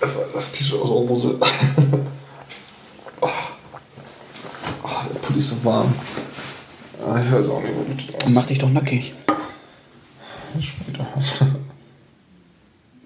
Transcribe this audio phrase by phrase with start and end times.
[0.00, 1.38] Das war das T-Shirt aus der Hose.
[3.20, 3.28] oh.
[4.82, 5.92] oh, der Pulli ist so warm.
[7.04, 8.30] Ah, ich weiß auch nicht, wo das aus.
[8.30, 9.14] Mach dich doch nackig.
[10.60, 11.06] Später.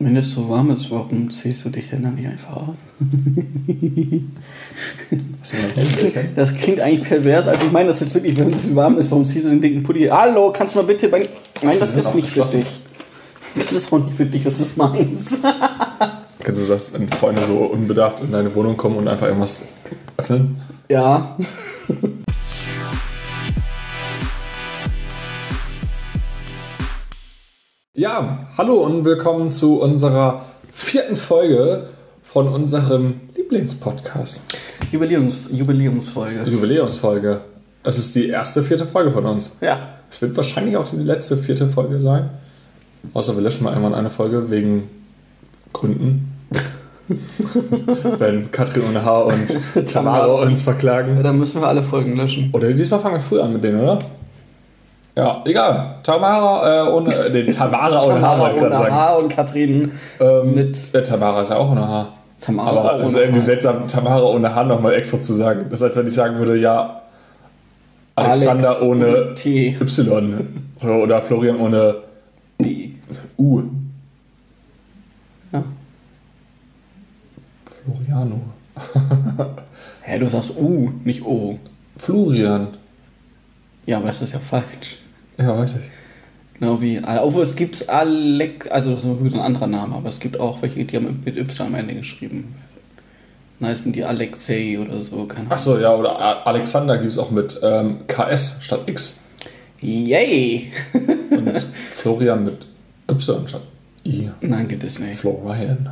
[0.03, 2.77] Wenn es so warm ist, warum ziehst du dich denn dann nicht einfach aus?
[5.75, 7.47] Das klingt, das klingt eigentlich pervers.
[7.47, 9.83] Also ich meine das jetzt wirklich, wenn es warm ist, warum ziehst du den dicken
[9.83, 10.07] Pulli?
[10.07, 11.29] Hallo, kannst du mal bitte bei...
[11.63, 12.67] Nein, das ist ist auch nicht für dich.
[13.57, 15.39] Das ist auch nicht für dich, das ist meins.
[16.43, 19.63] Kennst du das, wenn Freunde so unbedarft in deine Wohnung kommen und einfach irgendwas
[20.17, 20.61] öffnen?
[20.89, 21.37] Ja.
[27.93, 31.89] Ja, hallo und willkommen zu unserer vierten Folge
[32.23, 34.47] von unserem Lieblingspodcast.
[34.91, 36.49] Jubiläums, Jubiläumsfolge.
[36.49, 37.43] Jubiläumsfolge.
[37.83, 39.59] Es ist die erste vierte Folge von uns.
[39.61, 39.97] Ja.
[40.09, 42.31] Es wird wahrscheinlich auch die letzte vierte Folge sein.
[43.13, 44.89] Außer wir löschen mal irgendwann eine Folge wegen
[45.73, 46.27] Gründen.
[48.19, 51.23] Wenn Katrin ohne Haar und Tamara uns Ja, verklagen.
[51.23, 52.51] dann müssen wir alle Folgen löschen.
[52.53, 53.99] Oder diesmal fangen wir früh an mit denen, oder?
[55.17, 55.97] Ja, egal.
[56.05, 57.13] Tamara äh, ohne.
[57.33, 58.95] Nee, Tamara ohne Haar, wollte ich ohne sagen.
[58.95, 62.13] Haar und Katrin Ähm, mit äh, Tamara ist ja auch ohne Haar.
[62.41, 62.71] Tamara.
[62.71, 63.47] Aber ist es ist auch irgendwie Haar.
[63.47, 65.67] seltsam, Tamara ohne Haar nochmal extra zu sagen.
[65.69, 67.03] Das ist, als wenn ich sagen würde, ja,
[68.15, 69.77] Alexander Alex ohne T.
[69.81, 70.47] Y.
[71.03, 71.97] Oder Florian ohne
[72.61, 72.97] Die.
[73.37, 73.63] U.
[77.85, 78.41] Floriano.
[80.03, 81.59] Hä, du sagst U, nicht O.
[81.97, 82.69] Florian.
[83.87, 84.99] Ja, aber das ist ja falsch.
[85.39, 85.91] Ja, weiß ich.
[86.59, 90.21] Genau wie, obwohl es gibt Alec, also das ist wirklich ein anderer Name, aber es
[90.21, 92.55] gibt auch welche, die haben mit Y am Ende geschrieben.
[93.59, 95.53] Dann heißen die Alexei oder so, keine Ahnung.
[95.53, 99.21] Achso, ja, oder A- Alexander gibt es auch mit ähm, KS statt X.
[99.81, 100.71] Yay!
[101.31, 101.59] Und
[101.91, 102.67] Florian mit
[103.11, 103.63] Y statt
[104.05, 104.31] I.
[104.43, 105.17] Nein, gibt es nicht.
[105.17, 105.91] Florian.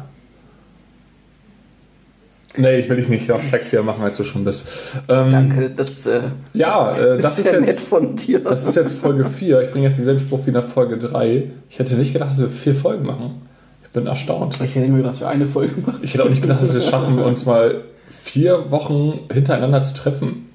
[2.59, 4.67] Nee, ich will dich nicht noch sexier machen, als du schon bist.
[5.09, 6.21] Ähm, Danke, das, äh,
[6.53, 8.41] Ja, äh, das ist nett jetzt von dir.
[8.41, 9.63] Das ist jetzt Folge 4.
[9.63, 11.45] Ich bringe jetzt denselben Spruch wie in der Folge 3.
[11.71, 13.43] Ich hätte nicht gedacht, dass wir vier Folgen machen.
[13.83, 14.61] Ich bin erstaunt.
[14.61, 16.01] ich hätte mir gedacht, dass wir eine Folge machen.
[16.03, 19.95] Ich hätte auch nicht gedacht, dass wir es schaffen, uns mal vier Wochen hintereinander zu
[19.95, 20.49] treffen.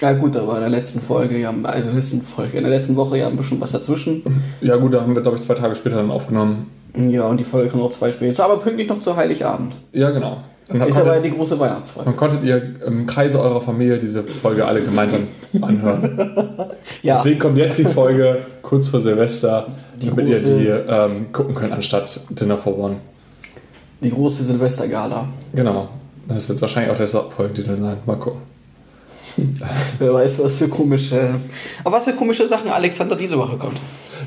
[0.00, 2.72] Ja gut, aber in der letzten Folge, ja, also in der letzten Folge, in der
[2.72, 4.22] letzten Woche ja ein bisschen was dazwischen.
[4.62, 6.68] Ja gut, da haben wir, glaube ich, zwei Tage später dann aufgenommen.
[6.96, 8.30] Ja, und die Folge kommt auch zwei später.
[8.30, 9.76] Ist aber pünktlich noch zu Heiligabend.
[9.92, 10.38] Ja, genau.
[10.70, 12.08] Dann Ist konntet, aber die große Weihnachtsfolge.
[12.10, 15.22] dann konntet ihr im Kreise eurer Familie diese Folge alle gemeinsam
[15.60, 16.36] anhören.
[17.02, 19.66] Ja, Deswegen kommt jetzt die Folge kurz vor Silvester,
[20.00, 22.96] Die damit ihr die ähm, gucken könnt, anstatt Dinner for One.
[24.00, 25.26] die große Silvestergala.
[25.54, 25.88] Genau.
[26.28, 27.96] Das wird wahrscheinlich auch der Folgentitel sein.
[28.06, 28.42] Mal gucken.
[29.98, 31.30] Wer weiß, was für komische.
[31.82, 33.78] Aber was für komische Sachen Alexander diese Woche kommt.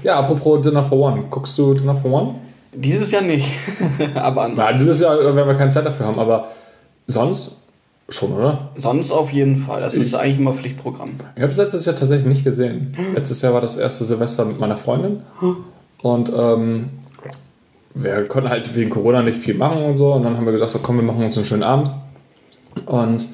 [0.04, 1.24] Ja, apropos Dinner for One.
[1.30, 2.36] Guckst du Dinner for One?
[2.76, 3.48] Dieses Jahr nicht.
[4.16, 4.56] aber an.
[4.58, 6.48] Ja, dieses Jahr werden wir keine Zeit dafür haben, aber
[7.08, 7.58] sonst
[8.10, 8.70] schon, oder?
[8.78, 9.82] sonst auf jeden Fall.
[9.82, 11.12] Das ist Ich- eigentlich immer Pflichtprogramm.
[11.36, 12.96] Ich habe es letztes Jahr tatsächlich nicht gesehen.
[13.16, 15.22] Letztes Jahr war das erste Silvester mit meiner Freundin
[16.02, 16.90] und ähm,
[17.96, 20.72] wir konnten halt wegen Corona nicht viel machen und so und dann haben wir gesagt,
[20.72, 21.92] so komm, wir machen uns einen schönen Abend
[22.88, 23.28] und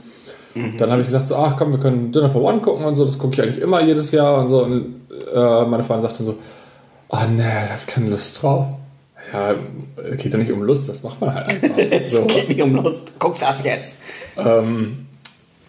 [0.78, 3.06] dann habe ich gesagt, so, ach komm, wir können Dinner for One gucken und so,
[3.06, 4.96] das gucke ich eigentlich immer jedes Jahr und so und
[5.34, 6.36] äh, meine Freundin sagt dann so,
[7.10, 8.66] ah nee, da habe ich keine Lust drauf.
[9.34, 9.56] Ja,
[10.10, 11.78] es geht ja nicht um Lust, das macht man halt einfach.
[11.92, 12.26] Es so.
[12.26, 13.20] geht nicht um Lust.
[13.20, 14.00] Guck's das jetzt.
[14.38, 15.08] Ähm,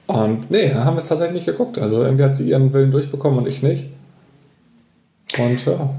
[0.07, 1.79] und nee, dann haben wir es tatsächlich nicht geguckt.
[1.79, 3.87] Also irgendwie hat sie ihren Willen durchbekommen und ich nicht.
[5.39, 5.95] Und ja,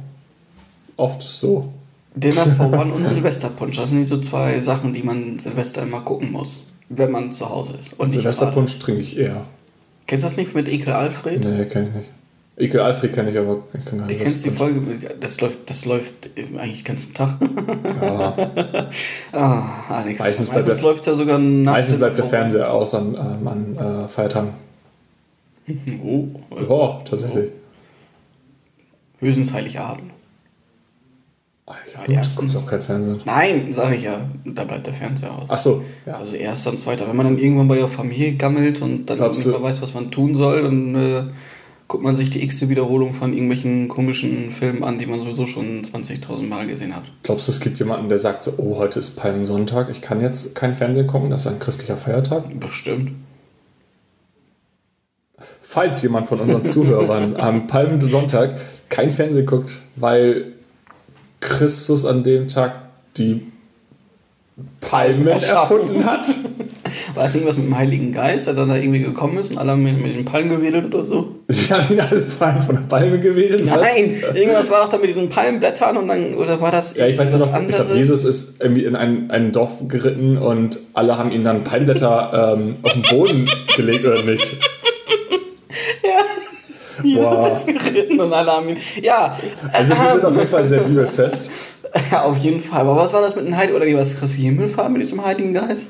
[0.97, 1.71] oft so.
[2.15, 3.77] Dinner for One und Silvesterpunsch.
[3.77, 7.49] Das sind die so zwei Sachen, die man Silvester immer gucken muss, wenn man zu
[7.49, 7.97] Hause ist.
[7.99, 9.45] Und Silvesterpunsch trinke ich eher.
[10.07, 11.39] Kennst du das nicht mit Ekel Alfred?
[11.43, 12.09] Nee, kenne ich nicht.
[12.61, 14.23] Ekel Alfred kenne ich, aber ich kann gar Du nicht.
[14.23, 14.81] kennst die Folge,
[15.19, 17.37] das läuft, das läuft eigentlich den ganzen Tag.
[18.01, 18.89] Ja,
[19.31, 20.19] ah, Alex.
[20.19, 22.25] Meistens bleibt der- läuft ja sogar nach meistens bleibt der.
[22.25, 24.49] Fernseher aus an, ähm, an äh, Feiertagen.
[26.03, 26.25] Oh,
[26.69, 27.51] Ja, tatsächlich.
[29.19, 30.11] höchstens Heiligabend.
[31.95, 33.21] Ja, erstens- ich auch kein Fernsehen.
[33.23, 35.45] Nein, sag ich ja, da bleibt der Fernseher aus.
[35.47, 36.15] Ach so, ja.
[36.17, 37.07] Also erster und zweiter.
[37.07, 39.81] Wenn man dann irgendwann bei ihrer Familie gammelt und dann Glaubst nicht du- mehr weiß,
[39.81, 41.23] was man tun soll, dann äh,
[41.91, 45.83] guckt man sich die x Wiederholung von irgendwelchen komischen Filmen an, die man sowieso schon
[45.83, 47.03] 20.000 Mal gesehen hat.
[47.23, 50.55] Glaubst du, es gibt jemanden, der sagt so, oh, heute ist Palmsonntag, ich kann jetzt
[50.55, 52.57] kein Fernsehen gucken, das ist ein christlicher Feiertag?
[52.61, 53.11] Bestimmt.
[55.61, 60.53] Falls jemand von unseren Zuhörern am Palmsonntag kein Fernsehen guckt, weil
[61.41, 62.83] Christus an dem Tag
[63.17, 63.50] die
[64.79, 66.27] Palmen erfunden hat.
[67.15, 69.71] War es irgendwas mit dem Heiligen Geist, der dann da irgendwie gekommen ist und alle
[69.71, 71.35] haben mit, den Palmen gewedelt oder so?
[71.47, 73.65] Sie haben ihn alle Palmen von der Palme gewedelt.
[73.69, 73.79] was?
[73.79, 77.17] Nein, irgendwas war doch da mit diesen Palmenblättern und dann, oder war das Ja, ich
[77.17, 81.31] weiß noch, ich glaube, Jesus ist irgendwie in ein, ein Dorf geritten und alle haben
[81.31, 84.57] ihn dann Palmblätter ähm, auf den Boden gelegt, oder nicht?
[87.03, 87.51] Jesus Boah.
[87.51, 88.77] ist geritten und alle haben ihn.
[89.01, 89.37] Ja,
[89.71, 91.49] Also wir sind auf jeden Fall sehr bibelfest.
[92.11, 92.81] ja, auf jeden Fall.
[92.81, 95.23] Aber was war das mit dem Heiligen, oder wie war das Christi Himmelfahrt mit diesem
[95.23, 95.87] Heiligen Geist?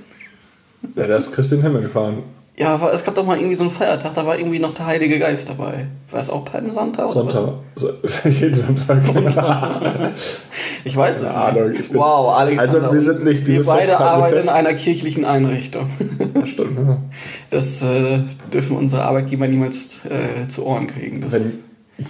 [0.96, 2.24] Ja, da ist Christi in den Himmel gefahren.
[2.58, 5.18] Ja, es gab doch mal irgendwie so einen Feiertag, da war irgendwie noch der Heilige
[5.20, 5.88] Geist dabei.
[6.12, 7.06] War es auch Palmsonntag?
[7.06, 7.54] oder Sonntag.
[7.76, 7.90] So,
[8.30, 8.98] jeden Sonntag.
[9.16, 10.42] was?
[10.84, 11.36] Ich weiß es nicht.
[11.36, 12.74] Ahnung, ich bin- wow, Alexander.
[12.82, 14.50] Also wir sind nicht Wir beide arbeiten in fest.
[14.54, 15.90] einer kirchlichen Einrichtung.
[16.34, 16.78] Das stimmt.
[16.78, 16.98] Ja.
[17.52, 18.20] Das äh,
[18.54, 21.22] dürfen unsere Arbeitgeber niemals äh, zu Ohren kriegen.
[21.22, 21.54] Das Wenn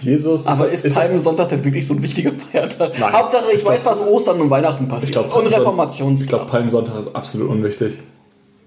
[0.00, 2.92] Jesus aber ist, ist Palmsonntag denn wirklich so ein wichtiger Feiertag?
[2.98, 3.12] Nein.
[3.12, 5.04] Hauptsache, ich, Ich weiß, glaub- was Ostern und Weihnachten passiert.
[5.08, 5.34] Ich glaube, ist.
[5.34, 6.24] und Reformationstag.
[6.24, 7.98] Ich glaube, Palmsonntag ist absolut unwichtig.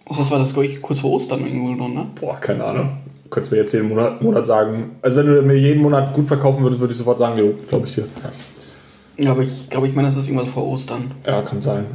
[0.07, 2.07] Was war das, glaube ich, kurz vor Ostern irgendwo noch, ne?
[2.19, 2.97] Boah, keine Ahnung.
[3.23, 4.97] Du könntest mir jetzt jeden Monat, Monat sagen.
[5.01, 7.87] Also wenn du mir jeden Monat gut verkaufen würdest, würde ich sofort sagen, jo, glaube
[7.87, 8.07] ich dir.
[9.17, 11.11] Ja, aber ich glaube, ich meine, das ist irgendwas vor Ostern.
[11.25, 11.85] Ja, kann sein.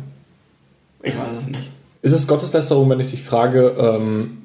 [1.03, 1.71] Ich weiß es nicht.
[2.03, 4.39] Ist es Gotteslästerung, wenn ich dich frage, ähm,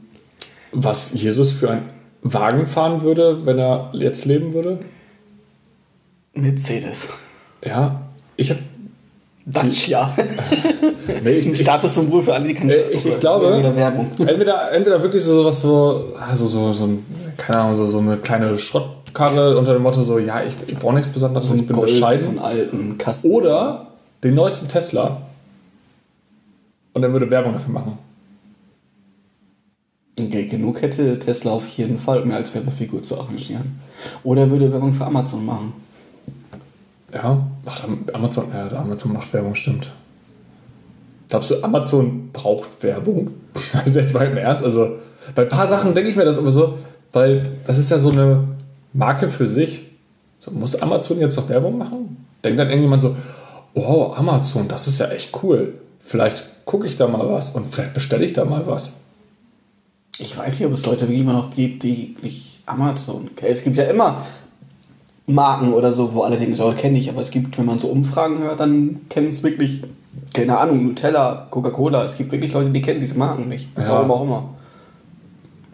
[0.71, 1.87] was Jesus für einen
[2.27, 4.79] Wagen fahren würde, wenn er jetzt leben würde?
[6.33, 7.07] Mercedes.
[7.63, 8.01] Ja,
[8.35, 8.59] ich habe.
[9.45, 10.13] Dacia.
[11.23, 13.45] Nee, ich, ich, Statussymbol für alle, die keine Äh, ich- ich glaube-
[14.17, 17.05] entweder, entweder wirklich so sowas so, also so, so, ein,
[17.37, 20.95] keine Ahnung, so, so eine kleine Schrottkarre unter dem Motto so, ja, ich, ich brauche
[20.95, 22.27] nichts Besonderes, ich bin Golf, so bescheiden.
[22.29, 23.29] einen alten Kasten.
[23.29, 23.87] Oder
[24.23, 25.21] den neuesten Tesla.
[26.93, 27.97] Und er würde Werbung dafür machen.
[30.15, 33.79] Geld genug hätte Tesla auf jeden Fall, mir als Werbefigur zu arrangieren.
[34.23, 35.73] Oder er würde Werbung für Amazon machen.
[37.13, 37.45] Ja,
[37.83, 39.91] Am- Amazon, ja, Amazon macht Werbung, stimmt.
[41.29, 43.31] Glaubst du, Amazon braucht Werbung?
[43.85, 44.97] Also jetzt mal im Ernst, also
[45.33, 46.77] bei ein paar Sachen denke ich mir das immer so,
[47.13, 48.43] weil das ist ja so eine
[48.93, 49.83] Marke für sich.
[50.39, 52.25] So, muss Amazon jetzt noch Werbung machen?
[52.43, 53.15] Denkt dann irgendjemand so,
[53.73, 55.73] oh, Amazon, das ist ja echt cool.
[55.99, 58.99] Vielleicht gucke ich da mal was und vielleicht bestelle ich da mal was.
[60.17, 63.51] Ich weiß nicht, ob es Leute wirklich immer noch gibt, die nicht Amazon kennen.
[63.51, 64.21] Es gibt ja immer
[65.27, 67.87] Marken oder so, wo alle denken, so kenne ich, aber es gibt, wenn man so
[67.87, 69.83] Umfragen hört, dann kennen es wirklich,
[70.33, 72.05] keine Ahnung, Nutella, Coca-Cola.
[72.05, 73.69] Es gibt wirklich Leute, die kennen diese Marken nicht.
[73.77, 73.89] Ja.
[73.89, 74.49] Warum auch immer.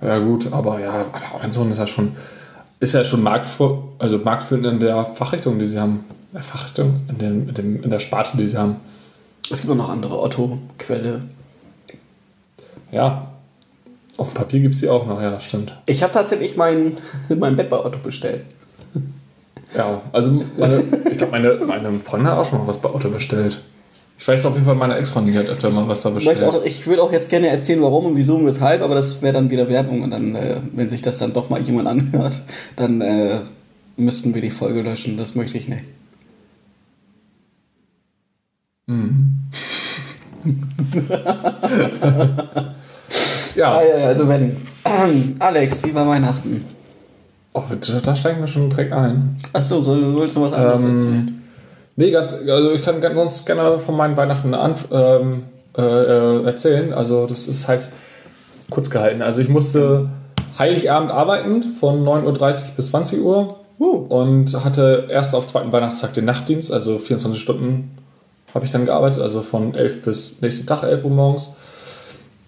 [0.01, 2.13] Ja, gut, aber ja, aber Amazon ist ja schon,
[2.79, 6.05] ist ja schon Marktvor, also marktführend in der Fachrichtung, die sie haben.
[6.31, 8.77] In der Fachrichtung, in, dem, in, dem, in der Sparte, die sie haben.
[9.51, 11.21] Es gibt auch noch andere, Otto, Quelle.
[12.91, 13.30] Ja,
[14.17, 15.77] auf dem Papier gibt es die auch noch, ja, stimmt.
[15.85, 16.97] Ich habe tatsächlich mein,
[17.29, 18.43] mein Bett bei Otto bestellt.
[19.75, 23.09] Ja, also meine, ich glaube, meine, meine Freundin hat auch schon mal was bei Otto
[23.09, 23.61] bestellt.
[24.17, 26.43] Ich weiß auf jeden Fall, meine Ex-Freundin hat öfter mal was da bestellt.
[26.43, 29.33] auch, ich würde auch jetzt gerne erzählen, warum und wieso und weshalb, aber das wäre
[29.33, 32.43] dann wieder Werbung und dann, äh, wenn sich das dann doch mal jemand anhört,
[32.75, 33.41] dann äh,
[33.97, 35.17] müssten wir die Folge löschen.
[35.17, 35.85] Das möchte ich nicht.
[38.87, 38.93] Ah,
[43.56, 44.57] ja, ja, also wenn.
[44.86, 46.65] Ähm, Alex, wie war Weihnachten?
[47.53, 47.63] oh,
[48.03, 49.36] da, steigen wir schon direkt ein.
[49.53, 51.42] Achso, soll, sollst du was anderes Ähm, erzählen?
[51.98, 55.44] Nee, ganz, also ich kann sonst gerne von meinen Weihnachten an, ähm,
[55.77, 56.94] äh, äh, erzählen.
[56.94, 57.89] Also das ist halt
[58.69, 59.21] kurz gehalten.
[59.21, 60.09] Also ich musste
[60.57, 66.25] Heiligabend arbeiten von 9.30 Uhr bis 20 Uhr und hatte erst auf zweiten Weihnachtstag den
[66.25, 67.98] Nachtdienst, also 24 Stunden
[68.53, 71.53] habe ich dann gearbeitet, also von 11 bis nächsten Tag 11 Uhr morgens.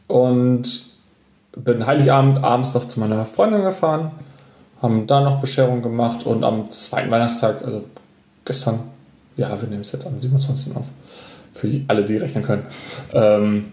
[0.08, 0.93] Und
[1.56, 4.12] bin Heiligabend abends noch zu meiner Freundin gefahren,
[4.82, 7.84] haben da noch Bescherung gemacht und am zweiten Weihnachtstag, also
[8.46, 8.80] gestern,
[9.38, 10.76] ja, wir nehmen es jetzt am 27.
[10.76, 10.86] auf,
[11.54, 12.66] für die- alle, die rechnen können.
[13.14, 13.66] Ähm,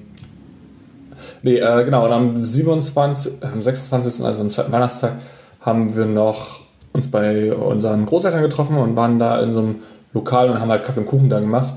[1.42, 5.14] nee, äh, genau, und am 27., äh, am 26., also am zweiten Weihnachtstag,
[5.60, 6.60] haben wir noch
[6.92, 9.76] uns bei unseren Großeltern getroffen und waren da in so einem
[10.12, 11.72] Lokal und haben halt Kaffee und Kuchen da gemacht.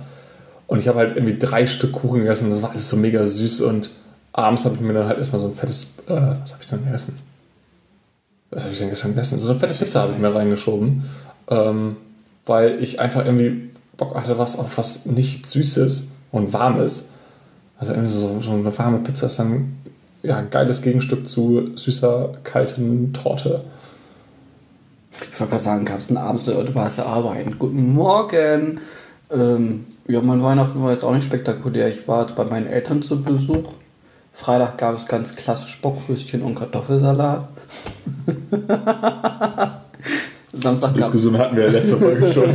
[0.68, 2.50] Und ich habe halt irgendwie drei Stück Kuchen gegessen.
[2.50, 3.62] Das war alles so mega süß.
[3.62, 3.92] Und
[4.34, 6.84] abends habe ich mir dann halt erstmal so ein fettes, äh, was habe ich denn
[6.84, 7.20] gegessen?
[8.50, 9.40] Was habe ich denn gestern gegessen?
[9.40, 11.04] So eine fette Pizza habe ich mir reingeschoben.
[11.50, 11.96] Ähm,
[12.46, 17.10] weil ich einfach irgendwie Bock hatte, was auf was nicht Süßes und Warmes.
[17.78, 19.78] Also irgendwie so, so eine warme Pizza ist dann
[20.24, 23.64] ja, ein geiles Gegenstück zu süßer, kalten Torte.
[25.32, 27.60] Ich wollte gerade sagen, gab es einen Abend, du warst ja arbeiten.
[27.60, 28.80] Guten Morgen.
[29.30, 31.90] Ähm, ja, mein Weihnachten war jetzt auch nicht spektakulär.
[31.90, 33.74] Ich war bei meinen Eltern zu Besuch.
[34.34, 37.48] Freitag gab es ganz klassisch Bockfrüstchen und Kartoffelsalat.
[40.52, 42.50] Samstag gab Diskussion hatten wir ja letzte Folge schon.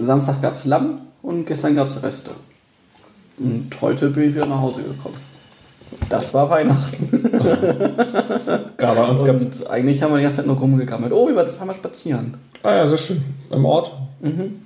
[0.04, 2.30] Samstag gab's Lamm und gestern gab es Reste.
[3.38, 5.16] Und heute bin ich wieder nach Hause gekommen.
[6.08, 7.10] Das war Weihnachten.
[8.80, 9.60] Ja, bei uns gab es.
[9.60, 11.12] Und eigentlich haben wir die ganze Zeit nur rumgegammelt.
[11.12, 12.36] Oh, wir waren zweimal spazieren.
[12.62, 13.24] Ah ja, sehr schön.
[13.50, 13.92] Im Ort.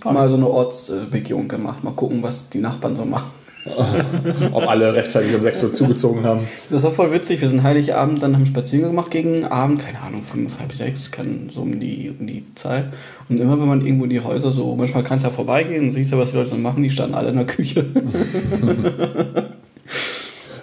[0.02, 1.84] Mal so eine Ortsbegehung gemacht.
[1.84, 3.30] Mal gucken, was die Nachbarn so machen.
[4.52, 6.48] Ob alle rechtzeitig um 6 Uhr zugezogen haben.
[6.70, 7.40] Das war voll witzig.
[7.40, 11.50] Wir sind Heiligabend, dann haben Spaziergang gemacht gegen Abend, keine Ahnung, fünf, halb sechs, kann
[11.52, 12.86] so um die, um die Zeit.
[13.28, 15.92] Und immer wenn man irgendwo in die Häuser so, manchmal kannst du ja vorbeigehen und
[15.92, 17.84] siehst ja, was die Leute so machen, die standen alle in der Küche.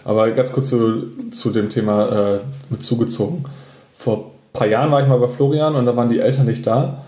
[0.03, 3.45] Aber ganz kurz zu, zu dem Thema äh, mit zugezogen.
[3.93, 6.67] Vor ein paar Jahren war ich mal bei Florian und da waren die Eltern nicht
[6.67, 7.03] da.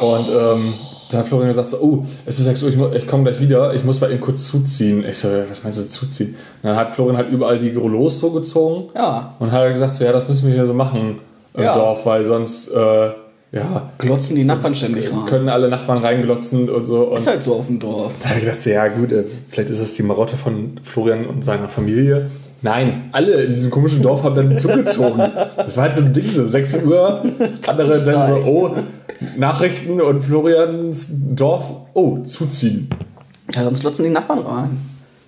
[0.00, 0.74] Und ähm,
[1.12, 3.74] dann hat Florian gesagt, so, oh, es ist 6 Uhr, ich, ich komme gleich wieder,
[3.74, 5.04] ich muss bei ihm kurz zuziehen.
[5.08, 6.30] Ich so, was meinst du zuziehen?
[6.62, 9.94] Und dann hat Florian halt überall die Rollos so gezogen Ja, und hat halt gesagt,
[9.94, 11.18] so, ja, das müssen wir hier so machen
[11.54, 11.74] im Ja.
[11.74, 13.10] Dorf, weil sonst, äh,
[13.54, 15.26] ja, glotzen die Nachbarn ständig rein.
[15.26, 17.02] können alle Nachbarn reinglotzen und so.
[17.08, 18.12] Und Ist halt so auf dem Dorf.
[18.20, 21.26] da habe ich gedacht, so, ja gut, äh, vielleicht ist das die Marotte von Florian
[21.26, 22.30] und seiner Familie.
[22.62, 25.18] Nein, alle in diesem komischen Dorf haben dann zugezogen.
[25.56, 27.22] Das war halt so ein Ding, so 6 Uhr.
[27.66, 28.74] Andere dann so, oh,
[29.36, 32.88] Nachrichten und Florians Dorf, oh, zuziehen.
[33.52, 34.78] Ja, sonst glotzen die Nachbarn rein.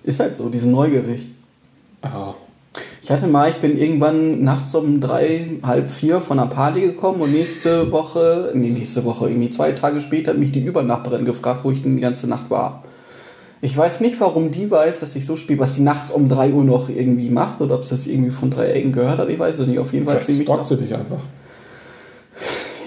[0.03, 1.27] Ist halt so, die sind neugierig.
[2.01, 2.33] Ah,
[3.01, 7.21] Ich hatte mal, ich bin irgendwann nachts um drei, halb vier von einer Party gekommen
[7.21, 11.63] und nächste Woche, nee, nächste Woche, irgendwie zwei Tage später hat mich die Übernachbarin gefragt,
[11.63, 12.83] wo ich denn die ganze Nacht war.
[13.65, 16.53] Ich weiß nicht, warum die weiß, dass ich so spiele, was die nachts um 3
[16.53, 19.27] Uhr noch irgendwie macht oder ob sie das irgendwie von drei Ecken gehört hat.
[19.27, 19.79] Ich weiß es nicht.
[19.79, 20.47] Auf jeden Fall vielleicht ziemlich.
[20.47, 21.17] stalkt sie dich einfach.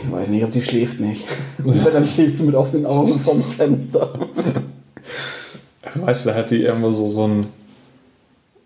[0.04, 1.26] Ich weiß nicht, ob die schläft nicht.
[1.58, 4.20] Weil dann schläft sie mit offenen Augen vom Fenster.
[5.82, 7.46] Wer weiß, vielleicht hat die irgendwo so, so ein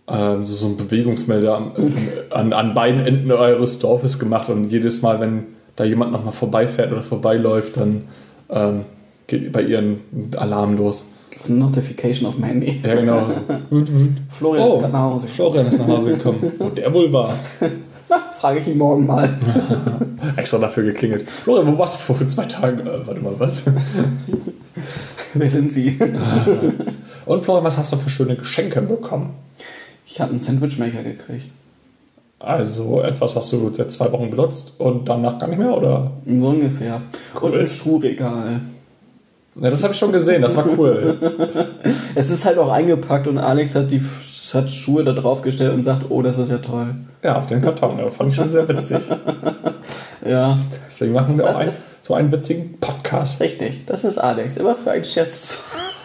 [0.06, 1.72] ähm, so, so ein Bewegungsmelder am,
[2.30, 5.44] an, an beiden Enden eures Dorfes gemacht und jedes Mal, wenn
[5.76, 8.04] da jemand nochmal vorbeifährt oder vorbeiläuft, dann
[8.50, 8.82] ähm,
[9.28, 10.02] geht bei ihr ein
[10.36, 11.06] Alarm los.
[11.32, 12.80] Das ist eine Notification auf dem Handy.
[12.84, 13.26] Ja, genau.
[14.28, 15.28] Florian ist gerade nach Hause.
[15.28, 16.52] Florian ist nach Hause gekommen.
[16.58, 17.32] Wo der wohl war.
[18.08, 19.30] Na, frage ich ihn morgen mal.
[20.36, 21.28] Extra dafür geklingelt.
[21.30, 22.86] Florian, wo warst du vor zwei Tagen?
[22.86, 23.62] Äh, warte mal, was?
[25.34, 25.98] Wer sind Sie?
[27.24, 29.30] Und Florian, was hast du für schöne Geschenke bekommen?
[30.06, 31.48] Ich habe einen Sandwichmaker gekriegt.
[32.38, 36.10] Also etwas, was du seit zwei Wochen benutzt und danach gar nicht mehr, oder?
[36.26, 37.00] So ungefähr.
[37.40, 37.52] Cool.
[37.52, 38.60] Und ein Schuhregal.
[39.54, 41.18] Ja, das habe ich schon gesehen, das war cool.
[42.14, 44.02] Es ist halt auch eingepackt und Alex hat die
[44.54, 46.94] hat Schuhe da drauf gestellt und sagt, oh, das ist ja toll.
[47.22, 48.98] Ja, auf den Karton, das fand ich schon sehr witzig.
[50.24, 53.40] Ja, Deswegen machen wir Das auch ist- so einen witzigen Podcast.
[53.40, 53.84] richtig.
[53.86, 54.56] Das ist Alex.
[54.56, 55.58] Immer für einen Scherz.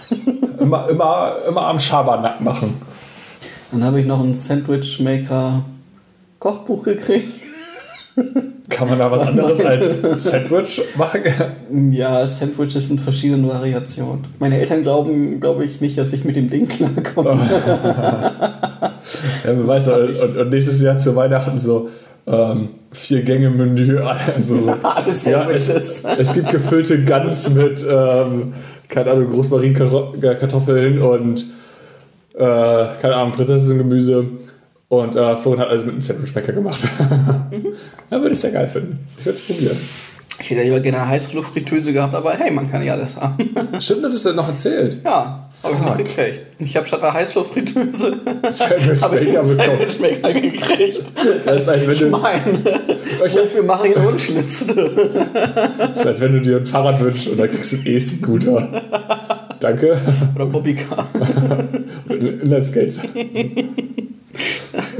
[0.59, 2.81] Immer, immer, immer am Schabernack machen.
[3.71, 5.63] Dann habe ich noch ein Sandwichmaker
[6.39, 7.27] Kochbuch gekriegt.
[8.69, 11.21] Kann man da was anderes als Sandwich machen?
[11.91, 14.25] Ja, Sandwiches in verschiedenen Variationen.
[14.39, 17.39] Meine Eltern glauben, glaube ich, nicht, dass ich mit dem Ding klarkomme.
[19.45, 21.89] Ja, wer weiß, und, und, nächstes Jahr zu Weihnachten so
[22.25, 23.99] ähm, vier Gänge Menü.
[24.35, 28.53] Also so, Alles ja, es, es gibt gefüllte Gans mit, ähm,
[28.89, 31.45] keine Ahnung, Großmarinkartoffeln und
[32.33, 32.39] äh,
[33.01, 34.25] keine Ahnung, Prinzessengemüse.
[34.89, 36.87] Und äh, Florian hat alles mit einem Sandwichmaker gemacht.
[38.09, 38.99] ja, würde ich sehr geil finden.
[39.19, 39.77] Ich würde es probieren.
[40.39, 43.49] Ich hätte lieber gerne eine Heißluftfritteuse gehabt, aber hey, man kann ja alles haben.
[43.79, 44.99] Stimmt, das ist noch erzählt.
[45.03, 45.97] Ja, habe ich Fuck.
[45.97, 46.39] gekriegt.
[46.59, 48.17] Ich habe statt einer Heißluftfritteuse
[48.51, 49.87] Sandwichmaker habe ich einen bekommen.
[49.87, 51.01] Sandwichmaker gekriegt.
[51.43, 52.63] Das ist, als wenn du, Mein,
[53.19, 54.91] wofür mache ich einen Unschlitzel?
[55.79, 58.81] das ist, als wenn du dir ein Fahrrad wünschst und dann kriegst du einen E-Scooter.
[59.59, 59.99] Danke.
[60.35, 61.07] Oder Bobbycar.
[62.09, 62.99] Inlineskates.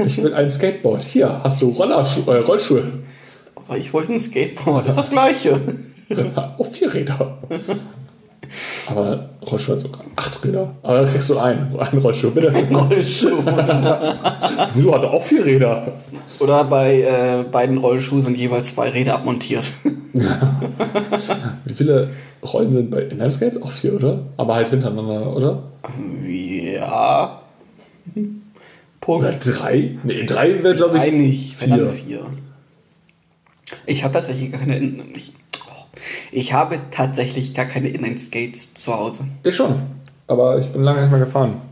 [0.04, 1.02] Ich will ein Skateboard.
[1.02, 2.84] Hier, hast du Rollerschu äh, Rollschuhe.
[3.54, 4.86] Aber ich wollte ein Skateboard.
[4.86, 5.60] Das ist das Gleiche.
[6.56, 7.38] Auf vier Räder.
[8.88, 10.74] Aber Rollschuhe hat sogar acht Räder.
[10.82, 11.78] Aber da kriegst du einen.
[11.78, 12.50] Einen Rollschuh, bitte.
[12.50, 13.42] Rollschuh.
[14.74, 15.92] Du hatte auch vier Räder.
[16.40, 19.64] Oder bei äh, beiden Rollschuhen sind jeweils zwei Räder abmontiert.
[21.64, 22.10] Wie viele
[22.42, 23.60] Rollen sind bei Inlineskates?
[23.62, 24.20] Auch vier, oder?
[24.36, 25.62] Aber halt hintereinander, oder?
[26.26, 27.42] Ja.
[29.08, 29.96] Oder drei?
[30.02, 31.02] Nee, drei wäre, glaube ich.
[31.02, 31.56] Nein, nicht.
[31.56, 31.88] Vier.
[31.88, 32.26] vier.
[33.86, 34.76] Ich habe tatsächlich gar keine.
[34.76, 35.32] In ich,
[35.66, 35.86] oh.
[36.30, 39.24] ich habe tatsächlich gar keine Inline-Skates zu Hause.
[39.44, 39.80] Ich schon.
[40.26, 41.62] Aber ich bin lange nicht mehr gefahren.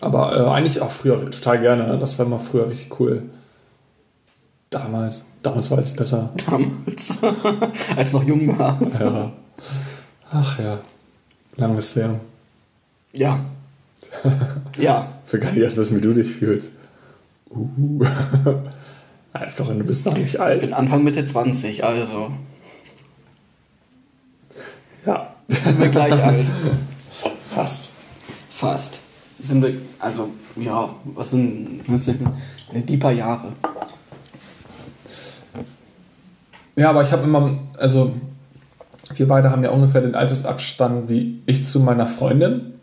[0.00, 1.98] Aber äh, eigentlich auch früher total gerne.
[1.98, 3.24] Das war mal früher richtig cool.
[4.70, 5.24] Damals.
[5.42, 6.30] Damals war es besser.
[6.48, 7.18] Damals.
[7.96, 8.78] Als noch jung war.
[9.00, 9.32] Ja.
[10.30, 10.78] Ach ja.
[11.56, 12.20] Lang ist her.
[13.12, 13.40] Ja.
[14.78, 15.12] Ja.
[15.26, 16.70] Ich will gar nicht erst wissen, wie du dich fühlst.
[17.50, 17.68] Uh.
[19.32, 20.60] Nein, Florian, du bist noch nicht Ich alt.
[20.60, 22.30] bin Anfang Mitte 20, also
[25.04, 25.34] Ja.
[25.46, 26.46] sind wir gleich alt.
[27.54, 27.92] Fast.
[28.50, 29.00] Fast.
[29.38, 32.20] sind wir, also, ja, was sind, was sind
[32.88, 33.52] die paar Jahre?
[36.76, 38.12] Ja, aber ich habe immer, also
[39.14, 42.74] wir beide haben ja ungefähr den Altersabstand wie ich zu meiner Freundin.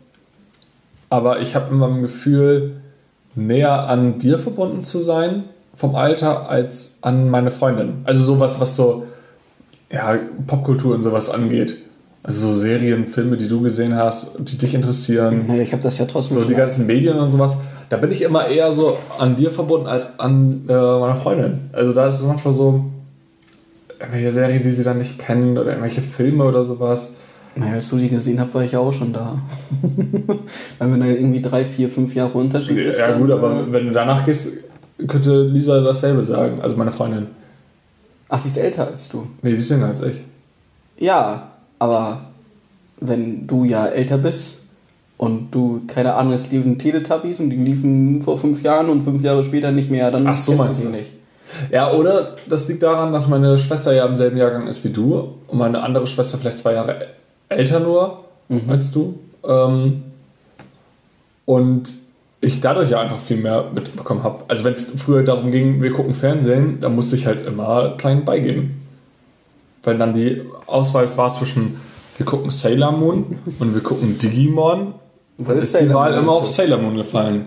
[1.14, 2.72] Aber ich habe immer ein Gefühl,
[3.36, 5.44] näher an dir verbunden zu sein
[5.76, 7.98] vom Alter als an meine Freundin.
[8.02, 9.06] Also sowas, was so
[9.92, 10.18] ja,
[10.48, 11.76] Popkultur und sowas angeht.
[12.24, 15.44] Also so Serien, Filme, die du gesehen hast, die dich interessieren.
[15.46, 16.40] Naja, ich habe das ja trotzdem.
[16.40, 17.58] So die ganzen Medien und sowas.
[17.90, 21.70] Da bin ich immer eher so an dir verbunden als an äh, meiner Freundin.
[21.72, 22.86] Also da ist es manchmal so,
[24.00, 27.14] irgendwelche Serien, die sie dann nicht kennen oder irgendwelche Filme oder sowas.
[27.56, 29.38] Naja, als du die gesehen hast, war ich ja auch schon da.
[30.78, 32.98] Weil wenn da irgendwie drei, vier, fünf Jahre Unterschied ist.
[32.98, 34.48] Ja, dann, gut, äh, aber wenn du danach gehst,
[35.06, 36.60] könnte Lisa dasselbe sagen.
[36.60, 37.28] Also meine Freundin.
[38.28, 39.26] Ach, die ist älter als du.
[39.42, 40.20] Nee, die ist jünger als ich.
[40.98, 42.22] Ja, aber
[43.00, 44.58] wenn du ja älter bist
[45.16, 49.22] und du, keine Ahnung, es liefen Teletubbies und die liefen vor fünf Jahren und fünf
[49.22, 51.02] Jahre später nicht mehr, dann Ach so, meinst du das?
[51.70, 55.34] Ja, oder das liegt daran, dass meine Schwester ja im selben Jahrgang ist wie du
[55.46, 57.04] und meine andere Schwester vielleicht zwei Jahre ä-
[57.48, 58.24] älter nur
[58.68, 59.18] als du.
[59.46, 60.02] Ähm,
[61.44, 61.92] und
[62.40, 64.44] ich dadurch ja einfach viel mehr mitbekommen habe.
[64.48, 68.24] Also wenn es früher darum ging, wir gucken Fernsehen, dann musste ich halt immer klein
[68.24, 68.82] beigeben.
[69.82, 71.80] Wenn dann die Auswahl war zwischen
[72.16, 74.94] wir gucken Sailor Moon und wir gucken Digimon,
[75.38, 77.46] dann ist ist die Wahl immer auf Sailor Moon gefallen.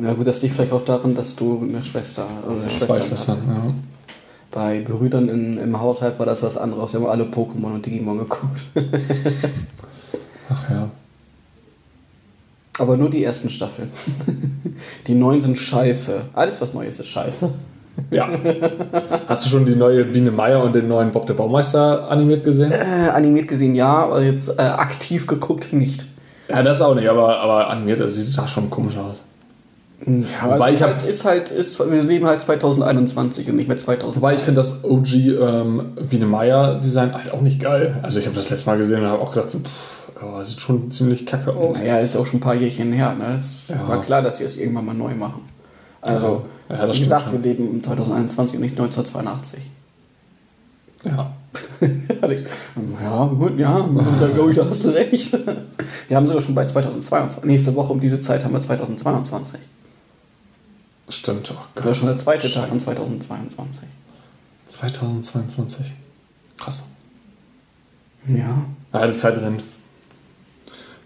[0.00, 3.38] Ja gut, das liegt vielleicht auch daran, dass du eine Schwester oder Zwei Schwestern Schwestern,
[3.48, 3.74] ja.
[4.50, 6.92] Bei Brüdern in, im Haushalt war das was anderes.
[6.92, 8.66] Wir haben alle Pokémon und Digimon geguckt.
[10.50, 10.90] Ach ja.
[12.78, 13.90] Aber nur die ersten Staffeln.
[15.06, 16.22] Die neuen sind scheiße.
[16.32, 17.50] Alles, was neu ist, ist scheiße.
[18.10, 18.30] Ja.
[19.26, 22.72] Hast du schon die neue Biene Meier und den neuen Bob der Baumeister animiert gesehen?
[22.72, 26.06] Äh, animiert gesehen ja, aber jetzt äh, aktiv geguckt nicht.
[26.48, 29.24] Ja, das auch nicht, aber, aber animiert, das sieht schon komisch aus.
[30.06, 33.76] Ja, Wobei aber ich halt, ist halt, ist, wir leben halt 2021 und nicht mehr
[33.76, 34.16] 2000.
[34.16, 37.96] Wobei ich finde das OG ähm, Biene Meier Design halt auch nicht geil.
[38.02, 40.60] Also ich habe das letzte Mal gesehen und habe auch gedacht, so, pff, oh, sieht
[40.60, 41.80] schon ziemlich kacke aus.
[41.80, 43.14] Naja, ist auch schon ein paar Jährchen her.
[43.14, 43.34] Ne?
[43.36, 43.86] Es Ja.
[43.86, 45.42] war klar, dass sie es irgendwann mal neu machen.
[46.00, 47.32] Also, Ja, das wie gesagt, schon.
[47.32, 49.70] wir leben im 2021 und nicht 1982.
[51.04, 51.32] Ja.
[52.22, 52.44] Alex,
[53.02, 53.86] ja, gut, ja,
[54.20, 55.32] da glaube ich, da hast du recht.
[56.08, 57.44] Wir haben sogar schon bei 2022.
[57.44, 59.58] Nächste Woche um diese Zeit haben wir 2022.
[61.10, 61.52] Stimmt.
[61.54, 61.90] Oh Das Gott.
[61.92, 63.82] ist schon der zweite Tag von 2022.
[64.68, 65.92] 2022.
[66.58, 66.88] Krass.
[68.26, 68.64] Ja.
[68.92, 69.62] Ja, die Zeit rennt.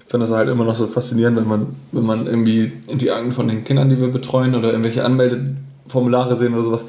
[0.06, 3.10] Ich finde das halt immer noch so faszinierend, wenn man, wenn man irgendwie in die
[3.10, 6.84] Akten von den Kindern, die wir betreuen, oder irgendwelche Anmeldeformulare sehen oder sowas,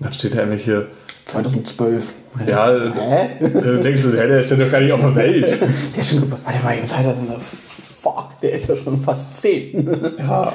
[0.00, 0.86] dann steht da irgendwelche
[1.26, 2.12] 2012.
[2.46, 3.44] Ja, Hä?
[3.44, 5.58] Äh, denkst du, hey, der ist ja doch gar nicht auf der Welt.
[5.94, 9.34] Der ist schon, warte mal, jetzt Alter, sind da, fuck, der ist ja schon fast
[9.34, 10.14] 10.
[10.18, 10.52] Ja.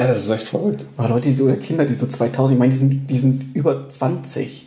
[0.00, 0.86] Ja, das ist echt verrückt.
[0.96, 3.54] Aber Leute, die so, oder Kinder, die so 2000, ich meine, die sind, die sind
[3.54, 4.66] über 20.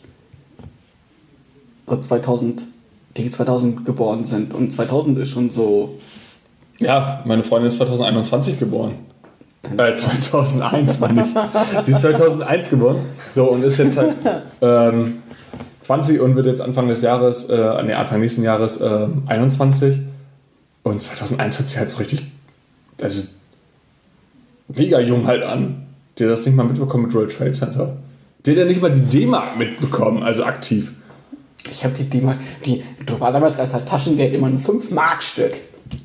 [1.88, 2.62] So 2000,
[3.18, 4.54] die 2000 geboren sind.
[4.54, 5.98] Und 2000 ist schon so.
[6.78, 8.94] Ja, meine Freundin ist 2021 geboren.
[9.76, 11.34] Äh, 2001 meine ich.
[11.88, 12.98] Die ist 2001 geboren.
[13.32, 14.16] So, und ist jetzt halt
[14.62, 15.24] ähm,
[15.80, 20.00] 20 und wird jetzt Anfang des Jahres, äh, nee, Anfang nächsten Jahres ähm, 21.
[20.84, 22.24] Und 2001 hört sich halt so richtig,
[23.02, 23.24] also
[24.76, 25.88] mega jung halt an.
[26.20, 27.98] Der das nicht mal mitbekommen mit World Trade Center.
[28.46, 30.94] Der hat ja nicht mal die D-Mark mitbekommen, also aktiv.
[31.72, 35.54] Ich habe die D-Mark, die, du war damals als Taschengeld immer ein 5-Mark-Stück.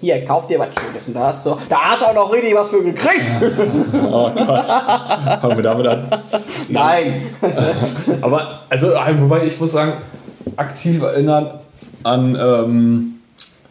[0.00, 1.08] Hier, kauf dir was Schönes.
[1.08, 3.26] Und da hast du, da hast du auch noch richtig was für gekriegt.
[3.94, 4.66] Oh Gott.
[4.66, 6.08] Fangen wir damit an.
[6.68, 7.22] Nein.
[8.20, 8.88] Aber, also,
[9.20, 9.94] wobei ich muss sagen,
[10.56, 11.60] aktiv erinnern
[12.02, 13.14] an, ähm,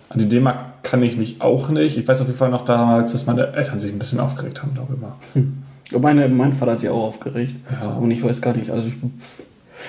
[0.09, 1.97] an die D-Mark kann ich mich auch nicht.
[1.97, 4.71] Ich weiß auf jeden Fall noch damals, dass meine Eltern sich ein bisschen aufgeregt haben
[4.73, 5.17] darüber.
[5.35, 7.53] Und Meine, mein Vater hat sich auch aufgeregt.
[7.69, 7.89] Ja.
[7.89, 8.95] Und ich weiß gar nicht, also ich,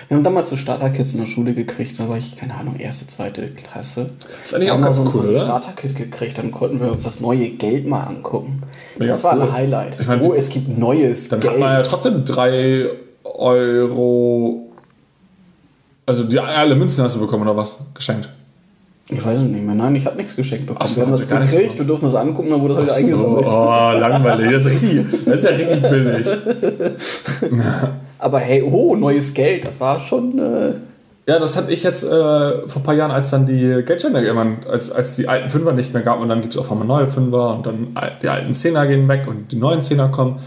[0.08, 3.06] wir haben damals so Starter-Kits in der Schule gekriegt, da war ich, keine Ahnung, erste,
[3.06, 4.08] zweite Klasse.
[4.42, 5.44] Ist eigentlich Da auch ganz so, cool, oder?
[5.44, 8.62] Starter-Kit gekriegt, dann konnten wir uns das neue Geld mal angucken.
[8.98, 9.42] Mega das war cool.
[9.42, 10.00] ein Highlight.
[10.00, 11.52] Ich mein, oh, es gibt neues Dann Geld.
[11.52, 12.88] hat man ja trotzdem 3
[13.22, 14.68] Euro.
[16.06, 17.78] Also die, alle Münzen hast du bekommen oder was?
[17.94, 18.30] Geschenkt.
[19.10, 19.74] Ich weiß es nicht mehr.
[19.74, 20.86] Nein, ich habe nichts geschenkt bekommen.
[20.90, 23.36] Ach wir haben das gekriegt, wir durften das angucken, dann wurde das wieder Ach so,
[23.38, 23.46] eingesammelt.
[23.46, 24.52] oh, langweilig.
[24.52, 26.26] Das ist, richtig, das ist ja richtig billig.
[28.18, 30.38] Aber hey, oh, neues Geld, das war schon.
[30.38, 30.72] Äh,
[31.26, 34.58] Ja, das hatte ich jetzt äh, vor ein paar Jahren, als dann die Geldscheine irgendwann,
[34.68, 37.06] als, als die alten Fünfer nicht mehr gab und dann gibt es auf einmal neue
[37.08, 40.38] Fünfer und dann die alten Zehner gehen weg und die neuen Zehner kommen.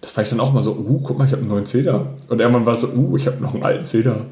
[0.00, 2.06] Das fand ich dann auch mal so, uh, guck mal, ich habe einen neuen Zehner.
[2.28, 4.26] Und irgendwann war es so, uh, ich habe noch einen alten Zehner.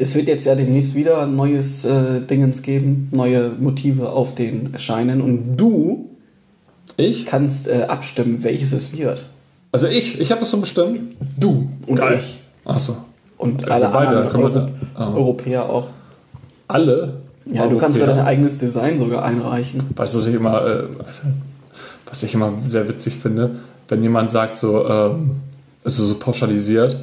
[0.00, 4.78] Es wird jetzt ja demnächst wieder ein neues äh, Dingens geben, neue Motive auf den
[4.78, 6.08] Scheinen und du
[6.96, 7.26] Ich?
[7.26, 9.24] kannst äh, abstimmen, welches es wird.
[9.72, 11.16] Also ich, ich habe das so bestimmt.
[11.38, 12.18] Du und Geil.
[12.18, 12.38] ich.
[12.64, 12.96] Achso.
[13.36, 15.14] Und Ja, alle beide, anderen Euro ah.
[15.14, 15.88] Europäer auch.
[16.66, 17.16] Alle?
[17.44, 18.24] Ja, du kannst sogar Europäer.
[18.24, 19.82] dein eigenes Design sogar einreichen.
[19.96, 20.84] Weißt du, was ich immer, äh,
[22.06, 23.56] was ich immer sehr witzig finde,
[23.88, 25.32] wenn jemand sagt, so, ähm,
[25.84, 26.98] also so pauschalisiert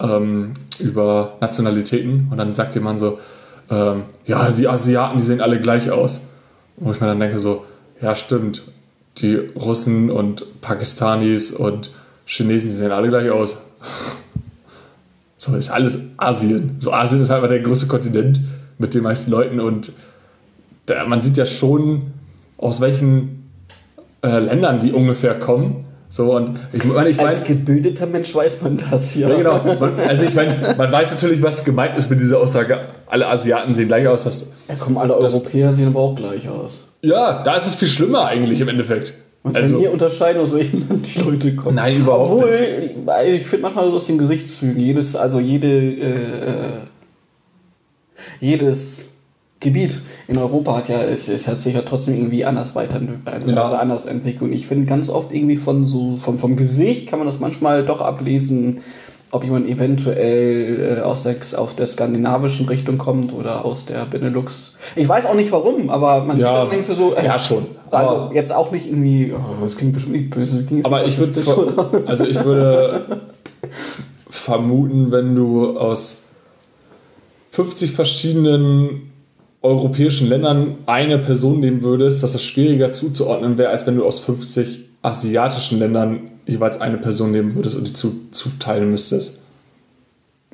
[0.00, 3.18] ähm, über Nationalitäten und dann sagt jemand so,
[3.70, 6.28] ähm, ja, die Asiaten, die sehen alle gleich aus.
[6.76, 7.64] Wo ich mir dann denke, so,
[8.00, 8.62] ja, stimmt,
[9.18, 11.90] die Russen und Pakistanis und
[12.24, 13.58] Chinesen, die sehen alle gleich aus.
[15.40, 16.78] So ist alles Asien.
[16.80, 18.40] So Asien ist einfach der größte Kontinent
[18.76, 19.92] mit den meisten Leuten und
[20.86, 22.12] da, man sieht ja schon,
[22.56, 23.48] aus welchen
[24.22, 25.84] äh, Ländern die ungefähr kommen.
[26.10, 29.28] So und ich meine, ich Als meine, gebildeter Mensch weiß man das, ja.
[29.28, 29.62] ja, genau.
[29.62, 32.80] Man, also ich meine, man weiß natürlich, was gemeint ist mit dieser Aussage.
[33.06, 34.24] Alle Asiaten sehen gleich aus.
[34.24, 36.82] Das, Ja, kommen alle Das- Europäer sehen aber auch gleich aus.
[37.02, 39.12] ja, da ist es viel schlimmer eigentlich im Endeffekt.
[39.42, 41.76] Man kann Also, hier unterscheiden, aus welchem Land die Leute kommen.
[41.76, 46.72] Nein, überhaupt Obwohl, ich finde manchmal so aus den Gesichtszügen, jedes, also jede, äh,
[48.40, 49.07] jedes
[49.60, 53.50] Gebiet in Europa hat ja, es, es hat sich ja trotzdem irgendwie anders weiterentwickelt, also
[53.52, 53.78] Ja.
[53.78, 54.42] anders entwickelt.
[54.42, 57.84] Und ich finde ganz oft irgendwie von so, vom, vom Gesicht kann man das manchmal
[57.84, 58.82] doch ablesen,
[59.30, 64.76] ob jemand eventuell äh, aus der, aus der skandinavischen Richtung kommt oder aus der Benelux.
[64.96, 67.16] Ich weiß auch nicht warum, aber man Ja, sieht das irgendwie so.
[67.16, 67.66] äh, ja, schon.
[67.90, 70.64] Also Aber- jetzt auch nicht irgendwie, oh, das klingt bestimmt nicht böse.
[70.84, 73.20] aber ich würde, also ich würde
[74.30, 76.22] vermuten, wenn du aus
[77.50, 79.07] 50 verschiedenen
[79.62, 84.20] europäischen Ländern eine Person nehmen würdest, dass das schwieriger zuzuordnen wäre, als wenn du aus
[84.20, 89.40] 50 asiatischen Ländern jeweils eine Person nehmen würdest und die zu, zuteilen müsstest.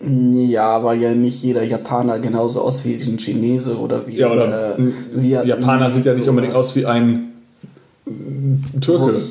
[0.01, 4.77] Ja, weil ja nicht jeder Japaner genauso aus wie ein Chinese oder wie Ja, oder
[4.77, 7.33] Vietnamese Japaner sieht ja nicht unbedingt aus wie ein
[8.07, 9.15] äh, Türke.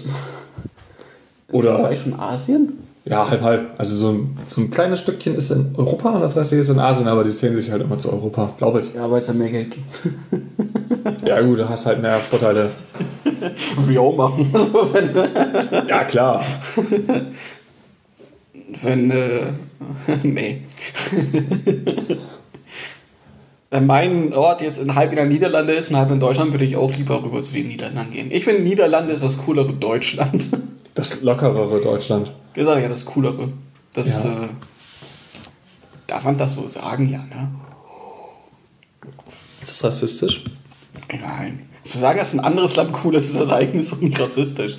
[1.48, 2.83] Ist Oder Dubai schon Asien?
[3.06, 3.72] Ja, halb halb.
[3.78, 6.80] Also so ein, so ein kleines Stückchen ist in Europa und das restliche ist in
[6.80, 8.94] Asien, aber die zählen sich halt immer zu Europa, glaube ich.
[8.94, 9.86] Ja, weil es ja mehr Geld gibt.
[11.26, 12.72] Ja gut, du hast halt mehr Vorteile.
[13.88, 14.54] Wir auch machen.
[15.88, 16.44] Ja klar.
[18.82, 19.42] wenn äh,
[20.24, 20.62] nee.
[23.70, 26.64] Wenn mein Ort jetzt in halb in der Niederlande ist und halb in Deutschland, würde
[26.64, 28.32] ich auch lieber rüber zu den Niederlanden gehen.
[28.32, 30.46] Ich finde, Niederlande ist das coolere Deutschland.
[30.94, 32.32] Das lockerere Deutschland.
[32.56, 33.50] Sage ja, das coolere.
[33.94, 34.44] Das, Ja.
[34.46, 34.50] äh,
[36.08, 37.50] darf man das so sagen, ja, ne?
[39.62, 40.44] Ist das rassistisch?
[41.10, 41.68] Nein.
[41.84, 44.78] Zu sagen, dass ein anderes Land cool ist, ist das eigentlich so nicht rassistisch.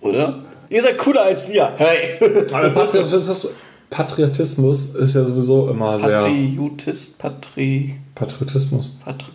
[0.00, 0.40] Oder?
[0.68, 1.72] Ihr seid cooler als wir.
[1.76, 2.18] Hey!
[2.52, 3.48] Aber Patriotismus,
[3.90, 6.22] Patriotismus ist ja sowieso immer sehr.
[6.22, 8.96] Patriotist, Patri, Patriotismus.
[9.04, 9.30] Patri,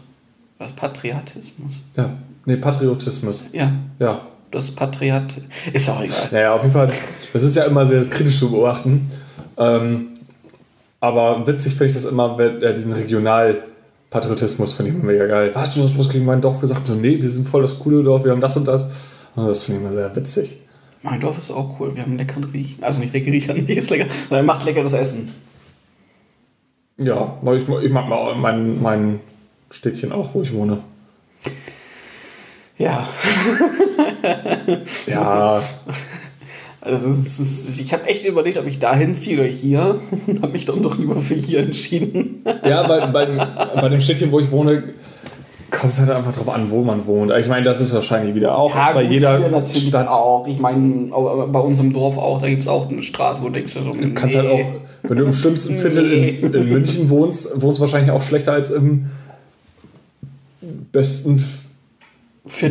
[0.58, 0.72] was?
[0.74, 1.74] Patriotismus.
[1.96, 2.18] Ja.
[2.46, 3.46] Nee, Patriotismus.
[3.54, 4.28] Ja, Ja.
[4.52, 5.36] Das Patriot.
[5.74, 6.28] Ist auch egal.
[6.32, 6.90] Naja, auf jeden Fall.
[7.34, 9.08] Das ist ja immer sehr kritisch zu beobachten.
[9.58, 10.10] Ähm,
[11.00, 15.52] aber witzig finde ich das immer, wenn, äh, diesen Regionalpatriotismus finde ich immer mega geil.
[15.54, 16.88] Was, du hast was gegen mein Dorf gesagt?
[16.88, 18.90] So, nee, wir sind voll das coole Dorf, wir haben das und das.
[19.36, 20.62] Und das finde ich immer sehr witzig.
[21.04, 21.96] Mein Dorf ist auch cool.
[21.96, 22.84] Wir haben leckeren Riechen.
[22.84, 25.34] Also nicht lecker Riechen, nicht ist lecker, sondern macht leckeres Essen.
[26.98, 29.20] Ja, ich, ich mag mal mein, mein
[29.70, 30.80] Städtchen auch, wo ich wohne.
[32.78, 33.08] Ja.
[35.08, 35.62] Ja,
[36.82, 40.00] Also ist, ich habe echt überlegt, ob ich da hinziehe oder hier.
[40.28, 42.44] Und habe mich dann doch lieber für hier entschieden.
[42.68, 43.26] ja bei, bei,
[43.82, 44.84] bei dem Städtchen, wo ich wohne,
[45.70, 47.32] kommt es halt einfach drauf an, wo man wohnt.
[47.38, 50.08] Ich meine, das ist wahrscheinlich wieder auch Ja, bei gut, jeder hier natürlich Stadt.
[50.10, 50.48] auch.
[50.48, 53.54] Ich meine, bei uns im Dorf auch, da gibt es auch eine Straße, wo du
[53.54, 54.60] denkst, so, Du kannst halt auch,
[55.04, 58.70] wenn du im schlimmsten Viertel in, in München wohnst, wohnst du wahrscheinlich auch schlechter als
[58.70, 59.08] im
[60.94, 61.67] besten, Viertel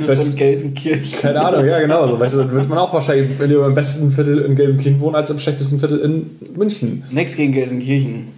[0.07, 1.21] best- von Gelsenkirchen.
[1.21, 4.11] keine Ahnung, ja genau, so, weißt du, dann wird man auch wahrscheinlich lieber im besten
[4.11, 7.05] Viertel in Gelsenkirchen wohnen, als im schlechtesten Viertel in München.
[7.11, 8.29] Nichts gegen Gelsenkirchen.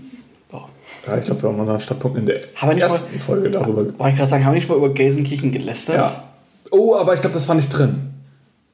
[0.50, 0.68] Doch.
[1.06, 3.84] Ja, ich glaube, wir haben unseren Standpunkt in der ersten Folge darüber.
[3.98, 5.96] Wollte ich gerade sagen, haben wir nicht mal über Gelsenkirchen gelästert?
[5.96, 6.24] Ja.
[6.70, 8.10] Oh, aber ich glaube, das war nicht drin.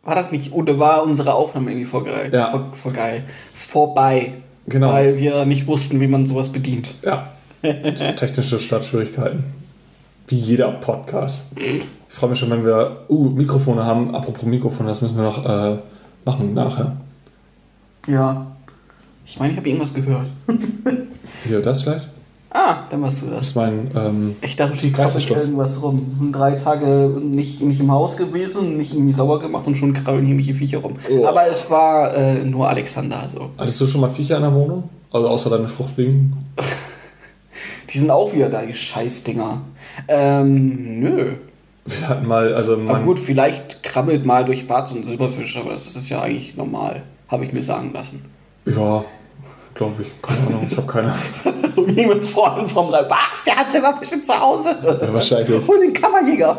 [0.03, 0.53] War das nicht?
[0.53, 2.51] Oder war unsere Aufnahme irgendwie vor, Ja.
[2.51, 3.23] vor, vor geil?
[3.55, 4.33] Vorbei.
[4.67, 4.93] Genau.
[4.93, 6.95] Weil wir nicht wussten, wie man sowas bedient.
[7.03, 7.33] Ja.
[7.63, 9.45] Technische Startschwierigkeiten.
[10.29, 11.53] Wie jeder Podcast.
[12.15, 14.15] Ich freue mich schon, wenn wir uh, Mikrofone haben.
[14.15, 15.79] Apropos Mikrofone, das müssen wir noch äh,
[16.25, 16.95] machen nachher.
[18.07, 18.47] Ja.
[19.27, 20.27] Ich meine, ich habe irgendwas gehört.
[21.45, 22.09] Hier, das vielleicht?
[22.51, 23.47] Ah, dann warst du Das das.
[23.49, 23.91] ist mein.
[23.97, 25.43] Ähm, Ich dachte, ich krabbel Reißverschluss.
[25.43, 26.31] irgendwas rum.
[26.33, 30.55] Drei Tage nicht, nicht im Haus gewesen, nicht irgendwie sauber gemacht und schon krabbeln irgendwelche
[30.55, 30.95] Viecher rum.
[31.11, 31.27] Oh.
[31.27, 33.51] Aber es war äh, nur Alexander, also.
[33.59, 34.85] hattest du schon mal Viecher in der Wohnung?
[35.11, 36.33] Also außer deine Fruchtfliegen?
[37.93, 39.63] Die sind auch wieder da, die Scheißdinger.
[40.07, 41.33] Ähm, nö.
[42.01, 45.57] Wir hatten mal, also Aber man, gut, vielleicht krabbelt mal durch Bad so ein Silberfisch,
[45.59, 47.03] aber das ist ja eigentlich normal.
[47.29, 48.25] Habe ich mir sagen lassen.
[48.67, 49.05] ja,
[49.75, 51.13] glaube ich, keine Ahnung, ich habe keine
[51.77, 53.11] Und jemand vorne vom Reif.
[53.11, 53.43] Was?
[53.45, 54.77] Der hat Silberfische zu Hause?
[54.83, 55.67] Ja, wahrscheinlich.
[55.69, 56.57] Hol den Kammerjäger.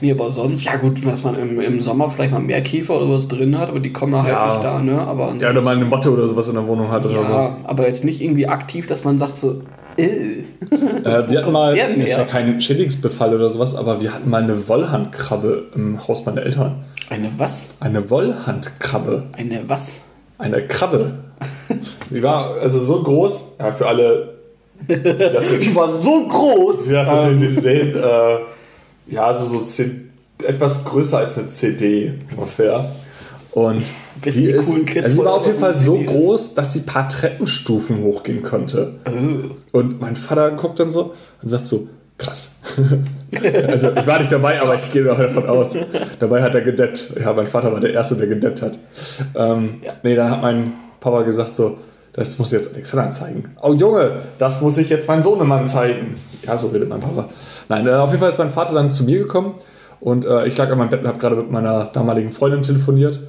[0.00, 3.10] nee, aber sonst, ja gut, dass man im, im Sommer vielleicht mal mehr Käfer oder
[3.10, 4.52] was drin hat, aber die kommen halt Ja.
[4.52, 5.00] nicht da, ne?
[5.00, 7.86] Aber, Ja, oder mal eine Motte oder sowas in der Wohnung hat oder ja, aber
[7.88, 9.62] jetzt nicht irgendwie aktiv, dass man sagt so,
[9.96, 10.44] äh.
[10.70, 14.42] Äh, wir hatten mal, denn ist ja kein Schädlingsbefall oder sowas, aber wir hatten mal
[14.42, 16.84] eine Wollhandkrabbe im Haus meiner Eltern.
[17.10, 17.68] Eine was?
[17.80, 19.24] Eine Wollhandkrabbe.
[19.32, 19.98] Eine was?
[20.38, 21.18] Eine Krabbe.
[22.10, 24.34] Die war also so groß, ja, für alle,
[24.88, 26.84] die Die war so groß.
[26.84, 28.38] die das natürlich nicht sehen, äh,
[29.06, 32.90] ja, also so zehn, etwas größer als eine CD ungefähr.
[33.54, 33.92] Und
[34.24, 36.08] die, ist, also die wohl, war auf jeden Fall so ist?
[36.08, 38.94] groß, dass sie ein paar Treppenstufen hochgehen konnte.
[39.70, 41.86] Und mein Vater guckt dann so und sagt so,
[42.18, 42.56] krass.
[43.68, 45.76] also ich war nicht dabei, aber ich gehe davon aus.
[46.18, 47.14] Dabei hat er gedeppt.
[47.20, 48.76] Ja, mein Vater war der Erste, der gedeppt hat.
[49.36, 49.92] Ähm, Ja.
[50.02, 51.78] Nee, dann hat mein Papa gesagt so,
[52.12, 53.54] das muss ich jetzt Alexander zeigen.
[53.62, 56.16] Oh Junge, das muss ich jetzt meinem Sohnemann zeigen.
[56.44, 57.28] Ja, so redet mein Papa.
[57.68, 59.54] Nein, äh, auf jeden Fall ist mein Vater dann zu mir gekommen
[60.00, 63.20] und äh, ich lag an meinem Bett und habe gerade mit meiner damaligen Freundin telefoniert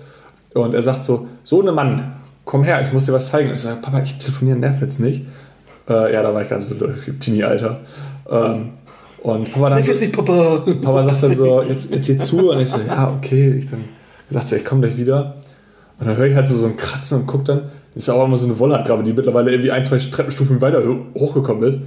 [0.62, 2.14] und er sagt so, Sohnemann,
[2.46, 3.50] komm her, ich muss dir was zeigen.
[3.50, 5.26] Und ich sage, Papa, ich telefonieren nervt jetzt nicht.
[5.90, 6.76] Äh, ja, da war ich gerade so
[7.20, 7.82] Teenie-Alter.
[8.30, 8.70] Ähm,
[9.22, 10.64] und Papa dann weiß nicht, Papa.
[10.82, 12.52] Papa sagt dann so, jetzt, jetzt hier zu.
[12.52, 13.54] Und ich so, ja, okay.
[13.54, 13.84] Ich dann
[14.30, 15.36] dachte so, ich komme gleich wieder.
[16.00, 17.64] Und dann höre ich halt so, so ein Kratzen und guck dann.
[17.96, 21.06] Ist ja auch immer so eine Wollhandgrabe, die mittlerweile irgendwie ein, zwei Treppenstufen weiter ho-
[21.18, 21.82] hochgekommen ist.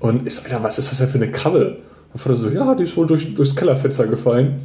[0.00, 1.78] Und ich so, Alter, was ist das denn für eine Krabbe?
[2.12, 4.60] Und Vater so, ja, die ist wohl durch, durchs Kellerfenster gefallen.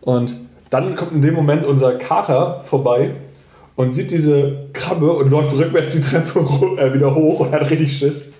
[0.00, 0.34] Und
[0.70, 3.14] dann kommt in dem Moment unser Kater vorbei
[3.76, 6.40] und sieht diese Krabbe und läuft rückwärts die Treppe
[6.78, 8.32] äh, wieder hoch und hat richtig Schiss.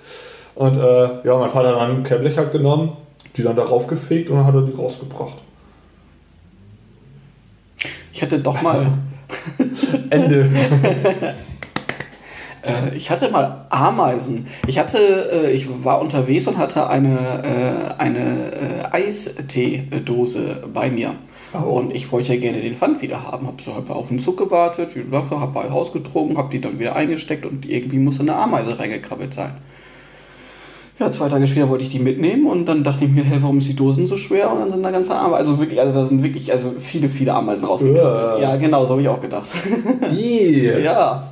[0.54, 2.96] Und äh, ja, mein Vater hat dann halt genommen,
[3.36, 5.38] die dann darauf gefegt und dann hat er die rausgebracht.
[8.12, 8.94] Ich hatte doch mal,
[10.10, 10.50] Ende.
[12.66, 14.48] äh, ich hatte mal Ameisen.
[14.66, 21.14] Ich hatte, äh, ich war unterwegs und hatte eine, äh, eine äh, Eisteedose bei mir.
[21.52, 23.46] Und ich wollte ja gerne den Pfand wieder haben.
[23.46, 26.94] Hab so hab auf den Zug gewartet, hab bei Haus getrunken, hab die dann wieder
[26.94, 29.52] eingesteckt und irgendwie musste eine Ameise reingekrabbelt sein.
[30.98, 33.58] Ja, zwei Tage später wollte ich die mitnehmen und dann dachte ich mir, hey, warum
[33.58, 34.50] ist die Dosen so schwer?
[34.50, 37.32] Und dann sind da ganze Ameisen, also wirklich, also da sind wirklich, also viele, viele
[37.32, 38.42] Ameisen rausgekrabbelt.
[38.42, 38.56] Ja.
[38.56, 39.46] Genau, so habe ich auch gedacht.
[40.12, 40.78] Yeah.
[40.80, 41.28] ja.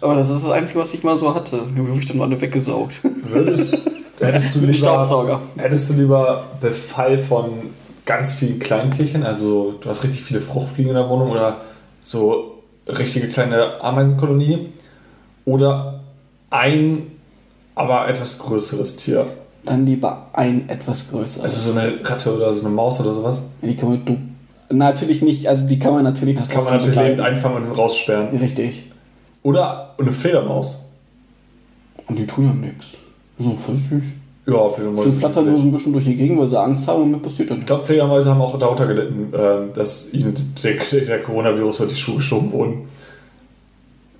[0.00, 1.60] Aber das ist das Einzige, was ich mal so hatte.
[1.76, 2.94] Die habe ich dann alle weggesaugt.
[3.28, 3.78] Würdest,
[4.18, 7.50] hättest, du lieber, hättest du lieber Befall von
[8.10, 11.58] ganz vielen Kleintierchen, also so, du hast richtig viele Fruchtfliegen in der Wohnung oder
[12.02, 14.70] so richtige kleine Ameisenkolonie
[15.44, 16.00] oder
[16.50, 17.06] ein,
[17.76, 19.26] aber etwas größeres Tier?
[19.64, 21.40] Dann lieber ein etwas größeres.
[21.40, 23.42] Also so eine Ratte oder so eine Maus oder sowas?
[23.62, 24.18] die kann man du
[24.74, 28.36] natürlich nicht, also die kann man natürlich nach Kann man natürlich lebend einfangen und raussperren.
[28.36, 28.90] Richtig.
[29.44, 30.90] Oder eine Fledermaus.
[32.08, 32.96] Und die tun ja nichts.
[33.38, 34.02] So voll süß.
[34.46, 34.70] Ja.
[35.04, 37.18] Die flattern nur so ein bisschen durch die Gegend, weil sie Angst haben und mir
[37.18, 41.78] passiert dann Ich glaube, Fledermäuse haben auch darunter gelitten, ähm, dass ihnen der, der Coronavirus
[41.78, 42.88] vor die Schuhe geschoben wurden.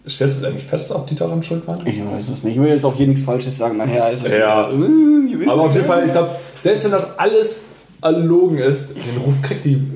[0.06, 1.86] Stellst du das eigentlich fest, ob die daran schuld waren?
[1.86, 2.56] Ich weiß es nicht.
[2.56, 3.76] Ich will jetzt auch hier nichts Falsches sagen.
[3.76, 4.32] Nachher ist es.
[4.32, 4.68] Ja.
[4.68, 5.86] Äh, ihr wisst Aber auf jeden.
[5.86, 7.64] Fall, ich glaube, selbst wenn das alles
[8.02, 9.86] erlogen ist, den Ruf kriegt die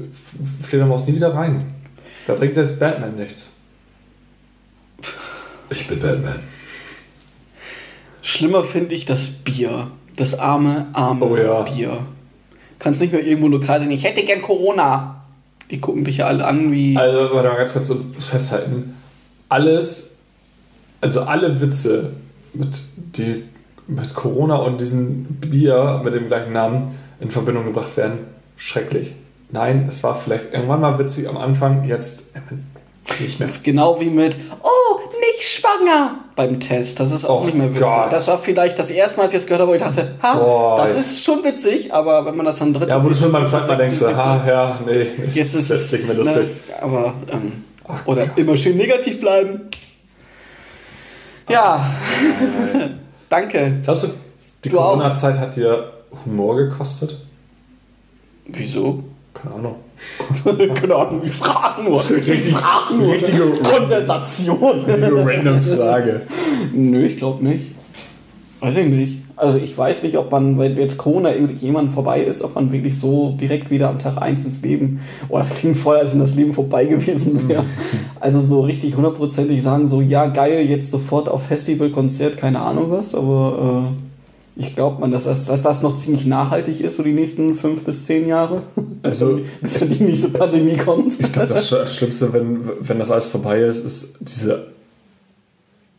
[0.62, 1.64] Fledermaus nie wieder rein.
[2.26, 3.56] Da bringt selbst Batman nichts.
[5.70, 6.40] Ich bin Batman.
[8.22, 9.90] Schlimmer finde ich das Bier.
[10.16, 11.62] Das arme, arme Oh ja.
[11.62, 11.98] Bier.
[12.79, 13.90] Kannst nicht mehr irgendwo lokal sein.
[13.90, 15.22] Ich hätte gern Corona.
[15.70, 16.96] Die gucken dich ja alle an wie.
[16.96, 18.96] Also, warte mal ganz kurz so festhalten.
[19.48, 20.16] Alles,
[21.00, 22.12] also alle Witze
[22.53, 23.44] mit, die
[23.87, 28.20] mit Corona und diesem Bier mit dem gleichen Namen in Verbindung gebracht werden,
[28.57, 29.14] schrecklich.
[29.50, 32.35] Nein, es war vielleicht irgendwann mal witzig am Anfang, jetzt
[33.08, 33.28] mehr.
[33.38, 37.00] Das ist genau wie mit, oh, nicht schwanger beim Test.
[37.00, 37.86] Das ist auch Oh nicht mehr witzig.
[37.86, 38.12] Gott.
[38.12, 40.34] Das war vielleicht das erste Mal, als ich das gehört habe, wo ich dachte, ha,
[40.34, 40.76] Boah.
[40.76, 43.46] das ist schon witzig, aber wenn man das dann dritte Ja, wo du schon beim
[43.46, 46.48] zweiten Mal denkst, ha, ja, nee, Jetzt ist das es nicht mehr lustig.
[46.68, 48.38] Ne, aber ähm, Ach oder Gott.
[48.38, 49.68] immer schön negativ bleiben.
[51.48, 51.90] Ja,
[53.28, 53.80] danke.
[53.84, 54.08] Glaubst du,
[54.64, 54.70] die.
[54.70, 55.92] Corona-Zeit hat dir
[56.24, 57.20] Humor gekostet?
[58.46, 59.04] Wieso?
[59.44, 59.74] Keine Ahnung.
[60.74, 62.00] Keine Ahnung, ich frage nur.
[62.00, 63.12] Richtig- ich frage nur.
[63.12, 64.85] richtige- Konversation.
[64.87, 66.22] Eine random Frage.
[66.72, 67.72] Nö, ich glaube nicht.
[68.61, 69.20] Weiß ich nicht.
[69.37, 72.96] Also ich weiß nicht, ob man, wenn jetzt Corona jemand vorbei ist, ob man wirklich
[72.98, 76.37] so direkt wieder am Tag 1 ins Leben, oh, das klingt voll, als wenn das
[76.37, 77.64] Leben vorbei gewesen wäre.
[78.20, 82.87] Also so richtig hundertprozentig sagen, so ja geil, jetzt sofort auf Festival, Konzert, keine Ahnung
[82.90, 83.88] was, aber
[84.56, 87.82] Ich glaube man, dass das, dass das noch ziemlich nachhaltig ist, so die nächsten fünf
[87.84, 88.62] bis zehn Jahre.
[88.76, 91.18] Bis, Also- dann, bis dann die nächste Pandemie kommt.
[91.20, 94.68] Ich glaube, das Sch- Schlimmste, wenn, wenn das alles vorbei ist, ist diese,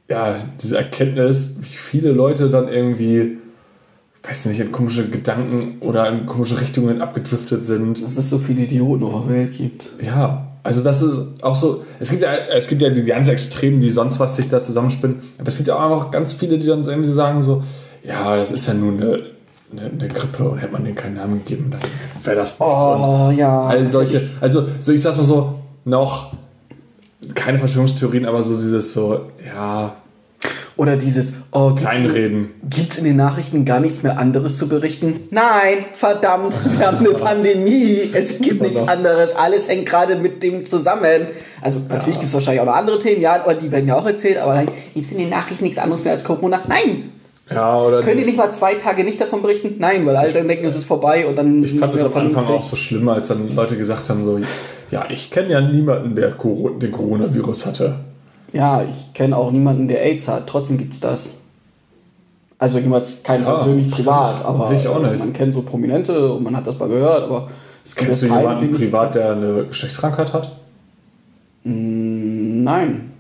[0.10, 3.38] ja, diese Erkenntnis, wie viele Leute dann irgendwie,
[4.24, 8.04] weiß nicht, in komische Gedanken oder in komische Richtungen abgedriftet sind.
[8.04, 9.90] Dass es so viele Idioten auf der Welt gibt.
[10.02, 13.82] Ja, also das ist auch so, es gibt ja, es gibt ja die ganz Extremen,
[13.82, 16.68] die sonst was sich da zusammenspinnen, aber es gibt ja auch einfach ganz viele, die
[16.68, 17.64] dann irgendwie sagen so,
[18.08, 19.20] ja, das ist ja nur eine,
[19.72, 21.82] eine, eine Grippe und hätte man denen keinen Namen gegeben, dann
[22.24, 22.74] wäre das nichts.
[22.76, 23.66] Und Oh, ja.
[23.68, 26.34] all solche, also so ich sag's mal so, noch
[27.34, 29.96] keine Verschwörungstheorien, aber so dieses so, ja,
[30.78, 32.52] Oder dieses, oh, gibt's, Kleinreden.
[32.70, 35.22] gibt's in den Nachrichten gar nichts mehr anderes zu berichten?
[35.32, 38.12] Nein, verdammt, wir haben eine Pandemie.
[38.14, 39.34] Es gibt nichts anderes.
[39.36, 41.28] Alles hängt gerade mit dem zusammen.
[41.62, 44.38] Also natürlich gibt's wahrscheinlich auch noch andere Themen, ja, aber die werden ja auch erzählt,
[44.38, 46.62] aber gibt's in den Nachrichten nichts anderes mehr als Corona?
[46.68, 47.12] Nein.
[47.50, 49.76] Ja, oder Können die nicht mal zwei Tage nicht davon berichten?
[49.78, 52.46] Nein, weil alle dann denken, es ist vorbei und dann Ich fand es am Anfang
[52.48, 54.40] auch so schlimm, als dann Leute gesagt haben, so,
[54.90, 57.96] ja, ich kenne ja niemanden, der Coro den Coronavirus hatte.
[58.52, 60.48] Ja, ich kenne auch niemanden, der AIDS hat.
[60.48, 61.36] Trotzdem gibt's das.
[62.58, 63.98] Also jemals kein Ja, persönlich stimmt.
[64.08, 65.20] privat, aber Ich auch nicht.
[65.20, 67.50] man kennt so Prominente und man hat das mal gehört, aber
[67.84, 70.52] es gibt Kennst du keinen, jemanden privat, der eine Geschlechtskrankheit hat?
[71.64, 73.12] Mm, Nein.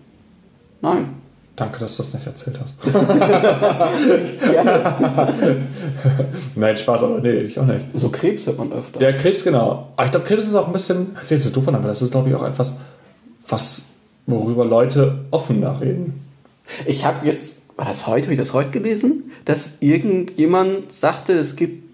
[0.82, 1.10] Nein.
[1.56, 2.76] Danke, dass du das nicht erzählt hast.
[6.56, 7.86] Nein, Spaß, aber nee, ich auch nicht.
[7.94, 9.02] so Krebs hört man öfter.
[9.02, 9.94] Ja, Krebs, genau.
[9.96, 12.30] Aber ich glaube, Krebs ist auch ein bisschen, so doof an, aber das ist, glaube
[12.30, 12.76] ich, auch etwas,
[13.48, 13.91] was,
[14.26, 16.26] worüber Leute offener reden.
[16.86, 21.56] Ich habe jetzt, war das heute, habe ich das heute gelesen, dass irgendjemand sagte, es
[21.56, 21.85] gibt,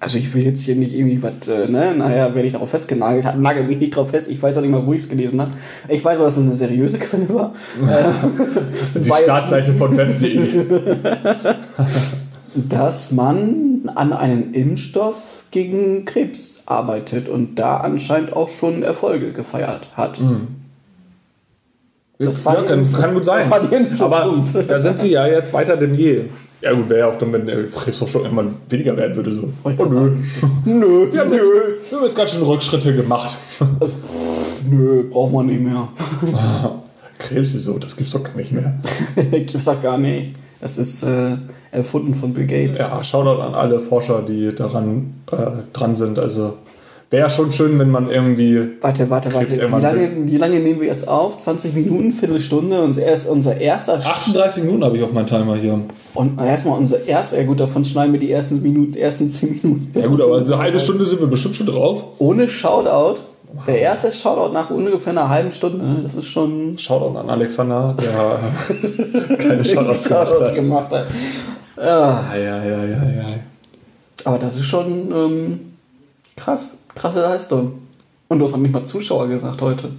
[0.00, 3.24] also ich will jetzt hier nicht irgendwie was, äh, ne, naja, werde ich darauf festgenagelt,
[3.24, 5.40] hat, nagel mich nicht drauf fest, ich weiß auch nicht mal, wo ich es gelesen
[5.40, 5.52] habe.
[5.88, 7.52] Ich weiß nur, dass es eine seriöse Quelle war.
[8.94, 10.64] Die war Startseite von web.de.
[12.54, 19.88] dass man an einem Impfstoff gegen Krebs arbeitet und da anscheinend auch schon Erfolge gefeiert
[19.94, 20.18] hat.
[22.18, 23.48] Das war ja, kann, gut sein.
[23.48, 24.02] Das.
[24.02, 26.24] Aber da sind sie ja jetzt weiter denn je.
[26.60, 29.32] Ja gut, wäre ja auch dann, wenn der Krebsforschung irgendwann weniger werden würde.
[29.32, 29.48] So.
[29.62, 30.16] Oh, nö.
[30.64, 33.36] Nö, Wir haben, nö, jetzt, wir haben jetzt ganz schön Rückschritte gemacht.
[34.68, 35.88] nö, braucht man nicht mehr.
[37.18, 37.78] Krebs, wieso?
[37.78, 38.78] Das gibt's doch gar nicht mehr.
[39.30, 40.34] Gibt's doch gar nicht.
[40.60, 41.36] Das ist äh,
[41.70, 42.78] erfunden von Bill Gates.
[42.78, 46.18] Ja, Shoutout an alle Forscher, die daran äh, dran sind.
[46.18, 46.54] Also
[47.10, 48.68] wäre schon schön, wenn man irgendwie.
[48.80, 49.50] Warte, warte, warte.
[49.50, 51.38] Wie lange, wie lange nehmen wir jetzt auf?
[51.38, 52.80] 20 Minuten, Viertelstunde?
[52.82, 55.80] Unser, erst, unser erster 38 Minuten habe ich auf meinem Timer hier.
[56.14, 59.92] Und erstmal unser erster, ja gut, davon schneiden wir die ersten Minuten, ersten 10 Minuten.
[59.98, 62.04] Ja gut, aber so eine halbe Stunde sind wir bestimmt schon drauf.
[62.18, 63.20] Ohne Shoutout.
[63.66, 65.78] Der erste Shoutout nach ungefähr einer halben Stunde.
[65.84, 66.00] ne?
[66.02, 70.54] Das ist schon Shoutout an Alexander, der keine Shoutouts gemacht Shoutouts hat.
[70.54, 71.06] gemacht hat.
[71.78, 73.26] Ja, Ja, ja, ja, ja, ja.
[74.24, 75.60] aber das ist schon ähm,
[76.36, 76.76] krass.
[76.98, 77.72] Krasse Leistung.
[78.28, 79.90] Und du hast noch nicht mal Zuschauer gesagt heute.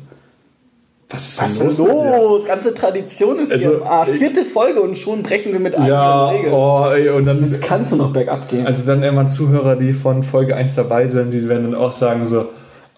[1.10, 2.46] Was ist Was denn los?
[2.46, 4.10] Ganze Tradition ist Also, hier im Arsch.
[4.10, 6.54] Vierte Folge und schon brechen wir mit allen Ja, Regeln.
[6.54, 7.44] oh, ey, und dann.
[7.44, 8.68] Jetzt kannst du noch bergab gehen.
[8.68, 12.26] Also dann irgendwann Zuhörer, die von Folge 1 dabei sind, die werden dann auch sagen
[12.28, 12.46] so.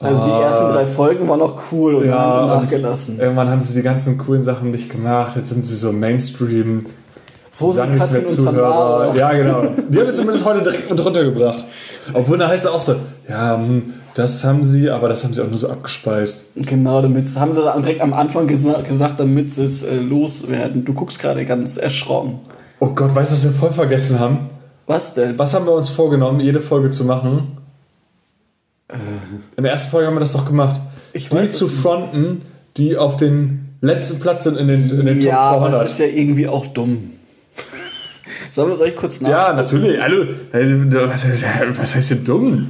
[0.02, 2.64] Also die ah, ersten drei Folgen waren noch cool und dann haben Ja, wir und
[2.64, 3.20] nachgelassen.
[3.20, 5.36] irgendwann haben sie die ganzen coolen Sachen nicht gemacht.
[5.38, 6.88] Jetzt sind sie so Mainstream.
[7.54, 8.52] Wo Sie sind Katrin und Zuhörer.
[8.56, 9.16] Tamara?
[9.16, 9.62] Ja, genau.
[9.90, 11.66] Die haben wir zumindest heute direkt mit runtergebracht.
[12.14, 12.96] Obwohl, da heißt es auch so,
[13.28, 16.48] ja, hm, das haben sie, aber das haben sie auch nur so abgespeist.
[16.56, 20.84] Genau, damit haben sie direkt am Anfang gesa gesagt, damit sie es äh, loswerden.
[20.84, 22.40] Du guckst gerade ganz erschrocken.
[22.80, 24.40] Oh Gott, weißt du, was wir voll vergessen haben?
[24.88, 25.38] Was denn?
[25.40, 27.58] Was haben wir uns vorgenommen, jede Folge zu machen?
[29.56, 30.82] In der ersten Folge haben wir das doch gemacht.
[31.14, 32.40] Ich die weiß zu fronten,
[32.78, 35.82] die auf den letzten Platz sind in den, in den ja, Top aber 200.
[35.82, 37.12] das ist ja irgendwie auch dumm.
[38.52, 39.30] Sollen wir es euch kurz nach?
[39.30, 40.02] Ja, natürlich.
[40.02, 40.18] Also,
[40.52, 42.70] was heißt denn dumm?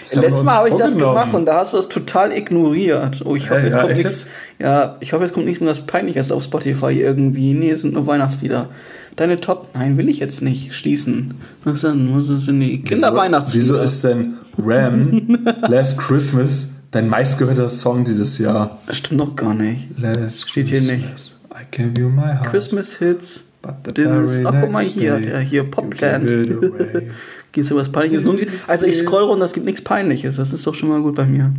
[0.00, 3.22] Das Letztes Mal habe ich das gemacht und da hast du das total ignoriert.
[3.24, 4.26] Oh, ich hoffe, jetzt ja, kommt nichts.
[4.58, 7.52] Ja, ich hoffe, jetzt kommt nichts mehr was Peinliches auf Spotify irgendwie.
[7.52, 8.70] Nee, es sind nur Weihnachtslieder.
[9.16, 9.68] Deine Top.
[9.74, 11.34] Nein, will ich jetzt nicht schließen.
[11.64, 12.14] Was denn?
[12.14, 13.62] Was sind die Kinderweihnachtslieder?
[13.62, 18.78] Wieso ist denn Ram Last Christmas dein meistgehörter Song dieses Jahr?
[18.86, 19.88] Das stimmt doch gar nicht.
[19.98, 21.10] Last Steht hier nicht.
[21.10, 22.44] Christmas, I gave you my heart.
[22.44, 23.44] Christmas Hits.
[23.62, 26.28] Very Ach, guck mal hier, der hier Popland.
[27.52, 28.68] Gibt's hier was Peinliches?
[28.68, 30.36] Also ich scroll runter, es gibt nichts Peinliches.
[30.36, 31.52] Das ist doch schon mal gut bei mir.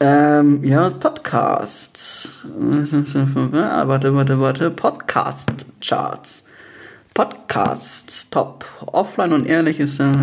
[0.00, 2.44] Ähm, ja, Podcasts.
[2.54, 4.70] Warte, warte, warte.
[4.70, 6.47] Podcast-Charts.
[7.18, 8.30] Podcasts.
[8.30, 8.64] Top.
[8.92, 10.14] Offline und ehrlich ist der.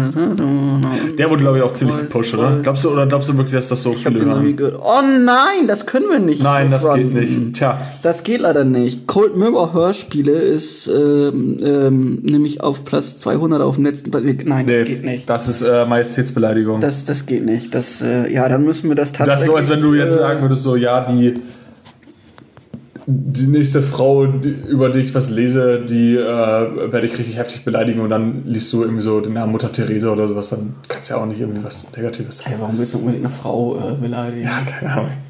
[1.18, 2.60] Der wurde, glaube ich, auch ziemlich gepusht, oder?
[2.64, 4.80] Glaubst du, oder glaubst du wirklich, dass das so Ich viele den gehört.
[4.82, 6.42] Oh nein, das können wir nicht.
[6.42, 7.56] Nein, das geht nicht.
[7.56, 9.08] Tja, Das geht leider nicht.
[9.08, 14.24] Cold Mirror Hörspiele ist ähm, ähm, nämlich auf Platz 200 auf dem letzten Platz.
[14.24, 15.30] Nein, das nee, geht nicht.
[15.30, 16.80] das ist äh, Majestätsbeleidigung.
[16.80, 17.76] Das, Das, das geht nicht.
[17.76, 19.42] Das, äh, ja, dann müssen wir das tatsächlich.
[19.42, 21.34] ist so, als wenn du jetzt äh, sagen würdest, so, ja, die,
[23.08, 27.64] die nächste Frau, die, über die ich was lese, die äh, werde ich richtig heftig
[27.64, 31.10] beleidigen und dann liest du irgendwie so den Namen Mutter Theresa oder sowas, dann kannst
[31.10, 32.50] du ja auch nicht irgendwie was Negatives sagen.
[32.50, 34.46] Hey, warum willst du unbedingt eine Frau äh, beleidigen?
[34.46, 35.12] Ja, keine Ahnung.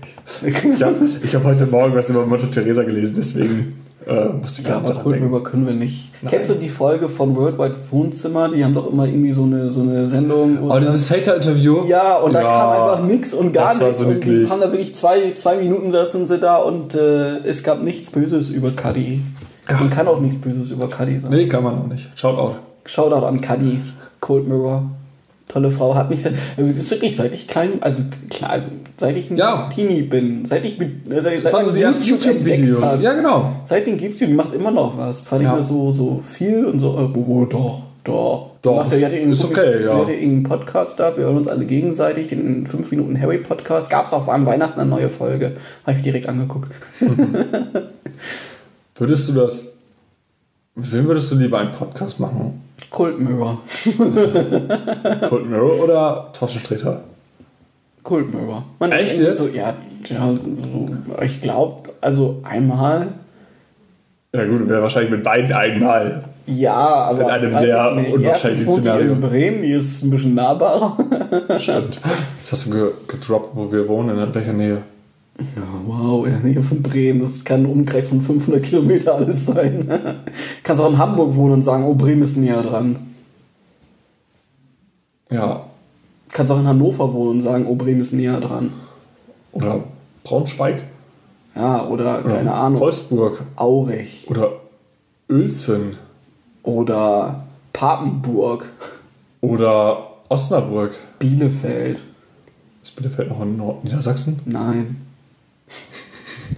[0.43, 3.73] Ich habe hab heute Morgen was über Mutter Theresa gelesen, deswegen
[4.07, 5.09] äh, musste ich Ja, gerade aber.
[5.15, 6.11] Mirror können wir nicht.
[6.27, 8.49] Kennst du die Folge von Worldwide Wohnzimmer?
[8.49, 10.59] Die haben doch immer irgendwie so eine, so eine Sendung.
[10.69, 11.85] Oh, dieses Hater-Interview?
[11.87, 14.01] Ja, und da Ja, kam einfach nichts und gar das war nichts.
[14.01, 17.63] so und die haben da wirklich zwei, zwei Minuten saßen sie da und äh, es
[17.63, 19.21] gab nichts Böses über Cuddy.
[19.67, 21.33] Man kann auch nichts Böses über Cuddy sagen.
[21.35, 22.09] Nee, kann man auch nicht.
[22.17, 22.55] Shoutout.
[22.85, 23.81] Shoutout an Cuddy,
[24.19, 24.83] Cold Mirror.
[25.47, 28.67] Tolle Frau, hat mich, das ist wirklich, seit ich klein, also klar, also
[28.97, 29.69] seit ich ein Ja.
[29.69, 33.01] Teenie bin, seit ich, mit- äh, seit, Das waren so die ersten YouTube-Videos.
[33.01, 33.51] Ja, genau.
[33.63, 35.23] Seitdem gibt's die, die macht immer noch was.
[35.25, 35.53] Zwar nicht Ja.
[35.53, 38.49] mehr so, so viel und so, äh, oh, doch, doch.
[38.63, 39.93] Doch, Macht, die hat ja ist irgendeinen- okay, ja.
[39.95, 43.37] Die hat ja irgendeinen Podcast da, wir hören uns alle gegenseitig, den 5 Minuten Harry
[43.37, 43.91] Podcast.
[43.91, 45.57] Gab's auch an Weihnachten eine neue Folge.
[45.85, 46.71] Habe ich direkt angeguckt.
[48.95, 49.77] Würdest du das.
[50.73, 52.61] Mit wem würdest du lieber einen Podcast machen?
[52.89, 53.61] Cult Mirror.
[55.29, 57.03] Cold Mirror oder Thorsten Sträter?
[58.03, 58.63] Cult Mirror.
[58.79, 59.39] Man Echt jetzt?
[59.39, 59.73] So, ja,
[60.07, 60.33] ja
[60.71, 60.89] so,
[61.21, 63.07] ich glaube, also einmal.
[64.33, 66.25] Ja, gut, wäre wahrscheinlich mit beiden einmal.
[66.47, 67.21] Ja, aber.
[67.23, 69.13] In einem sehr ich unwahrscheinlichen Szenario.
[69.13, 70.97] in Bremen, die ist ein bisschen nahbarer.
[71.59, 71.99] Stimmt.
[72.39, 74.83] Jetzt hast du ge gedroppt, wo wir wohnen, in welcher Nähe.
[75.37, 77.21] Ja, wow, in der Nähe von Bremen.
[77.21, 79.87] Das kann ein Umkreis von 500 Kilometer alles sein.
[80.63, 83.07] Kannst auch in Hamburg wohnen und sagen, oh, Bremen ist näher dran.
[85.29, 85.65] Ja.
[86.31, 88.71] Kannst auch in Hannover wohnen und sagen, oh, Bremen ist näher dran.
[89.51, 89.83] Oder
[90.23, 90.83] Braunschweig.
[91.53, 93.43] Ja, oder, Oder keine Ahnung, Wolfsburg.
[93.55, 94.25] Aurich.
[94.29, 94.53] Oder
[95.29, 95.97] Uelzen.
[96.63, 98.69] Oder Papenburg.
[99.41, 100.95] Oder Osnabrück.
[101.19, 101.99] Bielefeld.
[102.81, 104.39] Ist Bielefeld noch in Nordniedersachsen?
[104.45, 105.04] Nein.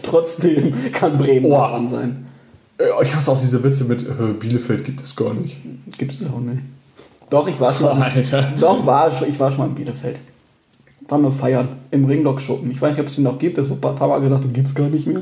[0.03, 1.57] Trotzdem kann Bremen Oh.
[1.57, 2.25] nah dran sein.
[2.77, 5.57] Äh, Ich hasse auch diese Witze mit äh, Bielefeld gibt es gar nicht.
[5.97, 6.61] Gibt es auch nicht.
[7.29, 8.09] Doch, ich war schon mal.
[8.11, 8.53] Alter.
[8.59, 10.17] Doch, war, ich war schon mal in Bielefeld.
[11.09, 11.69] Waren wir feiern.
[11.91, 12.69] Im Ringlock-Schuppen.
[12.71, 13.57] Ich weiß nicht, ob es den noch gibt.
[13.57, 15.21] Das wurde ein paar Mal gesagt, den gibt es gar nicht mehr.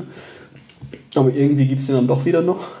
[1.14, 2.66] Aber irgendwie gibt es den dann doch wieder noch.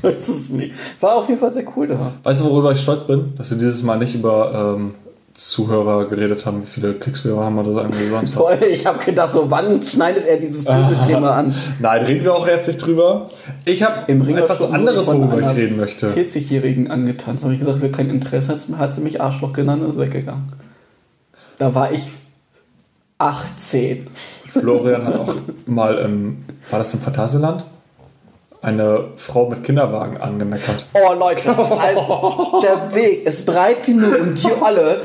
[0.00, 0.72] Ich weiß es nicht.
[1.00, 2.12] War auf jeden Fall sehr cool da.
[2.22, 3.32] Weißt du, worüber ich stolz bin?
[3.36, 4.92] Dass wir dieses Mal nicht über ähm,
[5.38, 8.36] Zuhörer geredet haben, wie viele Klicks wir haben oder so sonst
[8.68, 11.54] ich habe gedacht, so wann schneidet er dieses Thema an?
[11.78, 13.30] Nein, reden wir auch jetzt nicht drüber.
[13.64, 16.10] Ich habe etwas anderes, worüber ich reden möchte.
[16.10, 17.44] 40-Jährigen angetanzt.
[17.44, 18.52] Habe ich gesagt, wir kein Interesse.
[18.52, 20.46] Hat, hat sie mich Arschloch genannt und ist weggegangen.
[21.56, 22.10] Da war ich
[23.18, 24.08] 18.
[24.46, 25.34] Florian hat auch
[25.66, 27.64] mal im, war das im Phantasialand?
[28.60, 30.86] Eine Frau mit Kinderwagen angemeckert.
[30.92, 35.00] Oh Leute, also, der Weg ist breit genug und die alle,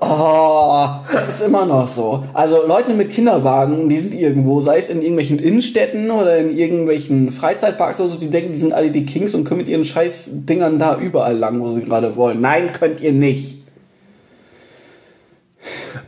[0.00, 2.24] oh, das ist immer noch so.
[2.34, 7.30] Also Leute mit Kinderwagen, die sind irgendwo, sei es in irgendwelchen Innenstädten oder in irgendwelchen
[7.30, 10.30] Freizeitparks oder so, die denken, die sind alle die Kings und können mit ihren scheiß
[10.32, 12.40] Dingern da überall lang, wo sie gerade wollen.
[12.40, 13.62] Nein, könnt ihr nicht.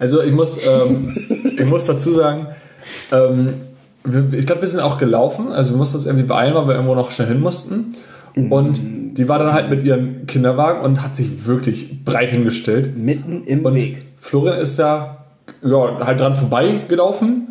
[0.01, 1.17] Also ich muss, ähm,
[1.57, 2.49] ich muss dazu sagen,
[3.13, 3.55] ähm,
[4.33, 5.53] ich glaube, wir sind auch gelaufen.
[5.53, 7.95] Also wir mussten uns irgendwie beeilen, weil wir irgendwo noch schnell hin mussten.
[8.51, 8.81] Und
[9.19, 12.97] die war dann halt mit ihrem Kinderwagen und hat sich wirklich breit hingestellt.
[12.97, 14.03] Mitten im Und Weg.
[14.21, 15.25] Florian ist da
[15.63, 17.49] ja, halt dran vorbeigelaufen.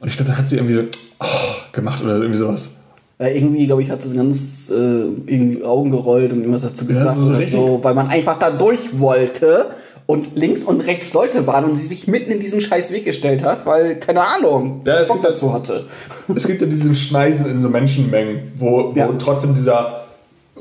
[0.00, 0.88] Und ich glaube, dann hat sie irgendwie
[1.20, 1.24] oh,
[1.72, 2.76] gemacht oder irgendwie sowas.
[3.18, 7.14] Ja, irgendwie, glaube ich, hat sie ganz äh, irgendwie Augen gerollt und irgendwas dazu gesagt.
[7.14, 9.66] so richtig- so, weil man einfach da durch wollte
[10.06, 13.42] und links und rechts Leute waren und sie sich mitten in diesen scheiß Weg gestellt
[13.44, 15.86] hat, weil, keine Ahnung, Ja, es Bock gibt dazu hatte.
[16.34, 19.08] Es gibt ja diesen Schneisen in so Menschenmengen, wo, wo Ja.
[19.18, 20.04] trotzdem dieser,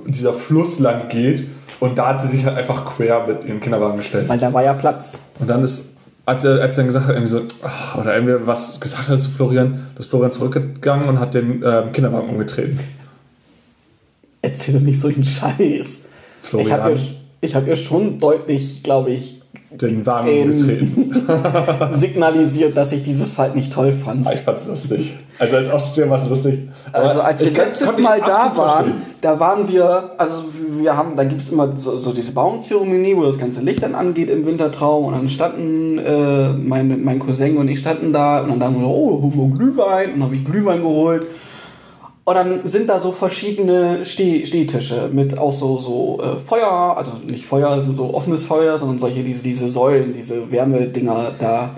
[0.06, 1.48] dieser Fluss lang geht.
[1.80, 4.30] Und da hat sie sich halt einfach quer mit ihrem Kinderwagen gestellt.
[4.30, 5.18] Weil da war ja Platz.
[5.40, 7.42] Und dann ist, als er, als er dann gesagt hat, irgendwie so,
[8.00, 12.30] oder irgendwie was gesagt hat zu Florian, ist Florian zurückgegangen und hat den ähm, Kinderwagen
[12.30, 12.80] umgetreten.
[14.44, 16.00] Erzähl doch nicht solchen Scheiß.
[16.42, 17.00] Florian Ich habe
[17.42, 21.24] ich hab ihr schon deutlich, glaube ich, den Wagen Den- umgetreten.
[21.92, 24.28] signalisiert, dass ich dieses Fall nicht toll fand.
[24.28, 25.18] Ah, ich fand's lustig.
[25.40, 26.60] Also als Außenstehender war es lustig.
[26.92, 28.94] Also Aber als wir letztes Mal da waren, verstehen.
[29.22, 30.44] da waren wir, also
[30.78, 33.96] wir haben, da gibt es immer so, so diese Bauernzeremonie, wo das ganze Licht dann
[33.96, 38.50] angeht im Wintertraum und dann standen äh, mein, mein Cousin und ich standen da und
[38.50, 39.18] dann dachten wir, oh,
[39.48, 41.24] Glühwein und dann habe ich Glühwein geholt.
[42.24, 47.14] Und dann sind da so verschiedene Steh Stehtische mit auch so, so äh, Feuer, also
[47.26, 51.76] nicht Feuer, also so offenes Feuer, sondern solche, diese, diese Säulen, diese Wärmedinger da.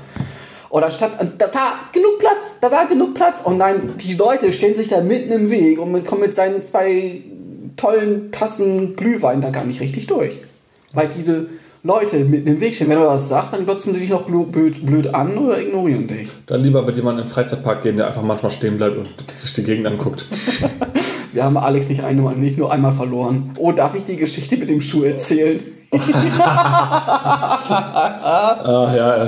[0.69, 3.39] Und anstatt, da war genug Platz, da war genug Platz.
[3.43, 7.21] Und nein, die Leute stellen sich da mitten im Weg und kommen mit seinen zwei
[7.77, 10.39] tollen Tassen Glühwein da gar nicht richtig durch.
[10.91, 11.47] Weil diese
[11.85, 12.87] Leute mitten im Weg stehen.
[12.87, 16.29] Wenn du was sagst, dann glotzen sie dich noch blöd, blöd an oder ignorieren dich.
[16.45, 19.51] Dann lieber mit jemandem in den Freizeitpark gehen, der einfach manchmal stehen bleibt und sich
[19.51, 20.25] die Gegend anguckt.
[21.33, 23.49] Wir haben Alex nicht, ein, nicht nur einmal verloren.
[23.57, 25.59] Oh, darf ich die Geschichte mit dem Schuh erzählen?
[25.93, 27.59] ah,
[28.95, 29.27] ja, ja,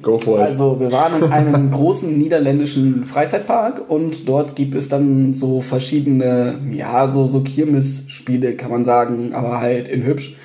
[0.00, 0.44] go for it.
[0.48, 6.58] Also, wir waren in einem großen niederländischen Freizeitpark und dort gibt es dann so verschiedene,
[6.72, 10.36] ja, so, so Kirmesspiele, kann man sagen, aber halt in hübsch.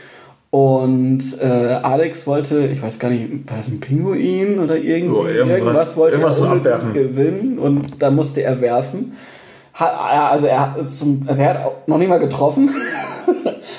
[0.52, 5.26] Und äh, Alex wollte, ich weiß gar nicht, war das ein Pinguin oder irgend, oh,
[5.26, 6.93] irgendwas, irgendwas wollte irgendwas er abwerfen.
[6.93, 9.14] gewinnen und da musste er werfen.
[9.74, 12.70] Hat, also, er, also er hat noch nicht mal getroffen.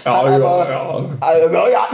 [0.05, 1.69] Ja, ja, aber, also, ja.
[1.69, 1.87] ja.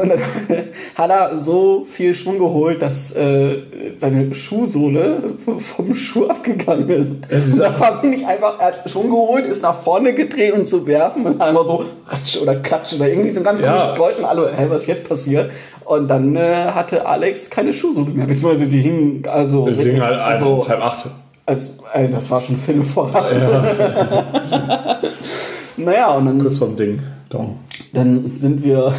[0.00, 0.20] Und dann
[0.96, 3.62] hat er so viel Schwung geholt, dass äh,
[3.96, 5.22] seine Schuhsohle
[5.58, 7.52] vom Schuh abgegangen ist.
[7.52, 10.86] Und da war nicht einfach, er hat Schwung geholt, ist nach vorne gedreht und zu
[10.86, 14.18] werfen und dann einfach so ratsch oder klatsch oder irgendwie so ein ganz komisches Geräusch
[14.18, 15.50] und alle, hey, was ist jetzt passiert?
[15.84, 19.72] Und dann äh, hatte Alex keine Schuhsohle mehr, beziehungsweise sie hing, also.
[19.72, 21.06] Sie hing halt also, halb acht.
[21.48, 23.38] Also, ey, das war schon Film vor acht.
[23.38, 25.00] Ja.
[25.76, 26.38] Naja, und dann.
[26.38, 27.00] Kurz vorm Ding.
[27.28, 27.58] Dong.
[27.92, 28.92] Dann sind wir.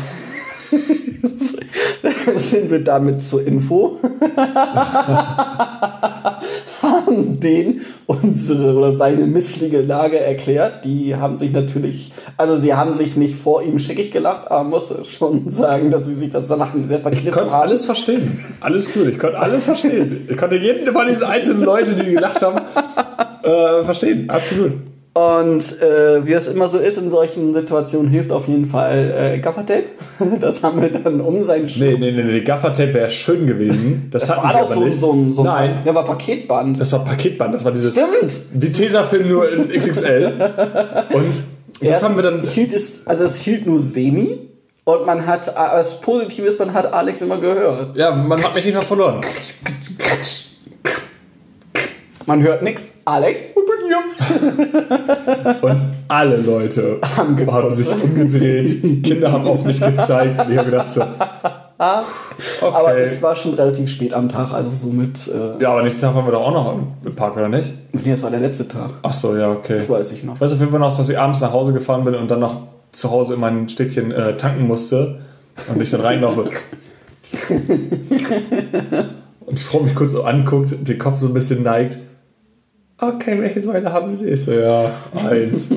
[2.35, 3.97] sind wir damit zur Info.
[6.81, 10.85] haben den unsere oder seine missliche Lage erklärt.
[10.85, 14.93] Die haben sich natürlich, also sie haben sich nicht vor ihm schickig gelacht, aber muss
[15.09, 17.27] schon sagen, dass sie sich das danach sehr verknüpft haben.
[17.27, 18.43] Ich konnte alles verstehen.
[18.61, 20.27] Alles gut, ich konnte alles verstehen.
[20.29, 22.61] Ich konnte jeden von diesen einzelnen Leuten, die gelacht haben,
[23.43, 24.29] äh, verstehen.
[24.29, 24.73] Absolut.
[25.17, 29.39] Und äh, wie es immer so ist in solchen Situationen, hilft auf jeden Fall äh,
[29.39, 29.85] Gaffertape.
[30.39, 31.85] Das haben wir dann um seinen Schuh.
[31.85, 32.41] Nee, nee, nee, nee.
[32.41, 34.09] Gaffertape wäre schön gewesen.
[34.11, 34.99] Das, das war doch so, nicht.
[34.99, 35.81] so, ein, so Nein.
[35.85, 36.79] Das war Paketband.
[36.79, 37.55] Das war Paketband.
[37.55, 37.93] Das war dieses.
[37.93, 38.35] Stimmt.
[38.53, 40.53] Wie Tesafilm nur in XXL.
[41.13, 41.41] Und
[41.81, 42.43] das haben wir dann.
[42.43, 44.37] Hielt es, also es hielt nur semi.
[44.83, 47.97] Und man hat, das Positive ist, man hat Alex immer gehört.
[47.97, 49.21] Ja, man hat mich nicht mehr verloren.
[52.27, 52.89] Man hört nichts.
[53.05, 53.39] Alex,
[55.61, 59.03] und alle Leute haben, haben, sich umgedreht.
[59.03, 60.37] Kinder haben auf mich gezeigt.
[60.37, 61.03] Und ich habe gedacht so.
[61.79, 62.73] Okay.
[62.73, 65.27] Aber es war schon relativ spät am Tag, also so mit.
[65.27, 66.75] Äh ja, aber nächsten Tag waren wir doch auch noch
[67.05, 67.71] im Park, oder nicht?
[67.91, 68.89] Nee, das war der letzte Tag.
[69.03, 69.75] Ach so, ja, okay.
[69.75, 70.33] Das weiß ich noch.
[70.33, 72.39] Ich weiß auf jeden Fall noch, dass ich abends nach Hause gefahren bin und dann
[72.39, 75.19] noch zu Hause in mein Städtchen äh, tanken musste
[75.67, 76.45] und ich dann reinlaufe.
[79.45, 81.99] und die Frau mich kurz so anguckt, den Kopf so ein bisschen neigt
[82.99, 84.27] okay, welches Weine haben Sie?
[84.27, 85.69] Ich so, ja, eins.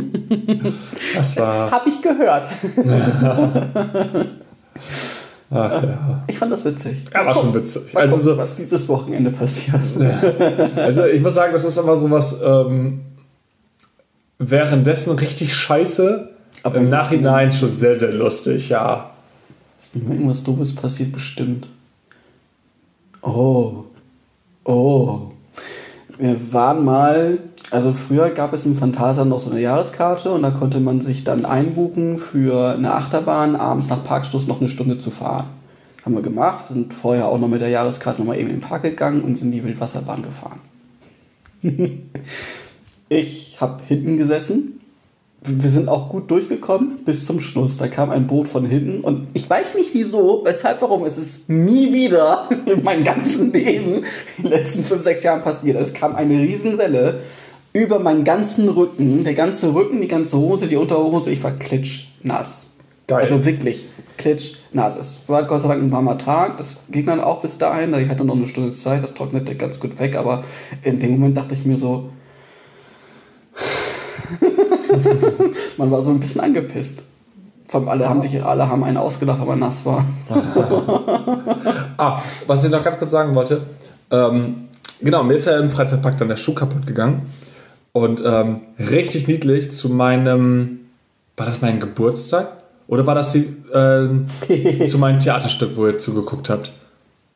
[1.14, 1.70] Das war.
[1.72, 2.46] Hab ich gehört.
[5.52, 6.22] Ach, ja.
[6.28, 7.04] Ich fand das witzig.
[7.12, 7.96] Ja, war schon witzig.
[7.96, 9.80] Also gucken, so, was dieses Wochenende passiert.
[10.76, 13.00] also ich muss sagen, das ist immer so was ähm,
[14.38, 16.30] währenddessen richtig scheiße,
[16.62, 19.10] aber im Nachhinein schon sehr, sehr lustig, ja.
[19.76, 21.68] Ist mir irgendwas Doofes passiert, bestimmt.
[23.22, 23.84] Oh.
[24.64, 25.29] Oh.
[26.20, 27.38] Wir waren mal,
[27.70, 31.24] also früher gab es im Phantasa noch so eine Jahreskarte und da konnte man sich
[31.24, 35.46] dann einbuchen für eine Achterbahn, abends nach Parkstoß noch eine Stunde zu fahren.
[36.04, 38.60] Haben wir gemacht, wir sind vorher auch noch mit der Jahreskarte nochmal eben in den
[38.60, 40.60] Park gegangen und sind die Wildwasserbahn gefahren.
[43.08, 44.79] ich habe hinten gesessen
[45.42, 47.78] wir sind auch gut durchgekommen bis zum Schluss.
[47.78, 51.04] Da kam ein Boot von hinten und ich weiß nicht wieso, weshalb, warum.
[51.04, 54.04] Es ist nie wieder in meinem ganzen Leben
[54.36, 55.80] in den letzten fünf, sechs Jahren passiert.
[55.80, 57.20] Es kam eine Riesenwelle
[57.72, 61.30] über meinen ganzen Rücken, der ganze Rücken, die ganze Hose, die Unterhose.
[61.30, 62.70] Ich war klitschnass.
[63.06, 63.22] Geil.
[63.22, 63.86] Also wirklich
[64.18, 64.96] klitschnass.
[64.96, 66.58] Es war Gott sei Dank ein warmer Tag.
[66.58, 67.94] Das ging dann auch bis dahin.
[67.94, 69.02] Ich hatte noch eine Stunde Zeit.
[69.02, 70.16] Das trocknete ganz gut weg.
[70.16, 70.44] Aber
[70.82, 72.10] in dem Moment dachte ich mir so,
[75.76, 77.02] man war so ein bisschen angepisst.
[77.72, 80.04] Alle haben, dich, alle haben einen ausgedacht, weil man nass war.
[81.96, 83.62] ah, was ich noch ganz kurz sagen wollte.
[84.10, 84.68] Ähm,
[85.00, 87.30] genau, mir ist ja im Freizeitpark dann der Schuh kaputt gegangen.
[87.92, 90.80] Und ähm, richtig niedlich zu meinem,
[91.36, 92.48] war das mein Geburtstag?
[92.88, 96.72] Oder war das die, äh, zu meinem Theaterstück, wo ihr zugeguckt habt?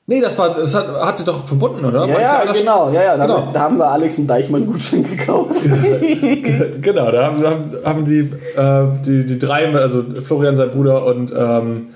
[0.07, 2.07] Nee, das war, das hat, hat sich doch verbunden, oder?
[2.07, 3.17] Ja, ja genau, ja, ja.
[3.17, 3.51] Genau.
[3.53, 5.63] Da haben wir Alex einen Deichmann-Gutschein gekauft.
[6.83, 11.33] genau, da haben, haben, haben die, äh, die, die drei, also Florian, sein Bruder und
[11.35, 11.89] ähm,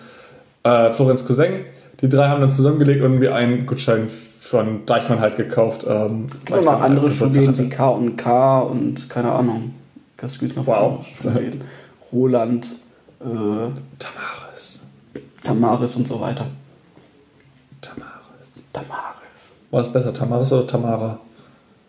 [0.63, 1.67] äh, Florians Cousin,
[2.01, 4.09] die drei haben dann zusammengelegt und mir einen Gutschein
[4.41, 5.85] von Deichmann halt gekauft.
[5.87, 9.75] Ähm, gibt noch andere Schuhläden wie K und K und keine Ahnung.
[10.19, 11.07] Was gibt's noch Wow.
[12.11, 12.67] Roland,
[13.21, 13.25] äh,
[13.99, 14.87] Tamaris.
[15.45, 16.47] Tamaris und so weiter.
[17.81, 18.49] Tamaris.
[18.73, 19.55] Tamaris.
[19.71, 21.19] Was ist besser, Tamaris oder Tamara?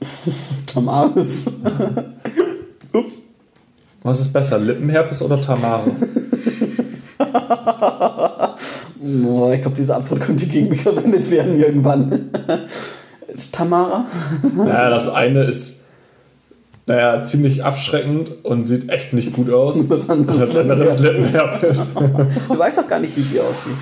[0.65, 1.45] Tamaris.
[2.93, 3.13] Ups.
[4.03, 5.83] Was ist besser, Lippenherpes oder Tamara?
[9.01, 12.29] Oh, ich glaube, diese Antwort könnte gegen mich verwendet werden irgendwann.
[13.27, 14.05] Ist Tamara?
[14.53, 15.83] naja, das eine ist
[16.85, 19.87] naja, ziemlich abschreckend und sieht echt nicht gut aus.
[19.87, 21.93] Das andere ist das andere ist Lippenherpes.
[21.93, 23.77] Du weißt doch gar nicht, wie sie aussieht.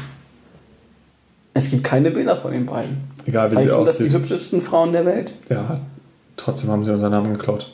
[1.57, 2.97] Es gibt keine Bilder von den beiden.
[3.25, 5.33] Egal wie weißt sie du, dass die hübschesten Frauen der Welt?
[5.49, 5.79] Ja,
[6.35, 7.71] trotzdem haben sie unseren Namen geklaut.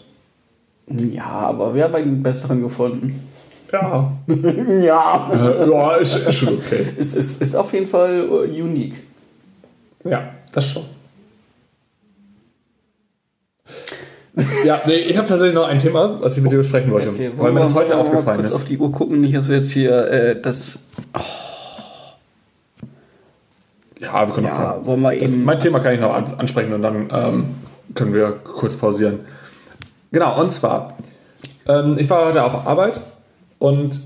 [0.87, 3.27] Ja, aber wir haben einen besseren gefunden.
[3.73, 5.29] Ja, Ja.
[5.33, 6.93] äh, ja ist, ist schon okay.
[6.97, 9.03] Es ist, ist auf jeden Fall äh, unique.
[10.05, 10.83] Ja, das schon.
[14.65, 17.51] Ja, nee, ich habe tatsächlich noch ein Thema, was ich mit dir besprechen wollte, weil
[17.51, 18.55] mir das heute aufgefallen kurz ist.
[18.55, 20.87] auf die Uhr gucken, nicht, dass wir jetzt hier äh, das.
[24.03, 24.85] Ja, wir können Ja, auch.
[24.85, 25.43] wollen wir Das, eben.
[25.45, 27.55] mein Thema kann ich noch an, ansprechen und dann ähm,
[27.95, 29.19] können wir kurz pausieren.
[30.11, 30.97] Genau, und zwar,
[31.67, 33.01] ähm, ich war heute auf Arbeit
[33.59, 33.99] und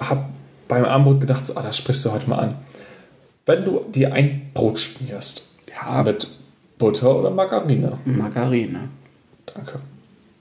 [0.00, 0.24] habe
[0.68, 2.54] beim Abendbrot gedacht, so, ah, das sprichst du heute mal an.
[3.46, 6.02] Wenn du dir ein Brot schmierst, Ja.
[6.02, 6.26] mit
[6.78, 7.98] Butter oder Margarine?
[8.04, 8.88] Margarine.
[9.54, 9.78] Danke.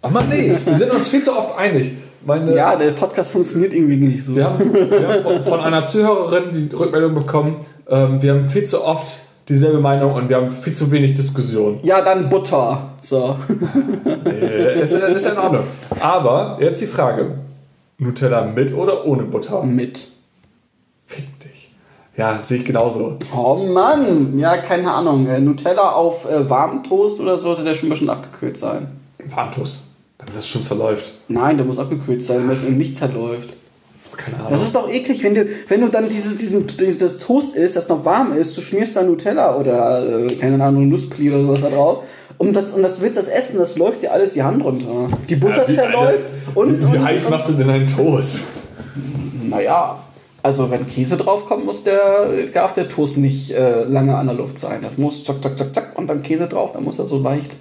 [0.01, 1.91] Ach man, nee, wir sind uns viel zu oft einig.
[2.26, 4.36] Meine, Ja, der Podcast funktioniert irgendwie nicht so.
[4.36, 7.57] wir haben, wir haben von, von einer Zuhörerin die Rückmeldung bekommen,
[7.89, 9.19] ähm, wir haben viel zu oft
[9.49, 11.80] dieselbe Meinung und wir haben viel zu wenig Diskussion.
[11.84, 12.91] Ja, dann Butter.
[13.01, 13.38] So.
[14.26, 15.65] Äh, ist, ist in Ordnung.
[15.99, 17.39] Aber jetzt die Frage:
[17.97, 19.63] Nutella mit oder ohne Butter?
[19.63, 20.07] Mit.
[21.05, 21.71] Fick dich.
[22.15, 23.17] Ja, sehe ich genauso.
[23.36, 24.39] Oh Mann.
[24.39, 25.28] Ja, keine Ahnung.
[25.28, 28.88] Äh, Nutella auf äh, warmem Toast oder so sollte der schon ein bisschen abgekühlt sein.
[29.26, 29.92] Warntos,
[30.26, 31.13] damit das schon zerläuft.
[31.28, 33.49] Nein, der muss abgekühlt sein, damit es eben nicht zerläuft.
[34.15, 34.63] Keine Das Ahnung.
[34.63, 38.05] ist doch eklig, wenn du, wenn du dann dieses, diesen, dieses Toast isst, das noch
[38.05, 42.05] warm ist, du schmierst da Nutella oder, äh, keine Ahnung, Nusspli oder sowas da drauf.
[42.38, 45.07] Und das, und das willst das essen, das läuft dir alles die Hand runter.
[45.28, 47.88] Die Butter Ja, zerläuft Alter, und, wie, wie und, heiß und, machst du denn einen
[47.88, 48.39] Toast?
[49.49, 49.99] Naja,
[50.43, 54.59] also wenn Käse draufkommt, muss der, darf der Toast nicht äh, lange an der Luft
[54.59, 54.82] sein.
[54.84, 57.55] Das muss zack, zack, zack, zack und dann Käse drauf, dann muss er so leicht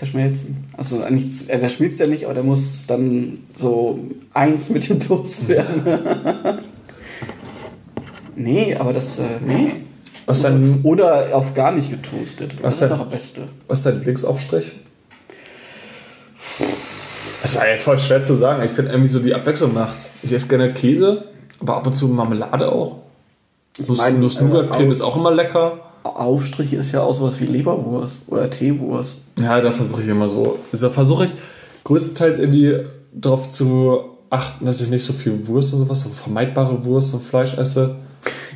[0.00, 0.64] zerschmelzen.
[0.78, 3.98] Also eigentlich, der schmilzt ja nicht, aber der muss dann so
[4.32, 5.82] eins mit dem Toast werden.
[8.34, 9.72] nee, aber das, äh, nee.
[10.24, 12.62] Was dein, Oder auf gar nicht getoastet.
[12.62, 13.42] Was das ist doch das Beste.
[13.68, 14.72] was ist dein Lieblingsaufstrich?
[17.42, 18.62] Das ist ja voll schwer zu sagen.
[18.64, 20.12] Ich finde irgendwie so die Abwechslung macht's.
[20.22, 21.24] Ich esse gerne Käse,
[21.60, 23.00] aber ab und zu Marmelade auch.
[23.78, 25.89] Nuss-Nougat-Creme ist auch immer lecker.
[26.02, 29.18] Aufstrich ist ja auch sowas wie Leberwurst oder Teewurst.
[29.38, 30.58] Ja, da versuche ich immer so.
[30.72, 31.32] Also da versuche ich
[31.84, 32.78] größtenteils irgendwie
[33.12, 37.22] darauf zu achten, dass ich nicht so viel Wurst und sowas, so vermeidbare Wurst und
[37.22, 37.96] Fleisch esse.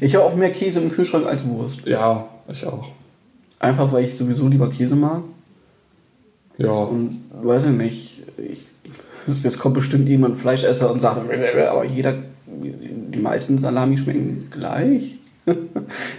[0.01, 1.87] Ich habe auch mehr Käse im Kühlschrank als Wurst.
[1.87, 2.89] Ja, ich auch.
[3.59, 5.23] Einfach weil ich sowieso lieber Käse mag.
[6.59, 6.71] Ja.
[6.71, 8.67] Und weiß ich nicht, ich,
[9.27, 12.15] jetzt kommt bestimmt jemand Fleischesser und sagt, aber jeder,
[12.47, 15.19] die meisten Salami schmecken gleich.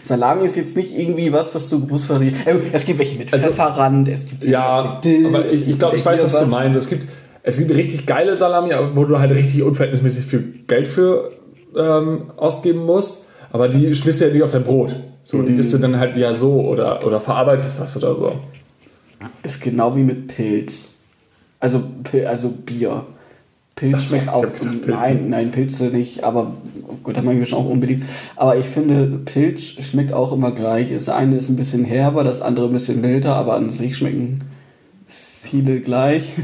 [0.03, 2.35] Salami ist jetzt nicht irgendwie was, was du groß variiert.
[2.45, 5.59] Äh, Es gibt welche mit Also- Pfefferrand, es gibt Ja, mit Dill, aber es ich,
[5.61, 6.77] ich gibt glaube, ich weiß, hier was du meinst.
[6.77, 7.07] Es gibt,
[7.43, 11.31] es gibt richtig geile Salami, wo du halt richtig unverhältnismäßig viel Geld für
[11.75, 13.25] ähm, ausgeben musst.
[13.51, 14.95] Aber die schmierst du ja nicht auf dein Brot.
[15.23, 18.33] So, die isst du dann halt ja so oder, oder verarbeitest das oder so.
[19.41, 20.89] Ist genau wie mit Pilz.
[21.59, 21.81] Also,
[22.27, 23.05] also Bier.
[23.75, 24.45] Pilz auch.
[24.87, 26.53] nein, nein, Pilze nicht, aber
[27.03, 28.03] gut, da mache ich schon auch unbedingt.
[28.37, 30.93] Aber ich finde, Pilz schmeckt auch immer gleich.
[30.93, 34.39] Das eine ist ein bisschen herber, das andere ein bisschen milder, aber an sich schmecken
[35.45, 36.33] viele gleich.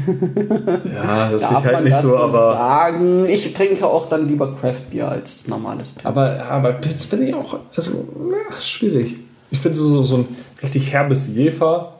[0.84, 3.26] Ja, das Darf man das so sagen?
[3.26, 6.06] Ich trinke auch dann lieber Craft-Bier als normales Pilz.
[6.06, 9.16] Aber, aber Pilz finde ich auch also, ja, schwierig.
[9.50, 10.28] Ich finde so, so ein
[10.62, 11.94] richtig herbes Jefer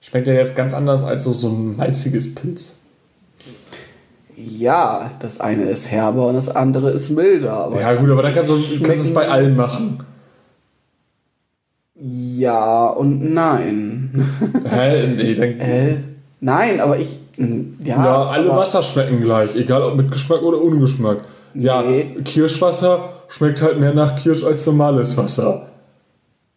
[0.00, 2.74] schmeckt ja jetzt ganz anders als so, so ein malziges Pilz.
[4.36, 7.52] Ja, das eine ist herber und das andere ist milder.
[7.52, 9.98] Aber Ja, gut, aber da kannst du, kannst du es bei allen machen.
[11.96, 14.26] Ja und nein.
[14.68, 15.06] Hä?
[15.16, 15.96] Nee, dann, Äh,
[16.40, 17.18] nein, aber ich.
[17.36, 21.18] Ja, ja, alle Wasser schmecken gleich, egal ob mit Geschmack oder ohne Geschmack.
[21.54, 22.16] Ja, Nee.
[22.24, 25.66] Kirschwasser schmeckt halt mehr nach Kirsch als normales Wasser.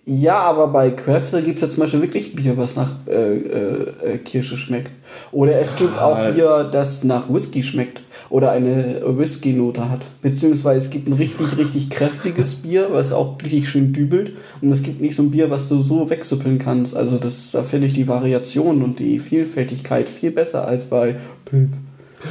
[0.10, 4.18] Ja, aber bei Crafter gibt es ja zum Beispiel wirklich Bier, was nach äh, äh,
[4.20, 4.92] Kirsche schmeckt.
[5.34, 8.00] Oder es gibt auch Bier, das nach Whisky schmeckt
[8.30, 10.06] oder eine Whisky-Note hat.
[10.22, 14.32] Beziehungsweise es gibt ein richtig, richtig kräftiges Bier, was auch richtig schön dübelt.
[14.62, 16.96] Und es gibt nicht so ein Bier, was du so wegsuppeln kannst.
[16.96, 21.72] Also das, da finde ich die Variation und die Vielfältigkeit viel besser als bei Pilz.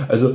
[0.08, 0.32] Also,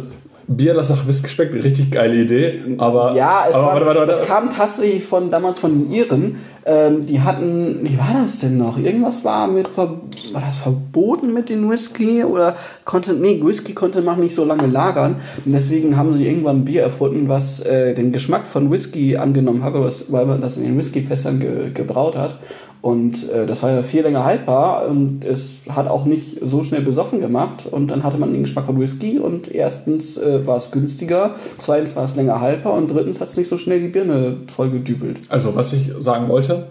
[0.57, 2.61] Bier, das nach Whisky schmeckt, richtig geile Idee.
[2.77, 4.11] Aber, Ja, es aber war, warte, warte, warte.
[4.11, 6.35] das kam tatsächlich von damals von den Iren.
[6.63, 8.77] Ähm, die hatten, wie war das denn noch?
[8.77, 9.97] Irgendwas war mit, war
[10.45, 15.15] das verboten mit den Whisky oder konnte, nee, Whisky konnte man nicht so lange lagern.
[15.43, 19.63] Und deswegen haben sie irgendwann ein Bier erfunden, was äh, den Geschmack von Whisky angenommen
[19.63, 22.37] hat, weil man das in den Whiskyfässern ge, gebraut hat.
[22.81, 26.81] Und äh, das war ja viel länger haltbar und es hat auch nicht so schnell
[26.81, 27.67] besoffen gemacht.
[27.69, 31.95] Und dann hatte man den Geschmack von Whisky und erstens äh, war es günstiger, zweitens
[31.95, 35.19] war es länger haltbar und drittens hat es nicht so schnell die Birne vollgedübelt.
[35.29, 36.67] Also, was ich sagen wollte.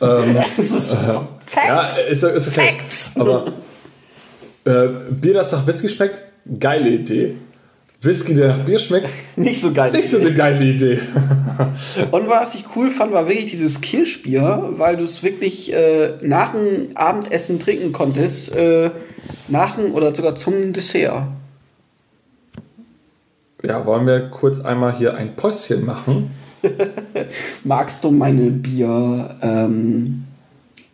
[0.00, 0.94] ähm, Das ist
[1.54, 2.78] ja, ist, ist okay.
[3.14, 3.52] Aber
[4.64, 6.20] äh, Bier, das nach Whisky schmeckt,
[6.58, 7.36] geile Idee.
[8.00, 9.90] Whisky, der nach Bier schmeckt, nicht so geil.
[9.90, 11.00] nicht so eine geile Idee.
[12.12, 16.52] Und was ich cool fand, war wirklich dieses Kirschbier, weil du es wirklich äh, nach
[16.52, 18.90] dem Abendessen trinken konntest, äh,
[19.48, 21.24] nach dem oder sogar zum Dessert.
[23.62, 26.30] Ja, wollen wir kurz einmal hier ein Päuschen machen?
[27.64, 30.24] Magst du meine Bier ähm,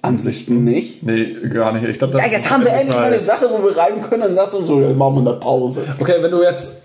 [0.01, 1.03] Ansichten nicht?
[1.03, 1.85] Nee, gar nicht.
[1.85, 4.23] Ich glaub, das Ja, jetzt haben wir endlich mal eine Sache, wo wir rein können,
[4.23, 5.83] dann sagst du so, jetzt machen wir eine Pause.
[5.99, 6.77] Okay, wenn du jetzt,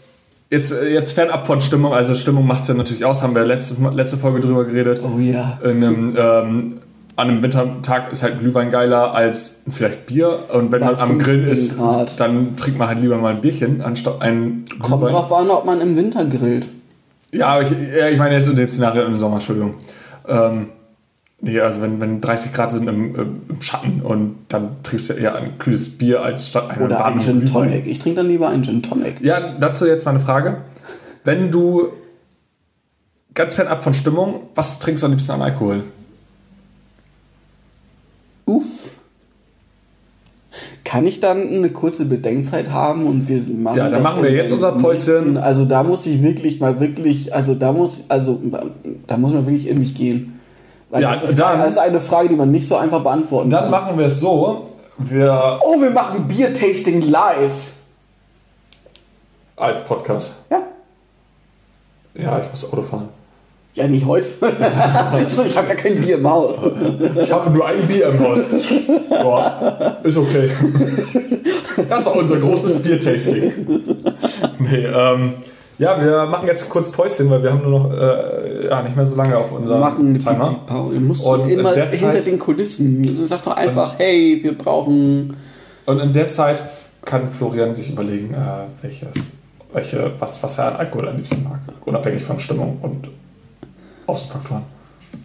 [0.50, 3.76] jetzt, jetzt fernab von Stimmung, also Stimmung macht es ja natürlich aus, haben wir letzte,
[3.94, 5.02] letzte Folge drüber geredet.
[5.04, 5.60] Oh ja.
[5.64, 6.78] In einem, ähm,
[7.20, 10.46] an einem Wintertag ist halt Glühwein geiler als vielleicht Bier.
[10.54, 12.20] Und wenn Bei man am Grill 15 ist, Grad.
[12.20, 15.14] dann trinkt man halt lieber mal ein Bierchen anstatt ein Kommt Glühwein.
[15.14, 16.70] drauf an, ob man im Winter grillt.
[17.32, 19.76] Ja, aber ich, ja, ich meine jetzt in dem Szenario im Sommer, Entschuldigung.
[20.28, 20.70] Ähm,
[21.42, 25.36] nee, also wenn, wenn 30 Grad sind im, im Schatten und dann trinkst du eher
[25.36, 27.70] ein kühles Bier als statt einen Oder ein warmen Gin Glühwein.
[27.70, 27.86] Tonic.
[27.88, 29.22] Ich trinke dann lieber einen Gin Tonic.
[29.22, 30.58] Ja, dazu jetzt mal eine Frage.
[31.24, 31.90] Wenn du
[33.36, 35.84] ganz fernab von Stimmung, was trinkst du am liebsten an Alkohol?
[38.50, 38.66] Uff.
[40.84, 44.52] Kann ich dann eine kurze Bedenkzeit haben und wir machen Ja, dann machen wir jetzt
[44.52, 45.38] unser Päuschen.
[45.38, 48.40] Also da muss ich wirklich mal wirklich, also da muss, also
[49.06, 50.40] da muss man wirklich in mich gehen.
[50.90, 53.52] Weil Ja, das, ist, dann- das ist eine Frage, die man nicht so einfach beantworten
[53.52, 53.72] Dann kann.
[53.72, 57.72] machen wir es so, wir Oh, wir machen Bier-Tasting live.
[59.56, 60.46] als Podcast.
[60.50, 60.64] Ja.
[62.16, 63.10] Ja, ich muss Auto fahren.
[63.76, 64.28] Ja, nicht heute.
[65.48, 66.58] ich habe gar kein Bier im Haus.
[67.22, 68.40] Ich habe nur ein Bier im Haus.
[69.12, 70.50] Ja, ist okay.
[71.88, 73.52] Das war unser großes Biertasting.
[74.60, 75.34] Nee, ähm,
[75.78, 79.06] ja, wir machen jetzt kurz Päuschen, weil wir haben nur noch äh, ja, nicht mehr
[79.06, 80.48] so lange auf unserem machen Timer.
[80.50, 80.94] Pipi-Pause.
[80.94, 83.04] Wir mussten Und immer hinter Zeit- den Kulissen.
[83.28, 85.38] Sag doch einfach, hey, wir brauchen
[85.86, 86.64] Und in der Zeit
[87.06, 89.32] kann Florian sich überlegen, äh, welches,
[89.72, 91.60] welche, was, was er an Alkohol am liebsten mag.
[91.86, 93.08] Unabhängig von Stimmung und
[94.10, 94.64] Außenfaktoren.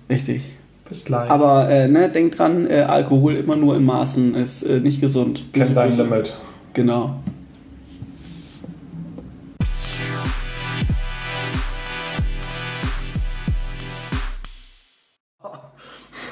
[0.09, 0.45] Richtig.
[0.89, 1.31] Bis gleich.
[1.31, 5.45] Aber äh, ne, denk dran, äh, Alkohol immer nur in Maßen ist äh, nicht gesund.
[5.53, 5.97] Kenn dein.
[5.97, 6.35] Limit.
[6.75, 7.17] Genau.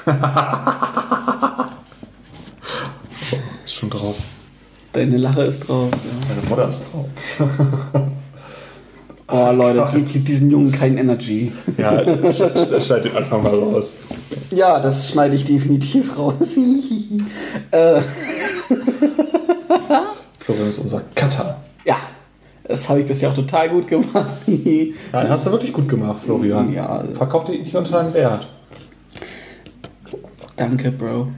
[3.63, 4.17] Ist schon drauf.
[4.91, 5.89] Deine Lache ist drauf.
[5.91, 6.35] Ja.
[6.35, 7.07] Meine Mutter ist drauf.
[9.35, 11.51] Oh Leute, gibt diesen Jungen kein Energy.
[11.77, 13.93] Ja, sch- sch- schneid den Anfang mal raus.
[14.51, 16.55] Ja, das schneide ich definitiv raus.
[17.71, 18.01] äh,
[20.39, 21.57] Florian ist unser Cutter.
[21.83, 21.97] ja,
[22.67, 24.25] das habe ich bisher auch total gut gemacht.
[24.45, 26.71] Nein, hast du wirklich gut gemacht, Florian.
[26.71, 27.03] Ja.
[27.15, 28.47] Verkauf die nicht unter deinem Wert.
[30.55, 31.29] Danke, Bro.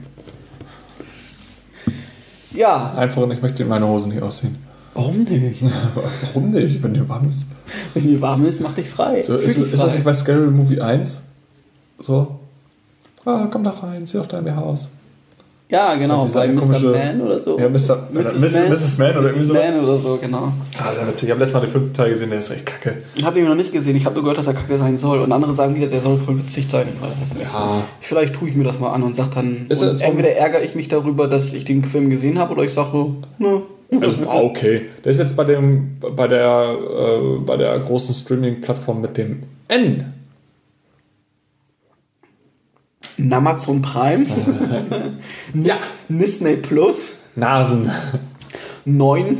[2.52, 4.65] Ja, Einfach, ich möchte in meine Hose nicht ausziehen.
[4.96, 5.62] Warum nicht?
[6.34, 7.46] Warum nicht, wenn dir warm ist?
[7.94, 9.22] Wenn dir warm ist, mach dich frei.
[9.22, 11.22] So, ist, dich ist das nicht bei Scary Movie 1?
[12.00, 12.38] So?
[13.24, 14.90] Ah, komm da rein, zieh doch dein BH aus.
[15.68, 16.60] Ja, genau, bei Mr.
[16.60, 17.58] komische- Man oder so.
[17.58, 17.74] Ja, Mr.
[18.12, 18.52] Mrs.
[18.52, 18.68] Man.
[18.70, 18.98] Mrs.
[18.98, 19.46] Man oder irgendwie Mrs.
[19.48, 19.68] sowas.
[19.68, 20.52] Man oder so, genau.
[20.78, 21.24] Ah, der witzig.
[21.24, 22.98] Ich habe letztes Mal den fünften Teil gesehen, der ist echt kacke.
[23.24, 25.18] Hab ihn noch nicht gesehen, ich habe nur gehört, dass er kacke sein soll.
[25.18, 26.86] Und andere sagen wieder, der soll voll witzig sein.
[26.94, 27.52] Ich weiß es nicht.
[27.52, 27.82] Ja.
[28.00, 29.66] Vielleicht tue ich mir das mal an und sag dann.
[29.68, 32.72] Ist und entweder ärgere ich mich darüber, dass ich den Film gesehen habe, oder ich
[32.72, 33.62] sage so, ne.
[34.00, 34.86] Also war okay.
[35.04, 40.12] Der ist jetzt bei dem, bei der, äh, bei der großen Streaming-Plattform mit dem N.
[43.30, 44.26] Amazon Prime.
[45.54, 45.76] ja.
[46.08, 46.96] Disney Plus.
[47.34, 47.90] Nasen.
[48.84, 49.38] 9.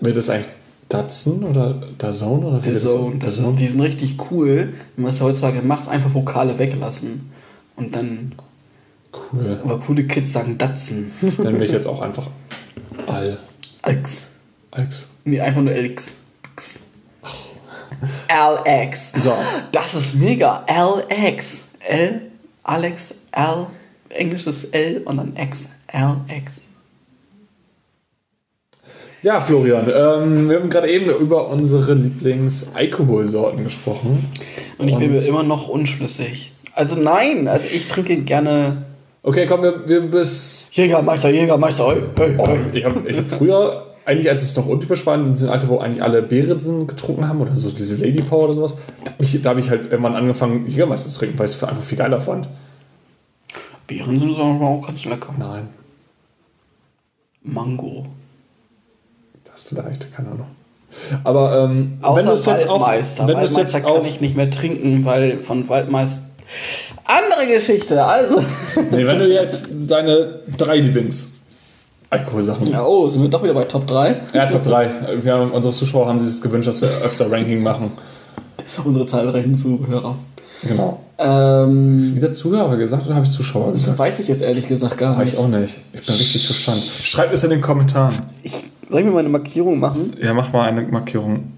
[0.00, 0.48] Wird das eigentlich
[0.88, 3.16] Datsun oder Dazone oder wie The wird Zone.
[3.18, 4.72] Das ist, die sind richtig cool.
[4.94, 7.30] Wenn man es heutzutage macht, einfach Vokale weglassen.
[7.74, 8.32] Und dann
[9.32, 9.58] Cool.
[9.64, 11.12] Aber coole Kids sagen Datsen.
[11.20, 12.28] Dann bin ich jetzt auch einfach
[13.06, 13.38] Al.
[13.82, 14.26] Alex.
[14.70, 15.16] Alex.
[15.24, 16.16] Nee, einfach nur LX.
[16.52, 16.80] X.
[18.28, 19.12] LX.
[19.22, 19.34] So.
[19.72, 20.64] Das ist mega.
[20.68, 21.66] LX.
[21.86, 22.22] L,
[22.64, 23.66] Alex, L,
[24.08, 25.68] englisches L und dann X.
[25.92, 26.62] LX.
[29.22, 34.30] Ja, Florian, ähm, wir haben gerade eben über unsere Lieblings-Alkoholsorten gesprochen.
[34.78, 36.52] Und ich bin mir immer noch unschlüssig.
[36.74, 38.84] Also nein, also ich trinke gerne
[39.26, 40.68] Okay, komm, wir, wir bis.
[40.70, 41.88] Jägermeister, Jägermeister.
[41.88, 42.60] Hey, hey, Oh, hey.
[42.72, 45.78] ich habe ich hab früher, eigentlich als es noch untypisch war, in diesem Alter, wo
[45.78, 49.42] eigentlich alle Beerensen getrunken haben oder so, diese Lady Power oder sowas, da habe ich,
[49.42, 52.20] da hab ich halt irgendwann angefangen, Jägermeister zu trinken, weil ich es einfach viel geiler
[52.20, 52.48] fand.
[53.88, 55.34] Beeren sind aber auch ganz lecker.
[55.36, 55.70] Nein,
[57.42, 58.06] Mango.
[59.44, 60.46] das vielleicht, keine Ahnung.
[61.24, 63.26] Aber ähm, Außer wenn du es jetzt auf, Waldmeister.
[63.26, 66.22] wenn Waldmeister jetzt kann auf, ich nicht mehr trinken, weil von Waldmeister...
[67.06, 68.40] Andere Geschichte, also...
[68.90, 71.36] nee, wenn du jetzt deine drei Lieblings
[72.10, 72.66] Alkoholsachen.
[72.66, 74.20] Ja, oh, sind wir doch wieder bei Top 3.
[74.32, 75.22] Ja, Top 3.
[75.22, 77.92] Wir haben, unsere Zuschauer haben sich das gewünscht, dass wir öfter Ranking machen.
[78.84, 80.16] Unsere zahlreichen Zuhörer.
[80.62, 81.00] Genau.
[81.18, 83.98] Ähm, Wieder Zuhörer gesagt oder habe ich Zuschauer gesagt?
[83.98, 85.34] weiß ich jetzt ehrlich gesagt gar nicht.
[85.34, 85.78] ich auch nicht.
[85.92, 86.82] Ich bin richtig verstanden.
[86.82, 88.14] Schreibt es in den Kommentaren.
[88.42, 90.14] Ich, soll ich mir mal eine Markierung machen?
[90.20, 91.52] Ja, mach mal eine Markierung.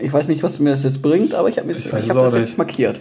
[0.00, 2.32] Ich weiß nicht, was mir das jetzt bringt, aber ich habe Ich ich hab das
[2.32, 2.48] nicht.
[2.48, 3.00] jetzt markiert.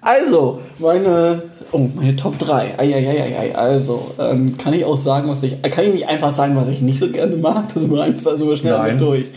[0.00, 2.78] Also, meine, oh, meine Top 3.
[2.78, 3.56] Eieieiei.
[3.56, 6.80] Also, ähm, kann ich auch sagen, was ich, kann ich nicht einfach sagen, was ich
[6.82, 7.72] nicht so gerne mag?
[7.72, 8.98] Das ist mir einfach so schnell Nein.
[8.98, 9.28] durch.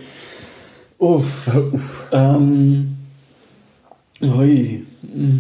[0.97, 1.25] Uff.
[1.73, 2.07] Uff.
[2.11, 2.97] Ähm,
[4.21, 4.85] ui.
[5.01, 5.39] Mm.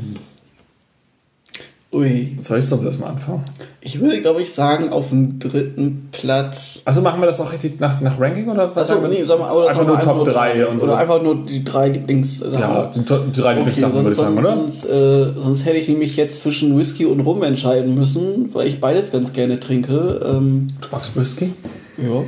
[1.91, 2.37] Ui.
[2.39, 3.43] Soll ich sonst erstmal anfangen?
[3.81, 6.83] Ich würde, glaube ich, sagen, auf dem dritten Platz.
[6.85, 8.91] Also machen wir das auch richtig nach, nach Ranking oder was?
[8.91, 10.85] Achso, nee, sag mal, oder einfach nur Top 3 und so.
[10.85, 12.59] Oder einfach nur die drei Lieblingssachen.
[12.59, 13.15] ja, die, drei
[13.53, 14.43] Okay, Lieblingssachen sonst, würde ich sagen, oder?
[14.43, 18.79] sonst, äh, sonst hätte ich nämlich jetzt zwischen Whisky und Rum entscheiden müssen, weil ich
[18.79, 20.19] beides ganz gerne trinke.
[20.23, 21.53] Ähm, Du magst Whisky?
[21.97, 22.23] ja.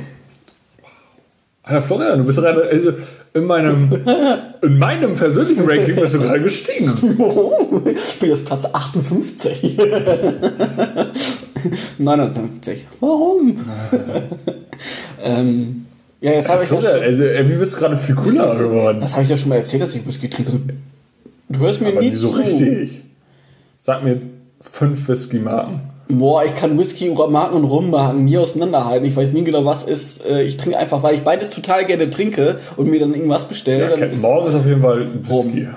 [1.64, 2.90] Alter Florian, du bist gerade also
[3.34, 3.88] in meinem,
[4.62, 6.92] in meinem persönlichen Ranking bist du gerade gestiegen.
[7.84, 9.76] Ich bin jetzt Platz 58.
[11.98, 12.86] 59.
[13.00, 13.56] Warum?
[15.22, 15.86] ähm,
[16.20, 19.00] ja, jetzt habe ich ja schon, also irgendwie bist du gerade viel cooler geworden.
[19.00, 20.52] das habe ich ja schon mal erzählt, dass ich Whisky trinke.
[21.48, 22.36] Du hörst mir nie so zu.
[22.36, 23.02] richtig.
[23.78, 24.20] Sag mir
[24.60, 25.80] fünf Whisky-Marken.
[26.08, 29.06] Boah, ich kann Whisky, Marken und Rummarken nie auseinanderhalten.
[29.06, 30.26] Ich weiß nie genau, was ist.
[30.26, 33.84] Äh, Ich trinke einfach, weil ich beides total gerne trinke und mir dann irgendwas bestelle.
[33.84, 35.68] Ja, dann Captain ist Morgan ist es auf jeden Fall Whisky.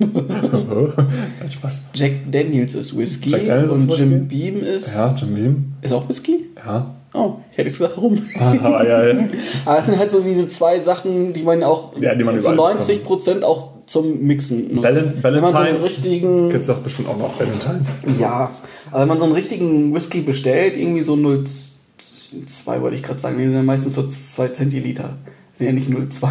[1.50, 1.80] Spaß.
[1.94, 4.02] Jack Daniels ist Whisky Jack Daniels ist und Whisky?
[4.02, 5.72] Jim Beam ist, Ja, Jim Beam.
[5.82, 6.46] ist auch Whisky.
[6.64, 6.94] Ja.
[7.12, 8.18] Oh, ich hätte gesagt Rum.
[8.40, 9.14] Ah, ja, ja.
[9.64, 12.50] Aber es sind halt so diese zwei Sachen, die man auch Ja, die man zu
[12.52, 14.80] überall 90 Prozent auch zum Mixen.
[14.80, 15.84] Ballin- wenn man so einen Ballantines.
[15.84, 17.90] richtigen, Kennst du doch bestimmt auch noch Valentines.
[18.18, 18.50] ja,
[18.90, 23.38] aber wenn man so einen richtigen Whisky bestellt, irgendwie so 0,2 wollte ich gerade sagen,
[23.38, 25.10] die sind ja meistens so 2 Zentiliter.
[25.54, 26.28] Sind ja nicht 0,2.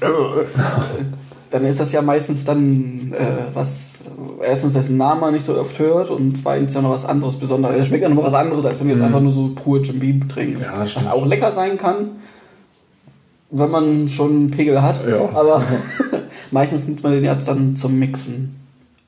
[1.50, 4.00] dann ist das ja meistens dann äh, was,
[4.42, 7.78] erstens, dessen Namen man nicht so oft hört und zweitens ja noch was anderes Besonderes.
[7.78, 9.80] Das schmeckt ja noch mal was anderes, als wenn du jetzt einfach nur so pur
[9.80, 10.66] Jim Beam trinkst.
[10.66, 10.72] Mhm.
[10.74, 12.10] Ja, was auch lecker sein kann,
[13.50, 15.06] wenn man schon einen Pegel hat.
[15.08, 15.28] Ja.
[15.34, 15.62] Aber
[16.50, 18.56] meistens nimmt man den jetzt dann zum Mixen.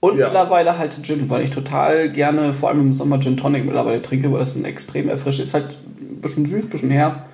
[0.01, 0.27] Und Ja.
[0.27, 4.31] mittlerweile halt Gin, weil ich total gerne, vor allem im Sommer, Gin Tonic mittlerweile trinke,
[4.31, 5.55] weil das ein extrem erfrischt ist.
[5.55, 7.27] Halt ein bisschen süß, ein bisschen herb.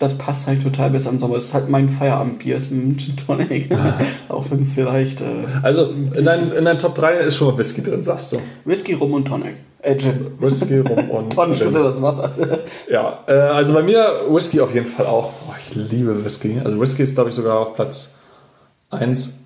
[0.00, 1.34] Das passt halt total besser im Sommer.
[1.34, 3.68] Das ist halt mein Feierabendbier, ist ein Gin Tonic.
[4.28, 7.58] Auch wenn es vielleicht äh, Also in deinen, in deinen Top 3 ist schon mal
[7.58, 8.38] Whisky drin, sagst du.
[8.64, 9.54] Whisky, Rum und Tonic.
[9.80, 10.32] Äh, Gin.
[10.40, 11.50] Whisky, Rum und Gin.
[11.52, 12.30] ist ja das Wasser.
[12.90, 15.30] Ja, äh, also bei mir Whisky auf jeden Fall auch.
[15.48, 16.60] Oh, ich liebe Whisky.
[16.64, 18.16] Also Whisky ist, glaube ich, sogar auf Platz
[18.90, 19.44] 1.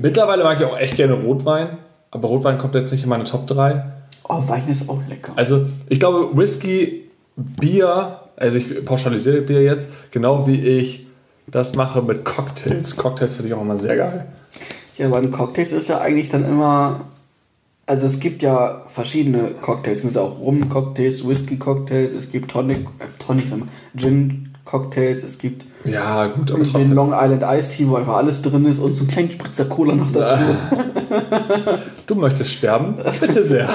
[0.00, 1.78] Mittlerweile mag ich auch echt gerne Rotwein,
[2.10, 3.84] aber Rotwein kommt jetzt nicht in meine Top 3.
[4.28, 5.32] Oh, Wein ist auch lecker.
[5.36, 11.06] Also ich glaube, Whisky, Bier, also ich pauschalisiere Bier jetzt, genau wie ich
[11.46, 12.96] das mache mit Cocktails.
[12.96, 14.26] Cocktails finde ich auch immer sehr geil.
[14.96, 17.00] Ja, beim Cocktails ist ja eigentlich dann immer.
[17.86, 19.98] Also es gibt ja verschiedene Cocktails.
[19.98, 25.66] Es gibt auch Rum-Cocktails, Whisky-Cocktails, es gibt Tonic, äh, Tonic, sag mal, Gin-Cocktails, es gibt
[25.84, 26.94] Ja, gut, aber den trotzdem.
[26.94, 29.94] Long Island Ice Tea, wo einfach alles drin ist und so einen kleinen Spritzer Cola
[29.94, 30.44] noch dazu.
[32.06, 32.96] Du möchtest sterben?
[33.18, 33.66] Bitte sehr.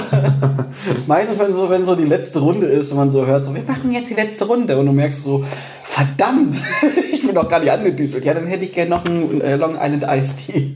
[1.08, 3.62] Meistens, wenn so, wenn so die letzte Runde ist und man so hört, so, wir
[3.62, 5.44] machen jetzt die letzte Runde und du merkst so,
[5.82, 6.54] verdammt,
[7.12, 8.24] ich bin doch gar nicht angedüselt.
[8.24, 10.74] Ja, dann hätte ich gerne noch einen äh, Long Island Ice Tea.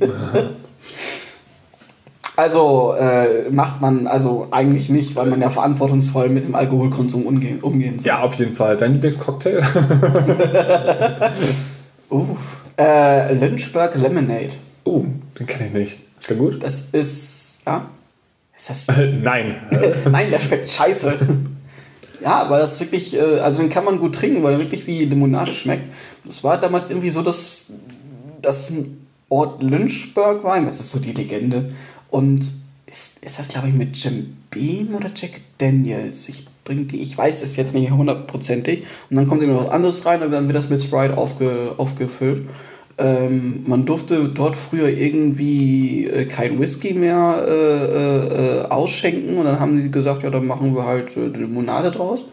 [2.37, 7.61] Also äh, macht man also eigentlich nicht, weil man ja verantwortungsvoll mit dem Alkoholkonsum umgehen,
[7.61, 8.09] umgehen soll.
[8.09, 8.77] Ja, auf jeden Fall.
[8.77, 9.61] Dein Lieblingscocktail?
[12.09, 12.39] Uff.
[12.77, 14.51] Äh, Lynchburg Lemonade.
[14.83, 15.05] Oh,
[15.39, 15.99] den kenne ich nicht.
[16.19, 16.61] Ist der gut?
[16.61, 17.87] Das ist, ja,
[18.57, 18.87] Ist das
[19.23, 19.57] Nein.
[20.11, 21.15] Nein, der schmeckt scheiße.
[22.21, 24.87] Ja, aber das ist wirklich, äh, also den kann man gut trinken, weil er wirklich
[24.89, 25.85] wie Limonade schmeckt.
[26.25, 27.71] Das war damals irgendwie so, dass
[28.43, 31.73] das ein Ort Lynchburg war, das ist so die Legende.
[32.15, 32.45] Und
[32.87, 36.29] ist, ist das, glaube ich, mit Jim Beam oder Jack Daniels?
[36.29, 38.85] Ich bring die, ich weiß es jetzt nicht hundertprozentig.
[39.11, 42.47] Und dann kommt immer was anderes rein und dann wird das mit Sprite aufge, aufgefüllt.
[42.99, 49.59] Ähm, man durfte dort früher irgendwie äh, kein Whisky mehr äh, äh, ausschenken und dann
[49.59, 52.25] haben die gesagt, ja, dann machen wir halt äh, Limonade draus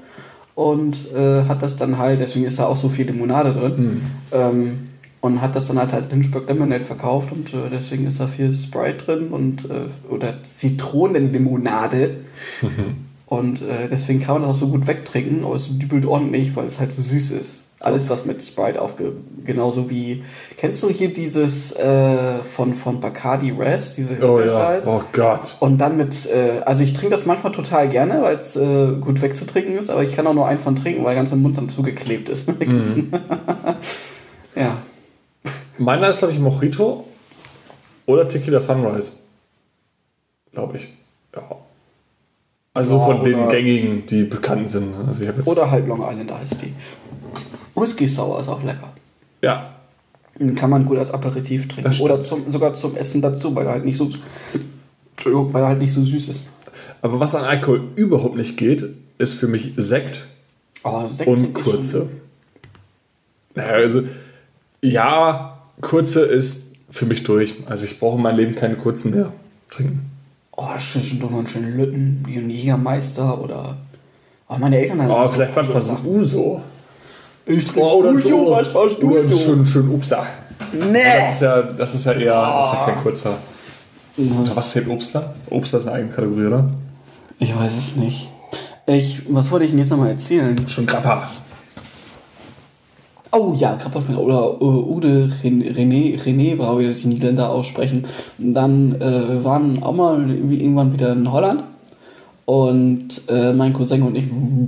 [0.54, 4.91] und äh, hat das dann halt, deswegen ist da auch so viel Limonade drin ähm,
[5.22, 8.54] und hat das dann halt als Lynchburg Lemonade verkauft und äh, deswegen ist da viel
[8.54, 9.68] Sprite drin und
[10.10, 12.18] oder Zitronenlimonade
[13.28, 16.80] und deswegen kann man das auch so gut wegtrinken, aber es dübelt ordentlich, weil es
[16.80, 17.62] halt so süß ist.
[17.82, 19.14] Alles, was mit Sprite aufge...
[19.44, 20.24] Genauso wie...
[20.58, 23.94] Kennst du hier dieses äh, von, von Bacardi Res?
[23.94, 24.78] Diese Oh ja.
[24.86, 25.58] Oh Gott.
[25.62, 26.28] Und dann mit...
[26.28, 30.04] Äh, also ich trinke das manchmal total gerne, weil es äh, gut wegzutrinken ist, aber
[30.04, 32.48] ich kann auch nur einen von trinken, weil der ganze Mund dann zugeklebt ist.
[34.56, 34.78] ja.
[35.82, 37.06] Meiner ist, glaube ich, Mojito
[38.06, 39.14] oder Tequila Sunrise.
[40.52, 40.90] Glaube ich.
[41.36, 41.44] Ja.
[42.74, 44.96] Also Ja, von den gängigen, die bekannt sind.
[44.96, 45.48] Also habe jetzt.
[45.48, 46.74] Oder halt Long Island Iced Tea.
[47.76, 48.94] Whisky Sour ist auch lecker.
[49.42, 49.68] ja.
[50.40, 51.94] Den kann man gut als Aperitif trinken.
[52.02, 54.10] Oder zum, sogar zum Essen dazu, weil er halt nicht so...
[55.12, 56.48] Entschuldigung, weil er halt nicht so süß ist.
[57.02, 58.84] Aber was an Alkohol überhaupt nicht geht,
[59.18, 60.26] ist für mich Sekt
[60.84, 62.10] Oh, Sekt und kurze.
[63.54, 64.04] Naja, also,
[64.82, 67.56] ja, kurze ist für mich durch.
[67.68, 69.32] Also ich brauche in meinem Leben keine kurzen mehr
[69.70, 70.10] trinken.
[70.52, 73.78] Oh, zwischendurch noch einen schönen Lütten, wie ein Jägermeister oder.
[74.50, 75.12] Oh, meine Eltern haben.
[75.12, 76.62] Oh, vielleicht manchmal so ein Uso.
[77.46, 78.52] Ich trinke Oh, oder Uso.
[78.52, 80.28] was brauchst du Oder einen schönen, schönen Obstler.
[80.60, 81.32] Das Nee!
[81.34, 83.38] ist ja, das ist ja eher das ist ja kein kurzer.
[84.18, 85.34] Oder Das- was zählt Obstler?
[85.50, 86.70] Obstler ist eine eigene Kategorie, oder?
[87.40, 88.30] Ich weiß es nicht.
[88.86, 90.68] Ich, was wollte ich denn jetzt nochmal erzählen?
[90.68, 91.32] Schon Grappa.
[93.34, 98.06] Oh ja, Grappa oder uh, Ude Ren- René, René war, wie das die Niederländer aussprechen.
[98.38, 101.64] Und dann äh, waren auch mal irgendwie irgendwann wieder in Holland.
[102.46, 104.26] Und äh, mein Cousin und ich,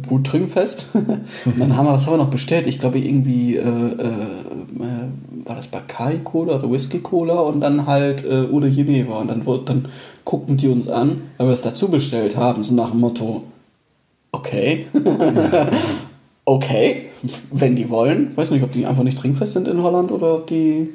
[0.08, 0.86] gut Trinkfest.
[0.94, 1.26] und
[1.60, 2.66] dann haben wir, was haben wir noch bestellt?
[2.68, 5.10] Ich glaube irgendwie, äh, äh, äh,
[5.46, 9.20] war das Bacardi Cola oder Whisky Cola und dann halt äh, Ude Geneva.
[9.20, 9.88] Und dann, dann
[10.24, 13.44] guckten die uns an, weil wir es dazu bestellt haben, so nach dem Motto,
[14.32, 14.86] okay.
[16.46, 17.10] okay,
[17.52, 18.30] wenn die wollen.
[18.32, 20.90] Ich weiß nicht, ob die einfach nicht trinkfest sind in Holland oder ob die.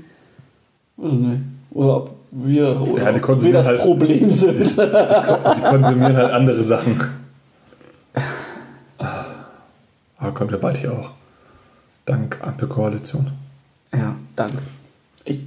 [0.97, 1.41] Weiß nicht.
[1.71, 4.61] Oder ob wir, oder Ja, die ob wir konsumieren das halt- Problem sind.
[4.79, 7.01] Die konsumieren halt andere Sachen.
[10.19, 11.11] Aber kommt ja bald hier auch.
[12.07, 13.29] Dank Ampelkoalition.
[13.93, 14.59] ja, danke.
[15.25, 15.39] Ich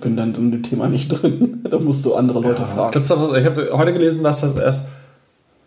[0.00, 1.62] bin dann in dem Thema nicht drin.
[1.70, 3.02] da musst du andere Leute Ich, fragen.
[3.02, 4.88] ich habe heute gelesen, dass das erst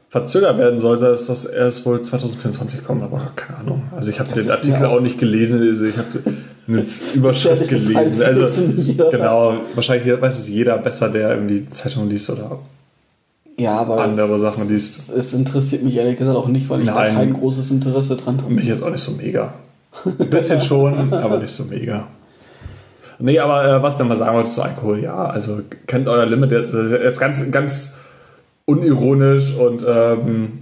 [0.10, 3.84] verzögert werden sollte, dass das erst wohl 2024 kommt, aber keine Ahnung.
[3.96, 6.08] Also ich habe den Artikel auch- nicht gelesen, also ich habe
[6.68, 8.22] eine Überschrift gelesen.
[8.24, 8.48] Also
[9.12, 12.60] genau, wahrscheinlich weiß es jeder besser, der irgendwie Zeitungen liest oder
[13.58, 15.10] Ja, aber andere es, Sachen liest.
[15.12, 17.10] Es interessiert mich ehrlich gesagt auch nicht, weil ich Nein.
[17.10, 18.54] da kein großes Interesse dran habe.
[18.54, 19.54] Mich jetzt auch nicht so mega.
[20.06, 22.08] Ein bisschen schon, aber nicht so mega.
[23.20, 26.52] Nee, aber äh, was denn mal sagen wollte zu Alkohol, ja, also kennt euer Limit
[26.52, 27.96] jetzt, äh, jetzt ganz, ganz
[28.68, 30.60] unironisch und ähm,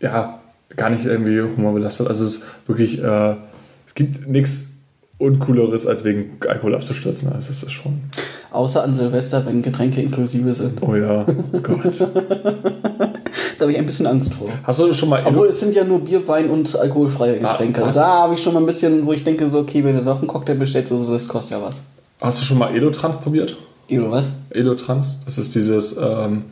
[0.00, 0.40] ja,
[0.76, 2.06] gar nicht irgendwie humorbelastet.
[2.06, 3.34] Also es ist wirklich, äh,
[3.86, 4.68] es gibt nichts
[5.18, 7.32] Uncooleres, als wegen Alkohol abzustürzen.
[7.32, 8.00] Also es ist schon,
[8.50, 10.82] Außer an Silvester, wenn Getränke inklusive sind.
[10.82, 11.24] oh ja,
[11.62, 12.06] Gott.
[13.58, 14.48] Da habe ich ein bisschen Angst vor.
[14.64, 17.84] Hast du schon mal Obwohl es sind ja nur Bier, Wein und alkoholfreie Getränke.
[17.84, 20.02] Ah, da habe ich schon mal ein bisschen, wo ich denke, so, okay, wenn du
[20.02, 21.80] noch einen Cocktail bestellst, so, das kostet ja was.
[22.20, 23.56] hast du schon mal Edotrans probiert?
[23.88, 24.30] Edo, was?
[24.50, 25.20] Edotrans.
[25.24, 26.46] Das ist dieses, ähm,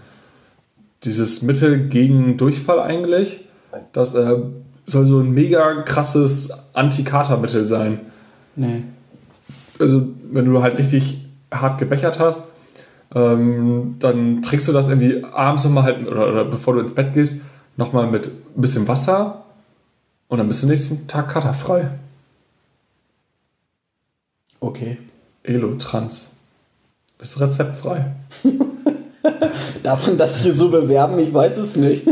[1.04, 3.48] dieses Mittel gegen Durchfall eigentlich.
[3.92, 4.36] Das äh,
[4.84, 8.00] soll so ein mega krasses Antikatermittel sein.
[8.56, 8.82] Nee.
[9.78, 12.48] Also, wenn du halt richtig hart gebechert hast,
[13.14, 17.14] ähm, dann trinkst du das irgendwie abends nochmal halt, oder, oder bevor du ins Bett
[17.14, 17.40] gehst,
[17.76, 19.44] nochmal mit ein bisschen Wasser
[20.28, 21.90] und dann bist du nächsten Tag katerfrei.
[24.60, 24.98] Okay.
[25.42, 26.36] Elotrans.
[27.18, 28.14] Ist rezeptfrei.
[29.82, 31.18] Darf man das hier so bewerben?
[31.18, 32.04] Ich weiß es nicht.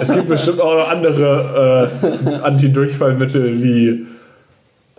[0.00, 1.90] Es gibt bestimmt auch noch andere
[2.24, 4.06] äh, Anti-Durchfallmittel wie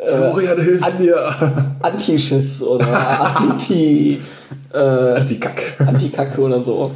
[0.04, 1.76] Florian hilft mir.
[1.82, 4.20] Anti-Schiss oder Anti.
[4.74, 5.76] Äh, Anti-Kack.
[5.80, 6.92] Anti-Kacke oder so.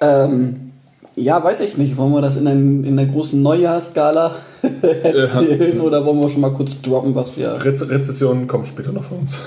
[0.00, 0.72] ähm,
[1.14, 1.96] ja, weiß ich nicht.
[1.96, 4.34] Wollen wir das in, ein, in der großen Neujahrsskala
[4.82, 7.64] erzählen oder wollen wir schon mal kurz droppen, was wir.
[7.64, 9.38] Rez Rezessionen kommen später noch von uns.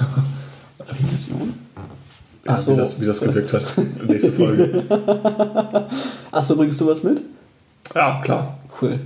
[0.79, 1.53] Rezession?
[2.45, 2.73] Ach so.
[2.73, 3.63] wie, das, wie das gewirkt hat.
[4.07, 4.83] Nächste Folge.
[6.31, 7.21] Achso, bringst du was mit?
[7.95, 8.57] Ja, klar.
[8.81, 8.99] Cool.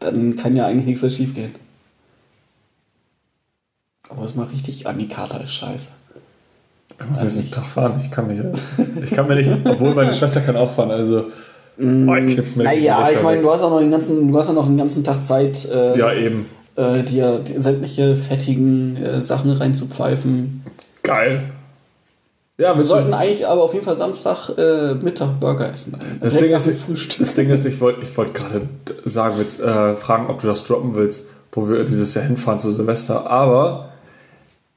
[0.00, 1.54] Dann kann ja eigentlich nichts mehr schief gehen.
[4.10, 5.90] Aber es mal richtig an die Kater ist scheiße.
[7.00, 7.98] Ich muss nächsten Tag fahren.
[8.02, 8.38] Ich kann mich,
[9.02, 10.90] ich kann mir nicht, obwohl meine Schwester kann auch fahren.
[10.90, 11.24] Also,
[11.78, 14.48] oh, ich knips mir Naja, ich meine, du hast auch noch den ganzen, du hast
[14.48, 16.46] ja noch den ganzen Tag Zeit, äh, Ja, eben.
[16.76, 20.62] äh, dir sämtliche fettigen äh, Sachen reinzupfeifen.
[21.02, 21.42] Geil.
[22.56, 25.96] Ja, Wir sollten eigentlich aber auf jeden Fall Samstag äh, Mittag Burger essen.
[26.20, 27.18] das, Direkt Ding ist, Frühstück.
[27.18, 28.68] das Ding ist, ich wollte ich wollt gerade
[29.04, 32.70] sagen, willst, äh, fragen, ob du das droppen willst, wo wir dieses Jahr hinfahren zu
[32.70, 33.28] Silvester.
[33.28, 33.88] Aber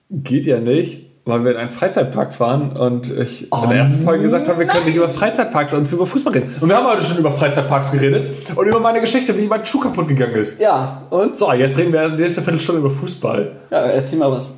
[0.10, 4.04] geht ja nicht, weil wir in einen Freizeitpark fahren und ich Oh in der ersten
[4.04, 6.56] Folge gesagt habe, wir können nicht über Freizeitparks und über Fußball reden.
[6.60, 8.26] Und wir haben heute schon über Freizeitparks geredet
[8.56, 10.60] und über meine Geschichte, wie mein Schuh kaputt gegangen ist.
[10.60, 11.38] Ja, und?
[11.38, 13.52] So, jetzt reden wir die nächste Viertelstunde über Fußball.
[13.70, 14.50] Ja, erzähl mal was.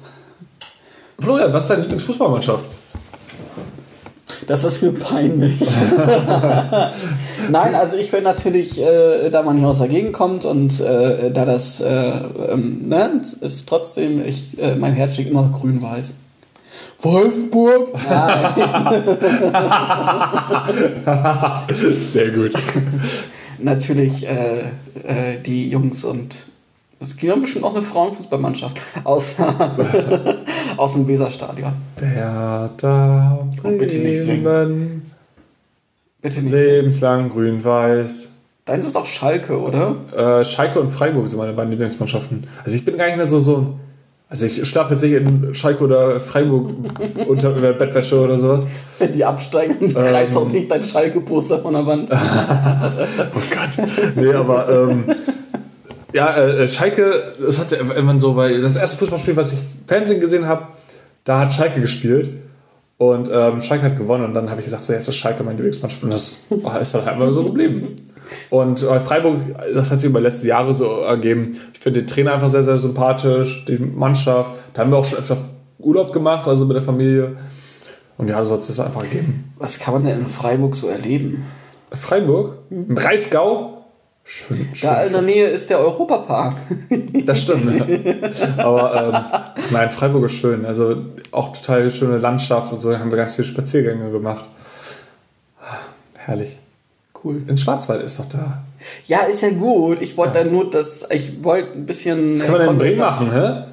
[1.20, 2.64] Florian, was ist deine Lieblingsfußballmannschaft?
[4.50, 5.60] Das ist mir peinlich.
[7.52, 11.30] Nein, also ich bin natürlich, äh, da man hier aus der Gegend kommt und äh,
[11.30, 16.16] da das, äh, ähm, ne, ist trotzdem, ich, äh, mein Herz schlägt immer noch grün-weiß.
[17.00, 17.89] Wolfsburg?
[18.10, 19.04] Nein,
[22.00, 22.54] Sehr gut.
[23.60, 24.62] natürlich äh,
[25.04, 26.34] äh, die Jungs und
[27.00, 29.36] es gibt ja bestimmt auch eine Frauenfußballmannschaft aus,
[30.80, 31.74] aus dem Weserstadion.
[31.98, 34.44] Werder Oh, bitte nicht singen.
[34.44, 35.12] Bremen,
[36.22, 36.52] Bitte nicht.
[36.52, 38.34] lebenslang grün-weiß.
[38.66, 39.96] Deins ist auch Schalke, oder?
[40.16, 42.46] Äh, Schalke und Freiburg sind meine beiden Lieblingsmannschaften.
[42.64, 43.76] Also ich bin gar nicht mehr so so.
[44.32, 46.70] Also ich schlafe jetzt nicht in Schalke oder Freiburg
[47.28, 48.68] unter über Bettwäsche oder sowas.
[49.00, 49.96] Wenn die absteigen, Ähm.
[49.98, 52.12] reißt auch nicht dein Schalke-Poster von der Wand.
[53.36, 53.88] Oh Gott.
[54.16, 55.04] Nee, aber ähm,
[56.14, 59.88] ja, äh, Schalke, das hat ja immer so, weil das erste Fußballspiel, was ich im
[59.88, 60.68] Fernsehen gesehen habe,
[61.24, 62.30] da hat Schalke gespielt.
[62.97, 65.55] Und ähm, Schalke hat gewonnen und dann habe ich gesagt, so jetzt ist Schalke meine
[65.55, 67.95] Lieblingsmannschaft und das oh, ist dann halt immer so geblieben.
[68.49, 69.39] Und äh, Freiburg,
[69.74, 71.62] das hat sich über die letzten Jahre so ergeben.
[71.74, 74.51] Ich finde den Trainer einfach sehr, sehr sympathisch, die Mannschaft.
[74.74, 75.38] Da haben wir auch schon öfter
[75.78, 77.38] Urlaub gemacht, also mit der Familie.
[78.18, 79.53] Und ja, so hat es das einfach gegeben.
[79.57, 81.45] Was kann man denn in Freiburg so erleben?
[81.93, 83.79] Freiburg, im Breisgau,
[84.24, 85.26] schön, schön Da in der das.
[85.26, 86.58] Nähe ist der Europapark.
[87.26, 87.82] Das stimmt.
[88.58, 90.66] Aber ähm, nein, Freiburg ist schön.
[90.66, 90.98] Also
[91.32, 92.92] auch total schöne Landschaft und so.
[92.92, 94.48] Da haben wir ganz viele Spaziergänge gemacht.
[96.16, 96.58] Herrlich.
[97.24, 97.42] Cool.
[97.48, 98.62] In Schwarzwald ist doch da.
[99.06, 100.02] Ja, ist ja gut.
[100.02, 102.34] Ich wollte da nur das, ich wollte ein bisschen.
[102.34, 103.64] Was kann man denn in Bremen machen, hä?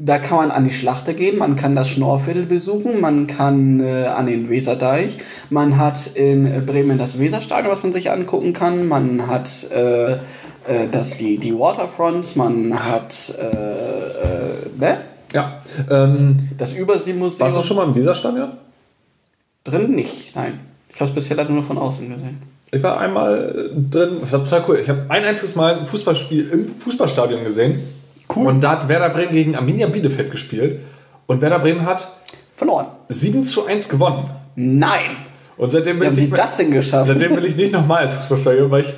[0.00, 4.04] Da kann man an die Schlachte gehen, man kann das Schnorrviertel besuchen, man kann äh,
[4.04, 5.18] an den Weserdeich,
[5.50, 10.12] man hat in äh, Bremen das Weserstadion, was man sich angucken kann, man hat äh,
[10.12, 10.18] äh,
[10.92, 14.98] das, die, die Waterfront, man hat äh, äh, ne?
[15.32, 15.60] Ja.
[15.90, 17.40] Ähm, das Überseemuseum.
[17.40, 18.52] warst du schon mal im Weserstadion?
[19.64, 20.60] Drin nicht, nein.
[20.94, 22.40] Ich habe es bisher leider nur von außen gesehen.
[22.70, 24.18] Ich war einmal drin.
[24.20, 24.78] Das war total cool.
[24.80, 27.80] Ich habe ein einziges Mal ein Fußballspiel im Fußballstadion gesehen.
[28.34, 28.46] Cool.
[28.46, 30.80] Und da hat Werder Bremen gegen Arminia Bielefeld gespielt.
[31.26, 32.16] Und Werder Bremen hat
[32.56, 32.86] Verloren.
[33.08, 34.28] 7 zu 1 gewonnen.
[34.56, 35.16] Nein!
[35.56, 37.08] Und seitdem Wie bin haben ich nicht mehr, das denn geschafft?
[37.08, 38.94] seitdem will ich nicht nochmal ins Fußballstadion, weil ich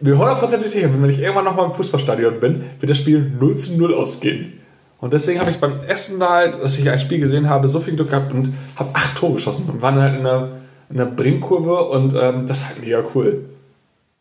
[0.00, 3.56] mir hundertprozentig sicher bin, wenn ich irgendwann nochmal im Fußballstadion bin, wird das Spiel 0
[3.56, 4.54] zu 0 ausgehen.
[5.00, 7.94] Und deswegen habe ich beim ersten Mal, dass ich ein Spiel gesehen habe, so viel
[7.94, 10.48] Glück gehabt und habe acht Tore geschossen und war dann halt in einer,
[10.90, 13.44] in einer Bremen-Kurve und ähm, das ist halt mega cool.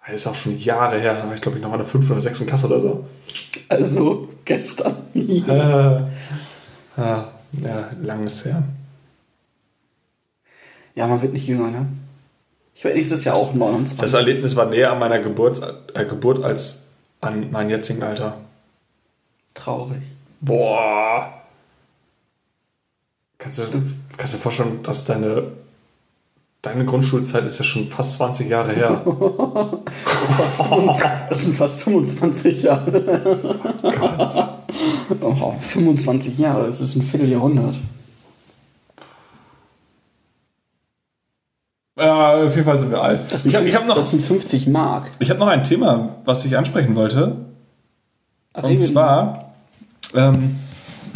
[0.06, 2.12] Das ist auch schon Jahre her, da war ich glaube ich noch in der fünften
[2.12, 3.06] oder sechsten Klasse oder so.
[3.68, 4.96] Also gestern.
[5.14, 5.42] Äh,
[7.00, 8.64] ah, ja, lang ist her.
[10.96, 11.88] Ja, man wird nicht jünger, ne?
[12.76, 13.98] Ich werde nächstes Jahr auch 29.
[14.00, 15.62] Das Erlebnis war näher an meiner Geburt,
[15.94, 18.38] äh, Geburt als an meinem jetzigen Alter.
[19.54, 20.02] Traurig.
[20.42, 21.34] Boah.
[23.38, 23.66] Kannst du,
[24.18, 25.52] kannst du dir vorstellen, dass deine,
[26.62, 29.02] deine Grundschulzeit ist ja schon fast 20 Jahre her.
[31.30, 33.60] Das sind fast 25 Jahre.
[35.22, 37.76] Oh, 25 Jahre, das ist ein Vierteljahrhundert.
[41.98, 43.22] Ja, auf jeden Fall sind wir alt.
[43.32, 45.12] Das Ich sind, habe ich hab noch, das sind 50 Mark.
[45.20, 47.36] ich hab noch ein Thema, was ich ansprechen wollte.
[48.54, 49.54] Und Reden- zwar
[50.16, 50.58] ähm,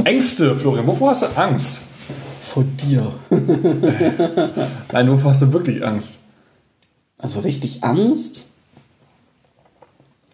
[0.04, 0.86] Ängste, Florian.
[0.88, 1.84] Wovor hast du Angst?
[2.54, 3.12] Vor dir.
[4.92, 6.20] Nein, wovor hast du wirklich Angst?
[7.20, 8.44] Also richtig Angst?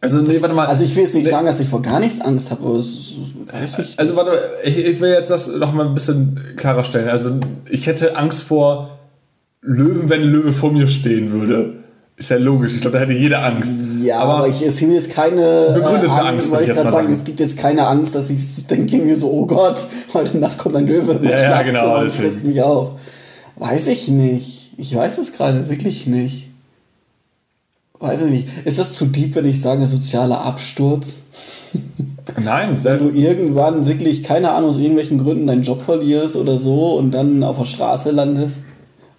[0.01, 0.65] Also, nee, warte mal.
[0.65, 1.29] Also ich will jetzt nicht Nee.
[1.29, 3.13] sagen, dass ich vor gar nichts Angst habe, aber es
[3.53, 3.97] weiß ich.
[3.97, 7.07] Also warte, ich, ich will jetzt das noch mal ein bisschen klarer stellen.
[7.07, 7.39] Also
[7.69, 8.99] ich hätte Angst vor
[9.61, 11.78] Löwen, wenn ein Löwe vor mir stehen würde.
[12.19, 12.75] Ist ja logisch.
[12.75, 13.77] Ich glaube, da hätte jeder Angst.
[14.03, 17.13] Ja, aber, ich, es gibt jetzt keine Begründete äh, Angst, würde ich jetzt mal sagen,
[17.13, 20.75] es gibt jetzt keine Angst, dass ich denke mir so, oh Gott, heute Nacht kommt
[20.75, 21.17] ein Löwe.
[21.23, 22.23] Ja, ja, genau, deswegen.
[22.23, 22.99] frisst mich auf.
[23.55, 24.71] Weiß ich nicht.
[24.75, 26.49] Ich weiß es gerade wirklich nicht.
[27.99, 28.47] Weiß ich nicht.
[28.65, 31.19] Ist das zu deep, wenn ich sage sozialer Absturz?
[32.43, 36.95] Nein, Wenn du irgendwann wirklich, keine Ahnung, aus irgendwelchen Gründen deinen Job verlierst oder so
[36.97, 38.59] und dann auf der Straße landest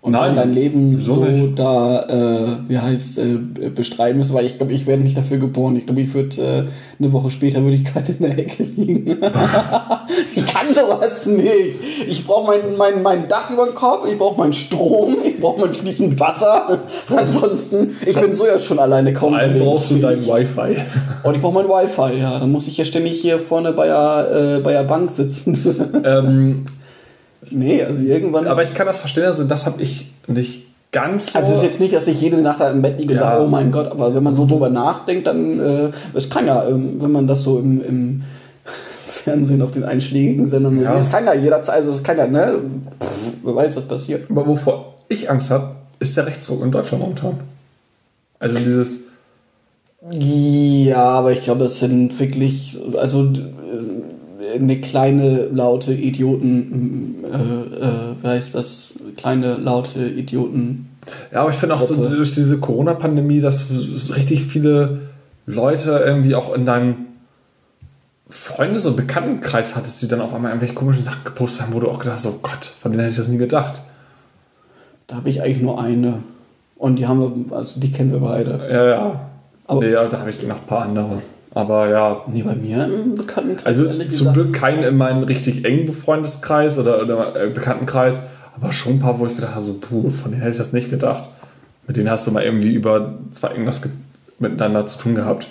[0.02, 4.47] und Nein, dann dein Leben so so da, äh, wie heißt, äh, bestreiten musst, weil
[4.47, 5.77] ich glaube, ich werde nicht dafür geboren.
[5.77, 6.64] Ich glaube, ich würde äh,
[6.98, 9.10] eine Woche später würde ich gerade in der Ecke liegen.
[10.35, 11.81] ich kann sowas nicht.
[12.09, 15.60] Ich brauche mein, mein, mein Dach über dem Kopf, ich brauche meinen Strom, ich brauche
[15.60, 16.78] mein fließend Wasser.
[17.14, 20.27] Ansonsten, ich bin so ja schon alleine kaum Vor allem brauchst du dein.
[20.27, 20.77] Wi-Fi.
[21.24, 22.39] Und ich brauche mein Wi-Fi, ja.
[22.39, 26.02] Dann muss ich ja ständig hier vorne bei der, äh, bei der Bank sitzen.
[26.05, 26.64] ähm,
[27.50, 28.46] nee, also irgendwann.
[28.46, 31.38] aber ich kann das verstehen, also das habe ich nicht ganz so.
[31.38, 33.24] also es ist jetzt nicht, dass ich jede Nacht da im Bett liege und Ja.
[33.24, 36.66] sage, oh mein Gott, aber wenn man so drüber nachdenkt, dann äh, es kann ja,
[36.68, 38.22] ähm, wenn man das so im, im
[39.06, 40.92] Fernsehen auf den einschlägigen Sendern so Ja.
[40.94, 42.58] sieht, es kann ja jederzeit, also es kann ja, ne,
[43.02, 44.28] pff, wer weiß, was passiert.
[44.30, 47.40] aber wovor ich Angst habe, ist der Rechtsruck in Deutschland momentan.
[48.38, 49.04] Also dieses,
[50.10, 53.28] Ja, aber ich glaube, es sind wirklich, also
[54.55, 58.93] eine kleine, laute Idioten, äh, äh, heißt das?
[59.16, 60.89] Kleine, laute Idioten.
[61.32, 63.66] ja, aber ich finde auch so durch diese Corona-Pandemie, dass
[64.16, 65.01] richtig viele
[65.47, 66.94] Leute irgendwie auch in deinem
[68.28, 71.89] Freundes- und Bekanntenkreis hattest, die dann auf einmal irgendwelche komischen Sachen gepostet haben, wo du
[71.89, 73.81] auch gedacht hast, oh Gott, von denen hätte ich das nie gedacht.
[75.09, 76.22] Da habe ich eigentlich nur eine.
[76.77, 77.20] Und die haben
[77.51, 78.60] wir, also die kennen wir beide.
[78.70, 79.20] Ja, ja.
[79.66, 81.20] Aber- nee, ja, da habe ich noch ein paar andere.
[81.52, 83.66] Aber ja, Nee, bei mir im Bekanntenkreis.
[83.66, 84.35] Also zum gesagt.
[84.35, 88.22] Glück keinen in meinem richtig engen Befreundeskreis oder, oder äh, Bekanntenkreis,
[88.56, 90.72] aber schon ein paar, wo ich gedacht habe, so, puh, von denen hätte ich das
[90.72, 91.28] nicht gedacht.
[91.89, 93.90] Mit denen hast du mal irgendwie über zwar irgendwas ge-
[94.39, 95.48] miteinander zu tun gehabt.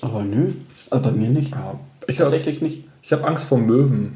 [0.00, 0.52] Aber nö,
[0.90, 1.50] also bei mir nicht.
[1.50, 1.74] Ja.
[2.06, 2.84] Ich habe Tatsächlich nicht.
[3.02, 4.12] ich hab Angst vor Möwen.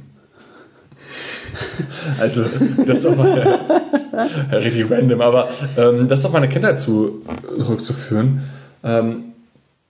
[2.20, 2.42] also,
[2.86, 3.26] das ist doch mal
[4.52, 7.22] richtig random, aber ähm, das ist auf meine Kindheit zu,
[7.58, 8.42] zurückzuführen.
[8.84, 9.24] Ähm,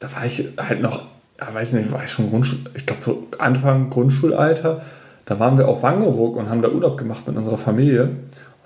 [0.02, 1.02] da war ich halt noch,
[1.40, 4.82] ja, weiß nicht, war ich schon Grundschul, ich glaube Anfang Grundschulalter.
[5.24, 8.10] Da waren wir auf Wangeroog und haben da Urlaub gemacht mit unserer Familie.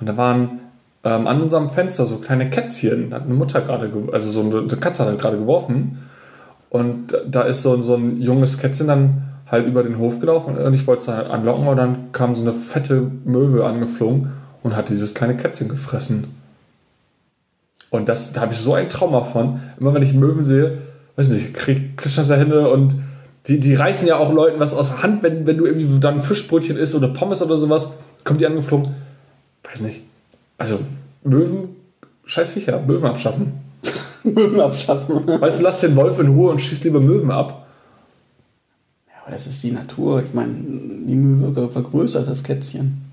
[0.01, 0.61] Und da waren
[1.05, 3.11] ähm, an unserem Fenster so kleine Kätzchen.
[3.11, 6.09] Da hat eine Mutter gerade, also so eine, Katze hat halt gerade geworfen.
[6.71, 10.75] Und da ist so, so ein junges Kätzchen dann halt über den Hof gelaufen und
[10.75, 14.33] ich wollte es dann anlocken und dann kam so eine fette Möwe angeflogen
[14.65, 16.35] und hat dieses kleine Kätzchen gefressen.
[17.91, 19.61] Und das, da habe ich so ein Trauma von.
[19.79, 20.79] Immer wenn ich Möwen sehe,
[21.16, 22.94] weiß nicht, krieg klitschnasse Hände und
[23.47, 26.14] die, die reißen ja auch Leuten was aus der Hand, wenn, wenn du irgendwie dann
[26.16, 27.93] ein Fischbrötchen isst oder Pommes oder sowas,
[28.24, 28.94] kommt die angeflogen.
[29.64, 30.02] Weiß nicht.
[30.59, 30.80] Also,
[31.22, 31.68] Möwen,
[32.24, 33.52] scheiß Viecher, Möwen abschaffen.
[34.24, 35.22] Möwen abschaffen.
[35.28, 37.66] ja, Weißt du, lass den Wolf in Ruhe und schieß lieber Möwen ab.
[39.22, 40.22] aber das ist die Natur.
[40.24, 43.06] Ich meine, die Möwe vergrößert das Kätzchen.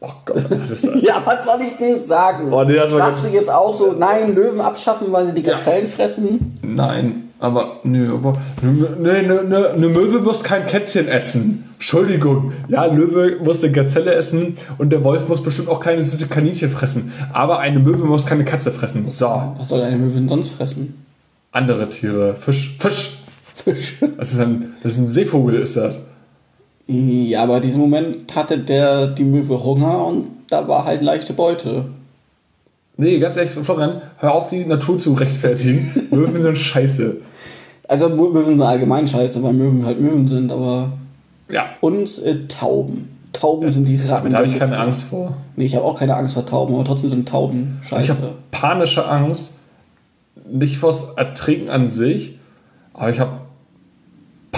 [0.00, 0.44] Oh Gott,
[1.02, 2.52] Ja, was soll ich denn sagen?
[2.52, 6.58] Oh, nee, Sagst du jetzt auch so, nein, Löwen abschaffen, weil sie die Gazellen fressen?
[6.62, 11.64] Nein, aber nö, aber ne, ne, ne, ne, eine Möwe muss kein Kätzchen essen.
[11.74, 12.52] Entschuldigung.
[12.68, 16.68] Ja, Löwe muss eine Gazelle essen und der Wolf muss bestimmt auch keine süße Kaninchen
[16.70, 17.12] fressen.
[17.32, 19.08] Aber eine Möwe muss keine Katze fressen.
[19.10, 19.26] So,
[19.58, 21.04] Was soll eine Möwe denn sonst fressen?
[21.50, 22.34] andere Tiere.
[22.38, 23.24] Fisch, Fisch.
[23.64, 23.96] Fisch.
[24.16, 26.00] Das ist ein, das ist ein Seevogel, ist das.
[26.88, 31.34] Ja, aber in diesem Moment hatte der, die Möwe Hunger und da war halt leichte
[31.34, 31.84] Beute.
[32.96, 36.08] Nee, ganz ehrlich, Florian, hör auf, die Natur zu rechtfertigen.
[36.10, 37.18] Möwen sind scheiße.
[37.86, 40.92] Also Möwen sind allgemein scheiße, weil Möwen halt Möwen sind, aber
[41.50, 43.10] Ja, und äh, Tauben.
[43.34, 44.30] Tauben sind die Ratten.
[44.30, 44.82] da habe ich keine Lüfte.
[44.84, 45.36] Angst vor.
[45.56, 48.12] Nee, ich habe auch keine Angst vor Tauben, aber trotzdem sind Tauben Ich scheiße.
[48.14, 49.58] habe panische Angst,
[50.50, 52.38] nicht vors Ertrinken an sich,
[52.94, 53.37] aber ich habe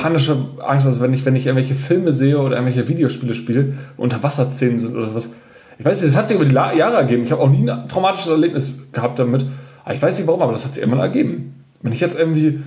[0.02, 0.36] panische
[0.66, 4.78] Angst, also wenn ich, wenn ich irgendwelche Filme sehe oder irgendwelche Videospiele spiele, unter Wasserszenen
[4.78, 5.30] sind oder sowas.
[5.78, 7.22] Ich weiß nicht, das hat sich über die Jahre ergeben.
[7.22, 9.44] Ich habe auch nie ein traumatisches Erlebnis gehabt damit.
[9.84, 11.64] Aber ich weiß nicht warum, aber das hat sich immer ergeben.
[11.82, 12.60] Wenn ich jetzt irgendwie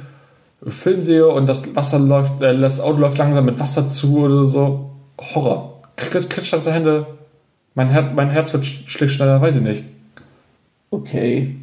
[0.62, 4.18] einen Film sehe und das Wasser läuft, äh, das Auto läuft langsam mit Wasser zu
[4.20, 4.90] oder so,
[5.20, 5.82] Horror.
[5.96, 7.06] Klitsch, das Hände.
[7.76, 9.84] Mein, Her mein Herz wird sch- schlägt schneller, weiß ich nicht.
[10.90, 11.56] Okay.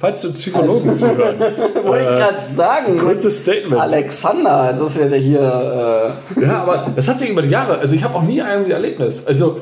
[0.00, 1.36] Falls du Psychologen Also- zuhören,
[1.88, 2.98] Wollte ich gerade sagen.
[2.98, 3.80] kurzes Statement.
[3.80, 6.14] Alexander, also das ja hier.
[6.40, 9.26] Ja, aber das hat sich über die Jahre, also ich habe auch nie irgendwie Erlebnis.
[9.26, 9.60] Also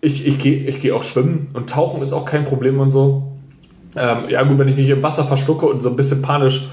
[0.00, 3.22] ich, ich gehe ich geh auch schwimmen und tauchen ist auch kein Problem und so.
[3.96, 6.68] Ähm, ja gut, wenn ich mich im Wasser verschlucke und so ein bisschen panisch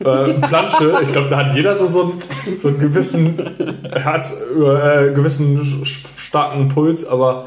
[0.00, 3.38] äh, plansche, ich glaube, da hat jeder so, so, einen, so einen gewissen
[3.92, 5.84] Herz, äh, gewissen
[6.16, 7.46] starken Puls, aber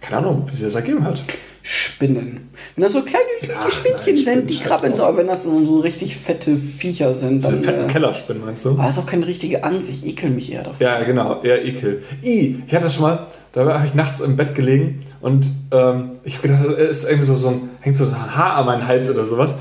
[0.00, 1.22] keine Ahnung, wie sich das ergeben hat.
[1.66, 2.50] Spinnen.
[2.76, 3.24] Wenn das so kleine
[3.58, 7.14] Ach, Spinnchen nein, sind, die krabbeln so, aber wenn das so, so richtig fette Viecher
[7.14, 7.64] sind, Diese dann.
[7.64, 8.72] fetten Äh, Kellerspinnen, meinst du?
[8.72, 10.76] aber das ist auch keine richtige Angst, ich ekel mich eher davor.
[10.86, 12.02] Ja, genau, eher Ekel.
[12.22, 16.10] I, ich hatte das schon mal, da habe ich nachts im Bett gelegen und ähm,
[16.24, 18.86] ich habe gedacht, es ist irgendwie so, so ein, hängt so ein Haar an meinen
[18.86, 19.54] Hals oder sowas.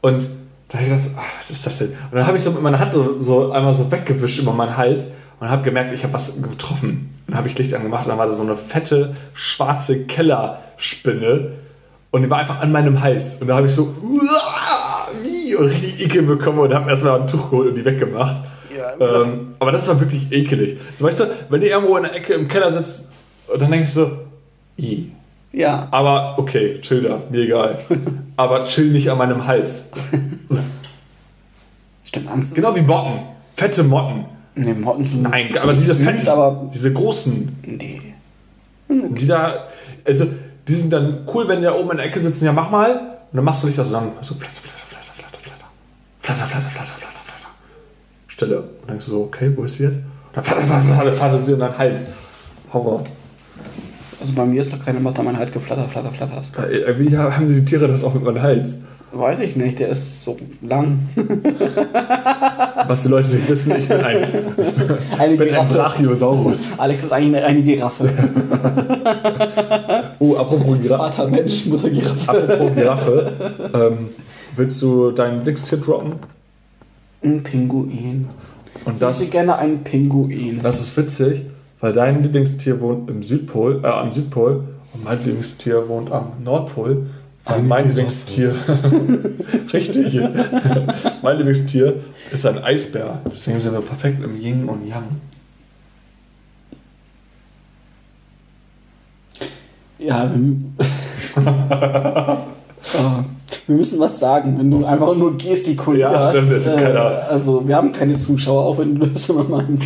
[0.00, 0.24] Und
[0.68, 1.88] da habe ich gedacht, ah, was ist das denn?
[1.88, 4.76] Und dann habe ich so mit meiner Hand so, so einmal so weggewischt über meinen
[4.76, 5.08] Hals
[5.40, 7.10] und habe gemerkt, ich habe was getroffen.
[7.26, 11.52] Und dann habe ich Licht angemacht und dann war da so eine fette, schwarze Kellerspinne
[12.10, 13.40] und die war einfach an meinem Hals.
[13.40, 13.94] Und da habe ich so,
[15.22, 15.54] wie?
[15.54, 18.44] Und richtig Ekel bekommen und habe erstmal ein Tuch geholt und die weggemacht.
[18.76, 20.78] Ja, Ähm, aber das war wirklich ekelig.
[20.94, 23.08] So, weißt du, wenn ihr irgendwo in der Ecke im Keller sitzt
[23.56, 24.10] dann denkst du so,
[24.78, 25.10] i.
[25.52, 25.88] ja.
[25.90, 27.78] Aber okay, chill da, mir egal.
[28.36, 29.90] aber chill nicht an meinem Hals.
[32.04, 32.54] Stimmt, Angst.
[32.54, 33.20] Genau wie Motten.
[33.56, 34.26] Fette Motten.
[34.58, 35.22] Nee, Motten sind.
[35.22, 36.70] Nein, aber diese fetten, aber.
[36.74, 38.00] diese großen, Nee.
[38.88, 39.64] die da,
[40.04, 40.26] also
[40.66, 42.90] die sind dann cool, wenn die da oben in der Ecke sitzen, ja mach mal.
[43.30, 45.66] Und dann machst du dich da dann so flatter, flatter, flatter, flatter, flatter.
[46.20, 47.48] Flatter, flatter, flatter, flatter, flatter.
[48.26, 48.58] Stille.
[48.60, 49.96] Und dann denkst du so, okay, wo ist sie jetzt?
[49.96, 50.04] Und
[50.34, 52.06] dann flatter, flatter, flatter, flattert sie in deinen Hals.
[52.72, 53.04] Horror.
[54.20, 56.44] Also bei mir ist noch keine Motte an meinen Hals geflattert, flatter, flattert.
[56.70, 58.76] Äh, Wie haben die Tiere das auch mit meinem Hals?
[59.10, 61.08] Weiß ich nicht, der ist so lang.
[62.86, 64.26] Was die Leute nicht wissen, ich bin ein,
[65.30, 66.72] ich bin ein Brachiosaurus.
[66.78, 68.08] Alex ist eigentlich eine, eine Giraffe.
[70.20, 71.12] Oh, apropos Giraffe.
[71.16, 72.28] Vater Mensch, Mutter Giraffe.
[72.30, 73.32] Apropos Giraffe.
[73.74, 74.08] Ähm,
[74.56, 76.14] willst du dein Lieblingstier droppen?
[77.22, 78.28] Ein Pinguin.
[78.84, 80.60] Und Ich das, hätte gerne einen Pinguin.
[80.62, 81.42] das ist witzig,
[81.80, 87.06] weil dein Lieblingstier wohnt im Südpol, äh, am Südpol und mein Lieblingstier wohnt am Nordpol.
[87.48, 87.88] Eine mein.
[87.88, 88.54] Lieblingstier,
[89.72, 90.14] richtig,
[91.22, 91.94] mein Lieblingstier
[92.30, 93.20] ist ein Eisbär.
[93.32, 95.04] Deswegen sind wir perfekt im Yin und Yang.
[99.98, 100.56] Ja, wir,
[102.96, 103.24] Ah,
[103.66, 106.14] wir müssen was sagen, wenn du einfach nur gestikulierst.
[106.14, 107.28] Ja, stimmt, das ist äh, keiner.
[107.28, 109.84] Also, wir haben keine Zuschauer, auch wenn du das immer meinst.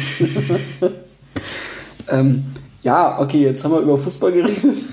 [2.10, 2.44] ähm,
[2.82, 4.84] ja, okay, jetzt haben wir über Fußball geredet.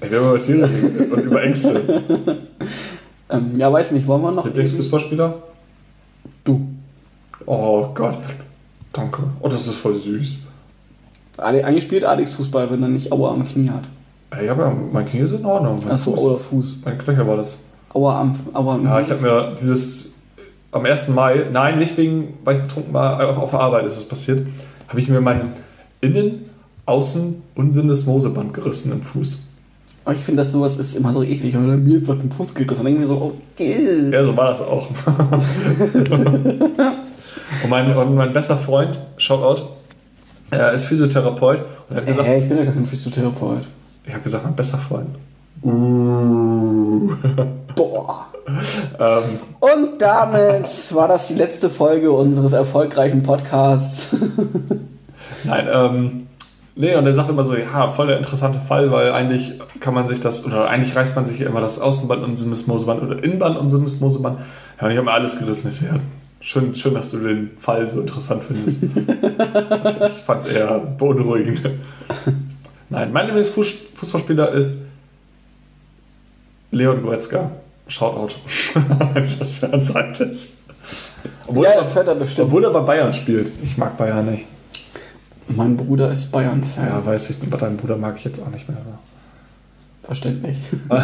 [0.00, 1.82] Wir haben über geredet und über Ängste.
[3.32, 4.44] Ähm, ja, weiß nicht, wollen wir noch.
[4.44, 5.34] Lieblingsfußballspieler?
[6.42, 6.66] Du.
[7.46, 8.18] Oh Gott.
[8.92, 9.22] Danke.
[9.40, 10.48] Oh, das ist voll süß.
[11.38, 13.84] Eigentlich spielt Alex Fußball, wenn er nicht Aua am Knie hat.
[14.44, 15.76] Ja, aber mein Knie ist in Ordnung.
[15.88, 16.80] Achso, oder Fuß.
[16.84, 17.64] mein Knöchel war das.
[17.94, 20.14] Aua am, Aua am Ja, ich habe mir dieses
[20.72, 21.08] am 1.
[21.08, 24.46] Mai, nein, nicht wegen, weil ich betrunken war, auf, auf der Arbeit ist das passiert,
[24.88, 25.52] habe ich mir mein
[26.00, 26.50] Innen,
[26.86, 29.44] Außen und Sinnesmoseband gerissen im Fuß.
[30.04, 31.54] Aber ich finde, dass sowas ist immer so eklig.
[31.54, 34.10] Wenn mir jetzt was im Fuß gerissen, dann denke ich mir so, oh, okay.
[34.10, 34.88] Ja, so war das auch.
[37.62, 39.62] und, mein, und mein bester Freund, Shoutout,
[40.50, 41.58] er ist Physiotherapeut
[41.88, 43.68] und er hat gesagt, Hä, ich bin ja gar kein Physiotherapeut.
[44.04, 45.10] ich habe gesagt, mein bester Freund.
[45.62, 47.12] Uh.
[47.76, 48.26] Boah.
[48.98, 49.22] ähm,
[49.60, 54.08] Und damit war das die letzte Folge unseres erfolgreichen Podcasts.
[55.44, 56.26] Nein, ähm,
[56.80, 60.08] nee, und er sagt immer so, ja, voll der interessante Fall, weil eigentlich kann man
[60.08, 63.70] sich das, oder eigentlich reißt man sich immer das Außenband und Syndesmoseband oder Innenband und
[63.70, 64.38] Syndesmoseband.
[64.80, 65.68] Ja, und ich habe mir alles gerissen.
[65.68, 65.96] Ich so, ja,
[66.40, 68.82] schön, schön, dass du den Fall so interessant findest.
[68.82, 71.62] ich fand es eher beunruhigend.
[72.88, 74.78] Nein, mein Lieblingsfußballspieler ist
[76.72, 77.50] Leon Goretzka.
[77.88, 78.34] Shoutout.
[79.38, 80.62] Das ernsthaft ist.
[81.46, 82.46] Obwohl, Ja, er, das hört er bestimmt.
[82.46, 83.50] obwohl er bei Bayern spielt.
[83.62, 84.46] Ich mag Bayern nicht.
[85.56, 86.86] Mein Bruder ist Bayern-Fan.
[86.86, 88.78] Ja, weiß ich, aber deinen Bruder mag ich jetzt auch nicht mehr.
[90.02, 90.58] Verständlich.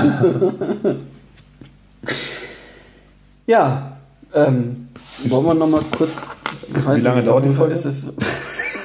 [3.46, 3.96] ja,
[4.34, 4.88] ähm,
[5.24, 6.28] wollen wir nochmal kurz.
[6.68, 7.74] Ich weiß lange nicht, dauert die Folge?
[7.74, 8.12] ist es.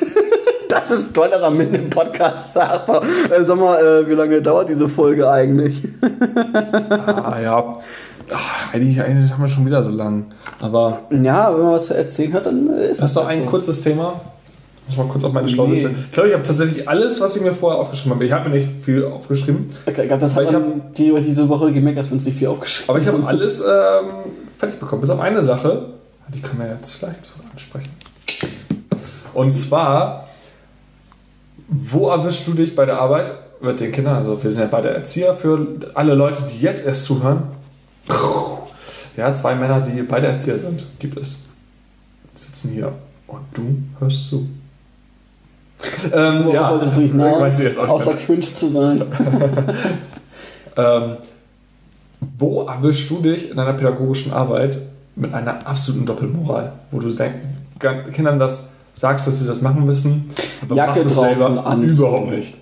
[0.70, 3.04] das ist tollerer mitten im Podcast, sagt er.
[3.04, 5.84] Äh, sag mal, äh, wie lange dauert diese Folge eigentlich?
[6.02, 7.80] ah, ja.
[8.34, 10.26] Ach, eigentlich, eigentlich haben wir schon wieder so lang.
[10.60, 13.44] Aber ja, wenn man was zu erzählen hat, dann äh, ist hast du halt ein
[13.44, 13.50] so.
[13.50, 14.22] kurzes Thema?
[14.90, 15.54] Ich muss mal kurz auf meine Nee.
[15.54, 15.92] Schlauliste.
[16.08, 18.26] Ich glaube, ich habe tatsächlich alles, was ich mir vorher aufgeschrieben habe.
[18.26, 22.00] Ich habe mir nicht viel aufgeschrieben, Okay, das Aber hat ich die, diese Woche gemerkt,
[22.00, 23.66] dass wir uns nicht viel aufgeschrieben aber ich habe alles ähm,
[24.58, 25.02] fertig bekommen.
[25.02, 25.88] Bis auf eine Sache,
[26.34, 27.92] die können wir jetzt vielleicht so ansprechen.
[29.34, 30.28] Und zwar,
[31.68, 33.32] wo erwischst du dich bei der Arbeit
[33.62, 34.16] mit den Kindern?
[34.16, 37.44] Also wir sind ja beide Erzieher für alle Leute, die jetzt erst zuhören.
[39.16, 41.38] Ja, zwei Männer, die beide Erzieher sind, gibt es.
[42.34, 42.94] Sitzen hier
[43.28, 44.48] und du hörst zu.
[46.14, 49.04] ähm, Worauf wolltest du hinaus, weiß ich jetzt auch nicht außer cringe zu sein?
[50.78, 51.18] Ähm,
[52.38, 54.80] wo erwischst du dich in deiner pädagogischen Arbeit
[55.16, 56.74] mit einer absoluten Doppelmoral?
[56.92, 57.48] Wo du denkst,
[58.14, 60.30] Kindern das sagst, dass sie das machen müssen,
[60.62, 61.98] aber Jacke machst es selber anziehen.
[61.98, 62.58] überhaupt nicht.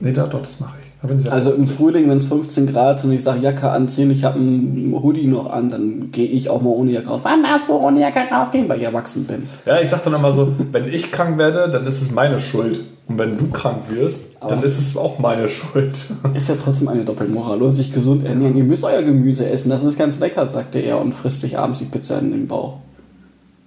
[0.00, 0.85] Nee, da, doch, das mache ich.
[1.30, 4.38] Also im Frühling, wenn es 15 Grad sind und ich sage Jacke anziehen, ich habe
[4.38, 7.20] einen Hoodie noch an, dann gehe ich auch mal ohne Jacke raus.
[7.24, 9.44] Wann darfst du ohne Jacke rausgehen, weil ich erwachsen bin?
[9.64, 12.80] Ja, ich sag dann immer so, wenn ich krank werde, dann ist es meine Schuld.
[13.08, 16.06] Und wenn du krank wirst, dann Aber- ist es auch meine Schuld.
[16.34, 17.58] Ist ja trotzdem eine Doppelmoral.
[17.58, 18.56] Los, sich gesund ernähren.
[18.56, 21.78] Ihr müsst euer Gemüse essen, das ist ganz lecker, sagte er und frisst sich abends
[21.78, 22.78] die Pizza in den Bauch.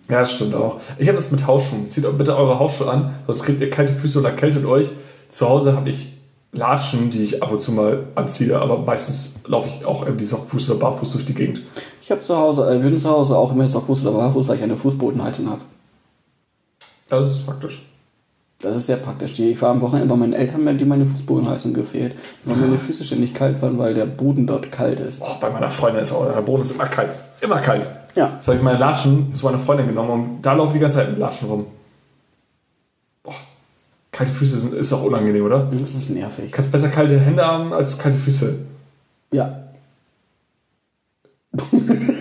[0.09, 0.81] Ja, das stimmt auch.
[0.97, 1.87] Ich habe das mit Hausschuhen.
[1.87, 4.89] Zieht bitte eure Hausschuhe an, sonst kriegt ihr kalte Füße oder erkältet euch.
[5.29, 6.17] Zu Hause habe ich
[6.51, 10.69] Latschen, die ich ab und zu mal anziehe, aber meistens laufe ich auch irgendwie Sockfuß
[10.71, 11.61] oder Barfuß durch die Gegend.
[12.01, 14.63] Ich habe zu Hause, äh, bin zu Hause auch immer Sockfuß oder Barfuß, weil ich
[14.63, 15.61] eine Fußbodenheizung habe.
[17.09, 17.85] Das ist praktisch.
[18.61, 19.33] Das ist sehr praktisch.
[19.33, 22.13] Die- Ich war am Wochenende bei meinen Eltern, die meine Fußbodenheizung gefehlt.
[22.45, 25.21] Weil meine Füße ständig kalt waren, weil der Boden dort kalt ist.
[25.21, 27.13] Oh, bei meiner Freundin ist auch, der Boden ist immer kalt.
[27.41, 27.87] Immer kalt.
[28.15, 28.31] Ja.
[28.35, 30.97] Jetzt habe ich meine Latschen zu meiner Freundin genommen und da laufe ich die ganze
[30.97, 31.65] Zeit mit Latschen rum.
[34.19, 35.69] Kalte Füße sind, ist auch unangenehm, oder?
[35.71, 36.51] Das ist nervig.
[36.51, 38.65] Du kannst besser kalte Hände haben als kalte Füße.
[39.31, 39.63] Ja.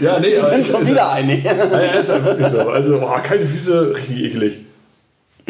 [0.01, 1.43] Ja, nee, Wir aber sind schon ist- wieder einig.
[1.45, 2.61] Ja, ist ja wirklich so.
[2.71, 4.59] Also, boah, kalte Füße, richtig eklig.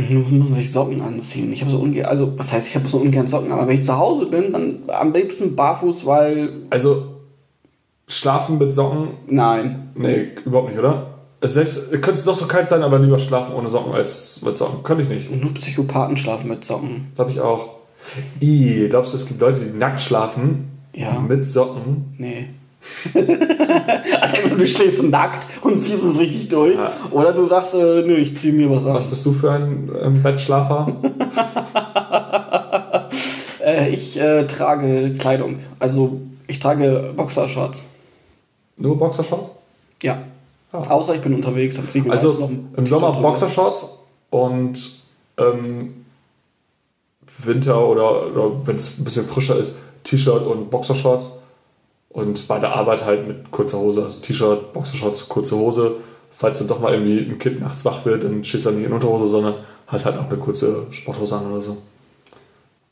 [0.08, 1.52] Nun muss ich Socken anziehen.
[1.52, 3.84] Ich habe so ungern, also was heißt, ich habe so ungern Socken, aber wenn ich
[3.84, 7.08] zu Hause bin, dann am liebsten barfuß, weil Also,
[8.06, 9.90] schlafen mit Socken, nein.
[9.96, 11.17] nee, überhaupt nicht, oder?
[11.40, 14.82] Selbst, könnte es doch so kalt sein, aber lieber schlafen ohne Socken als mit Socken.
[14.82, 15.30] Könnte ich nicht.
[15.30, 17.12] Nur Psychopathen schlafen mit Socken.
[17.14, 17.76] Glaube ich auch.
[18.40, 21.20] I, glaubst du, es gibt Leute, die nackt schlafen Ja.
[21.20, 22.14] mit Socken?
[22.18, 22.48] Nee.
[23.14, 26.76] also entweder du schläfst nackt und ziehst es richtig durch.
[26.76, 26.92] Ja.
[27.10, 28.94] Oder du sagst, äh, nö, ich zieh mir was an.
[28.94, 30.86] Was bist du für ein ähm, Bettschlafer?
[33.60, 35.58] Äh, ich äh, trage Kleidung.
[35.78, 37.84] Also ich trage Boxershorts.
[38.78, 39.50] Nur Boxershorts?
[40.02, 40.22] Ja.
[40.72, 40.82] Ah.
[40.90, 43.28] Außer ich bin unterwegs, dann zieh ich mir Also noch im Sommer drüber.
[43.28, 43.98] Boxershorts
[44.30, 44.78] und
[45.38, 46.04] ähm,
[47.38, 51.38] Winter oder, oder wenn es ein bisschen frischer ist, T-Shirt und Boxershorts.
[52.10, 55.96] Und bei der Arbeit halt mit kurzer Hose, also T-Shirt, Boxershorts, kurze Hose.
[56.30, 58.92] Falls dann doch mal irgendwie ein Kind nachts wach wird, dann stehst du nicht in
[58.92, 59.54] Unterhose, sondern
[59.86, 61.78] hast halt auch eine kurze Sporthose an oder so.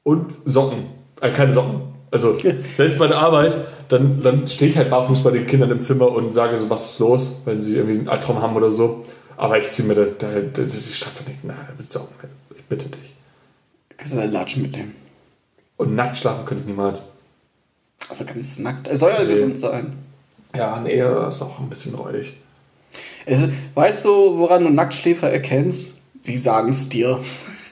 [0.03, 0.87] Und Socken.
[1.21, 1.83] Äh, keine Socken.
[2.11, 2.37] Also
[2.73, 3.57] selbst bei der Arbeit,
[3.89, 6.93] dann, dann stehe ich halt barfuß bei den Kindern im Zimmer und sage so, was
[6.93, 9.05] ist los, wenn sie irgendwie einen Albtraum haben oder so.
[9.37, 11.45] Aber ich ziehe mir das, das, das, die Staffel nicht.
[11.45, 11.57] Nein,
[11.89, 12.31] Socken.
[12.57, 13.15] Ich bitte dich.
[13.97, 14.95] Kannst du deine Latschen mitnehmen.
[15.77, 17.07] Und nackt schlafen könnte ich niemals.
[18.09, 18.89] Also ganz nackt.
[18.89, 19.35] Es soll ja Nee.
[19.35, 19.99] gesund sein.
[20.55, 22.35] Ja, nee, das ist auch ein bisschen räudig.
[23.27, 23.41] Es,
[23.75, 25.89] weißt du, woran du Nacktschläfer erkennst?
[26.23, 27.21] Sie sagen es dir.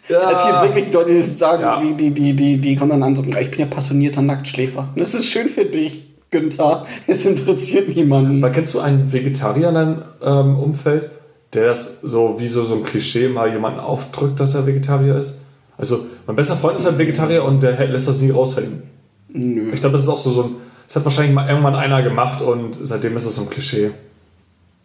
[0.09, 0.31] Ja.
[0.31, 1.81] Es gibt wirklich Leute, die sagen, Ja.
[1.81, 4.89] die, die, die, die, die kommen dann an und sagen, ich bin ja passionierter Nacktschläfer.
[4.97, 6.85] Das ist schön für dich, Günther.
[7.07, 8.45] Es interessiert niemanden.
[8.45, 11.11] Aber kennst du einen Vegetarier in deinem ähm, Umfeld,
[11.55, 15.41] der das so wie so, so ein Klischee mal jemanden aufdrückt, dass er Vegetarier ist?
[15.79, 18.83] Also, mein bester Freund ist halt Vegetarier und der lässt das nie raushängen.
[19.29, 19.73] Nö.
[19.73, 20.51] Ich glaube, das ist auch so, so ein.
[20.87, 23.91] Das hat wahrscheinlich mal irgendwann einer gemacht und seitdem ist das so ein Klischee.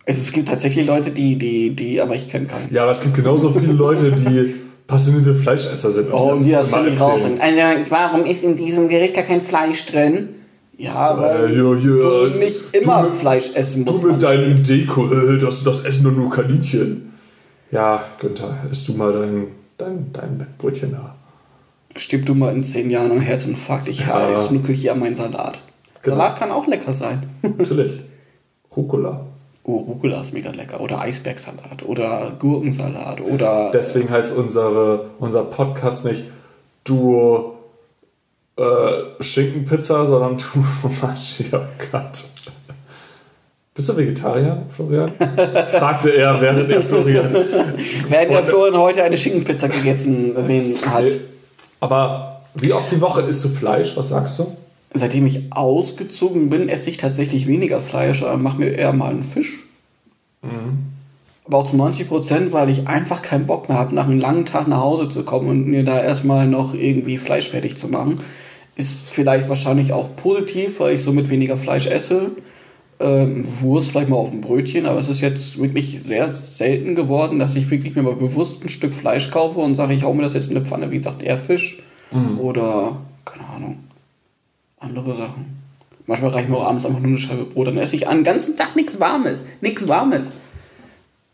[0.06, 2.74] Es, es gibt tatsächlich Leute, die, die, die, aber ich kenne keinen.
[2.74, 4.56] Ja, aber es gibt genauso viele Leute, die
[4.90, 6.12] passionierte Fleischesser sind.
[6.12, 6.98] Oh, und die das erzählen.
[6.98, 7.40] rausfinden.
[7.40, 10.30] Also, warum ist in diesem Gericht gar kein Fleisch drin?
[10.78, 14.04] Ja, weil Äh, ja, ja, du nicht immer du mit- Fleisch essen Du musst.
[14.04, 17.14] mit deinem Deko, äh, das, das essen doch nur Kaninchen.
[17.72, 19.48] Ja, Günther, isst du mal dein,
[19.78, 21.16] dein, dein Brötchen da.
[21.96, 23.88] Stirb du mal in zehn Jahren an Herzinfarkt.
[23.90, 24.32] Ich, Ja.
[24.42, 25.60] ich schnuckel hier an meinen Salat.
[26.02, 26.16] Genau.
[26.18, 27.24] Salat kann auch lecker sein.
[27.58, 28.00] Natürlich.
[28.76, 29.26] Rucola.
[29.70, 30.82] Oh, Rucola ist mega lecker.
[30.82, 31.84] Oder Eisbergsalat.
[31.86, 33.22] Oder Gurkensalat.
[33.22, 33.70] Oder.
[33.72, 36.24] Deswegen heißt unsere, unser Podcast nicht
[36.84, 37.60] Duo
[38.58, 38.64] äh,
[39.20, 40.64] Schinkenpizza, sondern Duo
[41.02, 42.24] Maschiakat.
[43.76, 45.12] Bist du Vegetarier, Florian?
[45.72, 47.32] Fragte er, während er Florian.
[48.08, 51.12] Während der Florian heute eine Schinkenpizza gegessen sehen hat.
[51.80, 53.96] Aber wie oft die Woche isst du Fleisch?
[53.96, 54.48] Was sagst du?
[54.94, 59.24] Seitdem ich ausgezogen bin, esse ich tatsächlich weniger Fleisch, aber mache mir eher mal einen
[59.24, 59.60] Fisch.
[61.46, 64.46] Aber auch zu 90 Prozent, weil ich einfach keinen Bock mehr habe, nach einem langen
[64.46, 68.16] Tag nach Hause zu kommen und mir da erstmal noch irgendwie Fleisch fertig zu machen.
[68.76, 72.32] Ist vielleicht wahrscheinlich auch positiv, weil ich somit weniger Fleisch esse.
[73.00, 77.40] Ähm, Wurst vielleicht mal auf dem Brötchen, aber es ist jetzt wirklich sehr selten geworden,
[77.40, 80.24] dass ich wirklich mir mal bewusst ein Stück Fleisch kaufe und sage, ich hau mir
[80.24, 81.82] das jetzt in eine Pfanne, wie gesagt, eher Fisch
[82.40, 83.78] oder, keine Ahnung,
[84.80, 85.60] andere Sachen.
[86.06, 88.58] Manchmal reicht mir auch abends einfach nur eine Scheibe Brot, dann esse ich einen ganzen
[88.58, 90.32] Tag nichts Warmes, nichts Warmes.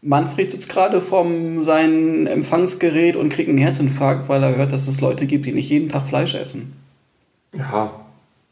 [0.02, 5.02] Manfred sitzt gerade vom sein Empfangsgerät und kriegt einen Herzinfarkt, weil er hört, dass es
[5.02, 6.74] Leute gibt, die nicht jeden Tag Fleisch essen.
[7.54, 7.92] Ja,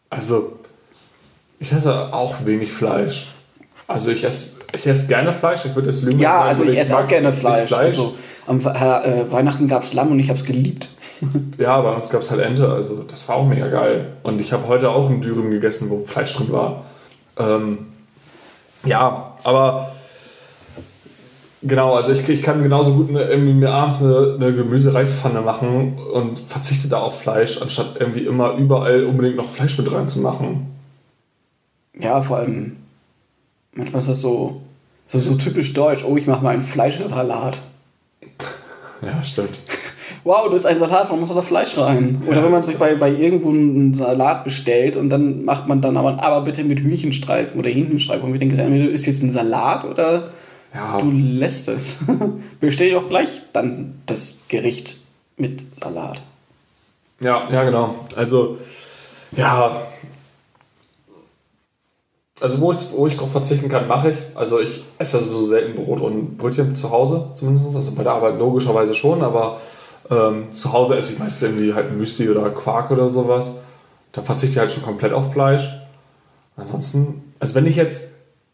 [0.10, 0.60] also
[1.60, 3.28] ich esse auch wenig Fleisch.
[3.88, 6.20] Also ich esse, ich esse gerne Fleisch, ich würde es lügen.
[6.20, 7.72] Ja, sagen, also würde ich esse auch gerne nicht Fleisch.
[7.72, 8.16] Also,
[8.48, 10.88] am äh, Weihnachten gab es Lamm und ich habe es geliebt.
[11.58, 14.14] ja, bei uns gab es halt Ente, also das war auch mega geil.
[14.24, 16.84] Und ich habe heute auch ein Dürüm gegessen, wo Fleisch drin war.
[17.38, 17.88] Ähm,
[18.86, 19.92] ja, aber
[21.62, 26.40] genau, also ich, ich kann genauso gut irgendwie mir abends eine, eine Gemüsereispfanne machen und
[26.42, 30.68] verzichte da auf Fleisch, anstatt irgendwie immer überall unbedingt noch Fleisch mit reinzumachen.
[32.00, 32.78] Ja, vor allem,
[33.74, 34.62] manchmal ist das so,
[35.08, 36.04] so, so typisch deutsch.
[36.04, 37.58] Oh, ich mache mal einen Fleischsalat.
[39.02, 39.60] Ja, stimmt.
[40.24, 42.22] Wow, du ist ein Salat, warum muss da Fleisch rein?
[42.26, 45.82] Oder wenn man das sich bei, bei irgendwo einen Salat bestellt und dann macht man
[45.82, 48.24] dann aber, aber bitte mit Hühnchenstreifen oder Hähnchenstreifen.
[48.24, 50.32] Und ich denke, entweder ist jetzt ein Salat oder
[50.74, 51.98] Ja, du lässt es.
[52.62, 54.96] Bestell doch gleich dann das Gericht
[55.36, 56.22] mit Salat.
[57.20, 57.96] Ja, ja, genau.
[58.16, 58.58] Also,
[59.36, 59.82] ja.
[62.40, 64.18] Also, wo ich, wo ich drauf verzichten kann, mache ich.
[64.36, 67.76] Also, ich esse sowieso selten Brot und Brötchen zu Hause, zumindest.
[67.76, 69.60] Also, bei der Arbeit logischerweise schon, aber
[70.10, 73.56] ähm, zu Hause esse ich meistens irgendwie halt Müsli oder Quark oder sowas.
[74.12, 75.70] Da verzichte ich halt schon komplett auf Fleisch.
[76.56, 78.10] Ansonsten, also, wenn ich jetzt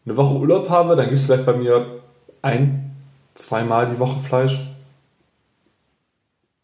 [0.06, 2.00] eine Woche Urlaub habe, dann gibt es vielleicht bei mir
[2.42, 2.96] ein,
[3.34, 4.66] zweimal die Woche Fleisch.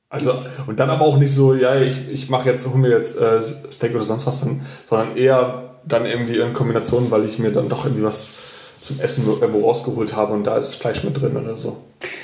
[0.09, 0.35] Also,
[0.67, 3.41] und dann aber auch nicht so, ja, ich, ich mache jetzt, hol mir jetzt äh,
[3.43, 7.69] Steak oder sonst was, dann, sondern eher dann irgendwie in Kombination, weil ich mir dann
[7.69, 8.31] doch irgendwie was
[8.87, 11.77] zum Essen irgendwo rausgeholt habe und da ist Fleisch mit drin oder so.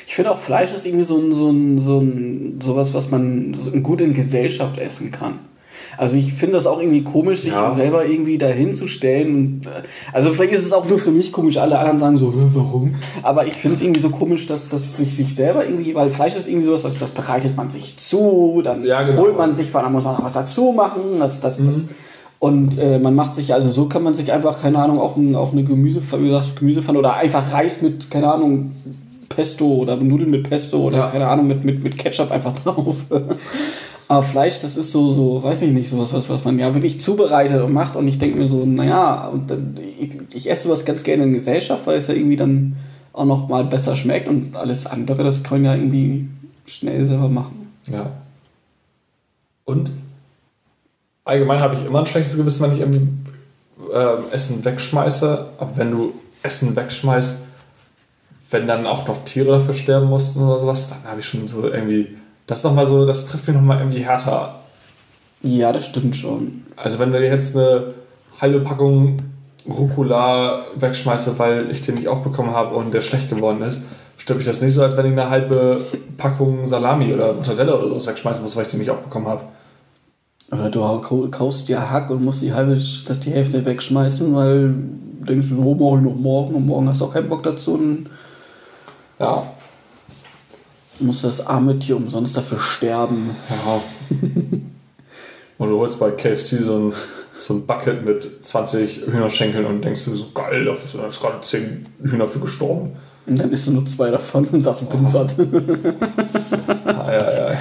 [0.07, 3.57] Ich finde auch Fleisch ist irgendwie so ein, so ein, so ein, sowas, was man
[3.83, 5.39] gut in Gesellschaft essen kann.
[5.99, 7.73] Also ich finde das auch irgendwie komisch, sich Ja.
[7.73, 9.61] selber irgendwie dahin zu stellen.
[9.67, 9.83] Äh,
[10.13, 12.95] also vielleicht ist es auch nur für mich komisch, alle anderen sagen so, "Hä, warum?
[13.23, 16.35] Aber ich finde es irgendwie so komisch, dass, dass sich, sich selber irgendwie, weil Fleisch
[16.37, 19.21] ist irgendwie sowas, das, das bereitet man sich zu, dann Ja, genau.
[19.23, 21.19] holt man sich, dann muss man noch was dazu machen.
[21.19, 21.67] Das, das, Mhm.
[21.67, 21.85] das,
[22.43, 25.37] und äh, man macht sich, also so kann man sich einfach, keine Ahnung, auch, ein,
[25.37, 28.73] auch eine Gemüsepfanne, Gemüsepfanne oder einfach Reis mit, keine Ahnung,
[29.29, 31.11] Pesto oder Nudeln mit Pesto oder Ja.
[31.11, 32.97] keine Ahnung, mit, mit, mit Ketchup einfach drauf.
[34.09, 37.01] Aber Fleisch, das ist so, so, weiß ich nicht, sowas, was, was man ja wirklich
[37.01, 37.95] zubereitet und macht.
[37.95, 41.35] Und ich denke mir so, naja, und dann, ich, ich esse sowas ganz gerne in
[41.35, 42.75] Gesellschaft, weil es ja irgendwie dann
[43.13, 46.27] auch noch mal besser schmeckt und alles andere, das kann man ja irgendwie
[46.67, 47.69] schnell selber machen.
[47.89, 48.11] Ja.
[49.65, 49.93] Und
[51.25, 53.09] allgemein habe ich immer ein schlechtes Gewissen, wenn ich irgendwie
[53.93, 55.47] ähm, Essen wegschmeiße.
[55.59, 57.43] Aber wenn du Essen wegschmeißt,
[58.51, 61.67] wenn dann auch noch Tiere dafür sterben mussten oder sowas, dann habe ich schon so
[61.67, 62.17] irgendwie.
[62.47, 64.61] Das ist noch mal so, das trifft mich nochmal irgendwie härter.
[65.43, 66.65] Ja, das stimmt schon.
[66.77, 67.95] Also wenn du jetzt eine
[68.41, 69.19] halbe Packung
[69.67, 73.81] Rucola wegschmeiße, weil ich den nicht aufbekommen habe und der schlecht geworden ist,
[74.17, 75.87] stört mich das nicht so, als wenn ich eine halbe
[76.17, 79.43] Packung Salami oder Mortadella oder sowas wegschmeißen muss, weil ich den nicht aufbekommen habe.
[80.53, 82.73] Oder du kau- kaufst dir Hack und musst die halbe,
[83.07, 84.75] das die Hälfte wegschmeißen, weil
[85.21, 87.75] du denkst, wo mache ich noch morgen und morgen hast du auch keinen Bock dazu
[87.75, 88.07] und
[89.19, 89.45] Ja,
[91.01, 93.31] musst das arme Tier umsonst dafür sterben.
[93.51, 93.81] Ja.
[95.59, 96.93] Und du holst bei KFC so ein,
[97.39, 101.41] so ein Bucket mit 20 Hühnerschenkeln und denkst dir so, geil, da sind jetzt gerade
[101.41, 102.93] 10 Hühner für gestorben.
[103.27, 105.37] Und dann isst du nur zwei davon und sagst, ich bin satt.
[106.85, 107.59] Ah, ja, ja.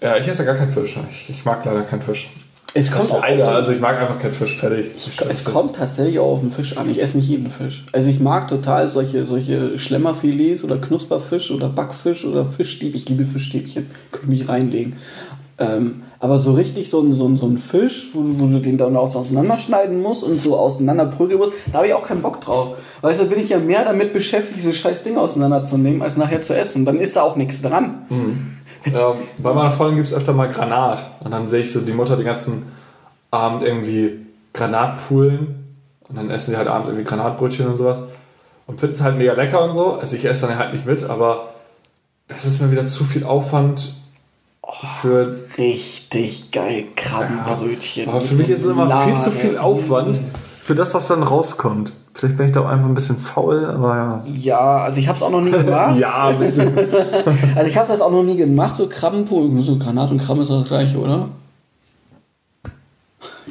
[0.00, 0.96] Ja, ich esse gar keinen Fisch.
[1.10, 2.30] Ich, ich mag leider keinen Fisch.
[2.72, 4.92] Es kommt leider, also ich mag einfach keinen Fisch, fertig.
[4.96, 6.88] Ich, es kommt tatsächlich auch auf den Fisch an.
[6.88, 7.84] Ich esse nicht jeden Fisch.
[7.92, 12.94] Also ich mag total solche, solche Schlemmerfilets oder Knusperfisch oder Backfisch oder Fischstäbchen.
[12.94, 13.90] Ich liebe Fischstäbchen.
[14.12, 14.94] Könnte ich mich reinlegen.
[15.58, 18.60] Ähm, aber so richtig so ein, so ein, so ein Fisch, wo, du- wo du
[18.60, 22.22] den dann auch so auseinanderschneiden musst und so auseinanderprügeln musst, da habe ich auch keinen
[22.22, 22.76] Bock drauf.
[23.02, 26.54] Weißt du, bin ich ja mehr damit beschäftigt, diese scheiß Dinge auseinanderzunehmen, als nachher zu
[26.56, 26.84] essen.
[26.86, 28.06] Dann ist da auch nichts dran.
[28.84, 31.02] Ähm, bei meiner Freundin gibt es öfter mal Granat.
[31.20, 32.72] Und dann sehe ich so die Mutter den ganzen
[33.30, 35.76] Abend irgendwie Granatpulen.
[36.08, 38.00] Und dann essen sie halt abends irgendwie Granatbrötchen und sowas.
[38.66, 39.94] Und finden es halt mega lecker und so.
[39.94, 41.54] Also ich esse dann halt nicht mit, aber
[42.28, 43.94] das ist mir wieder zu viel Aufwand
[45.00, 45.36] für.
[45.58, 48.08] Richtig geil, Krabbenbrötchen.
[48.08, 50.20] Aber für mich ist es immer viel zu viel Aufwand
[50.62, 51.92] für das, was dann rauskommt.
[52.20, 54.24] Vielleicht bin ich da auch einfach ein bisschen faul, aber ja.
[54.42, 55.98] Ja, also ich habe es auch noch nie gemacht.
[55.98, 56.70] Ja, ein bisschen.
[57.56, 59.62] Also ich habe das auch noch nie gemacht, so Krabbenpol.
[59.62, 61.28] So Granat und Krabben ist das gleiche, oder?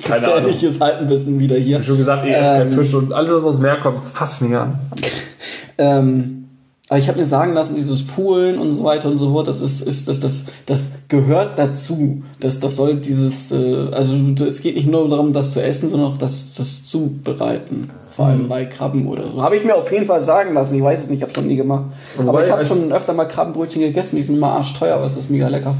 [0.03, 0.43] Keine Ahnung.
[0.43, 1.65] Gefährliches Halbwissen wieder hier.
[1.67, 3.77] Ich habe schon gesagt, ich esse keinen Ähm, Fisch und alles, was aus dem Meer
[3.77, 4.77] kommt, fasst mich an.
[5.81, 6.49] Ähm,
[6.89, 9.61] aber ich habe mir sagen lassen, dieses Poolen und so weiter und so fort, das
[9.61, 12.23] ist, ist das, das, das gehört dazu.
[12.41, 14.13] Das, das soll dieses, äh, also
[14.45, 17.91] es geht nicht nur darum, das zu essen, sondern auch das, das zubereiten.
[18.19, 19.41] Vor allem bei Krabben oder so.
[19.41, 20.75] Habe ich mir auf jeden Fall sagen lassen.
[20.75, 21.85] Ich weiß es nicht, ich habe es noch nie gemacht.
[22.17, 25.15] Wobei, Aber ich habe schon öfter mal Krabbenbrötchen gegessen, die sind immer arschteuer, aber es
[25.15, 25.73] ist mega lecker.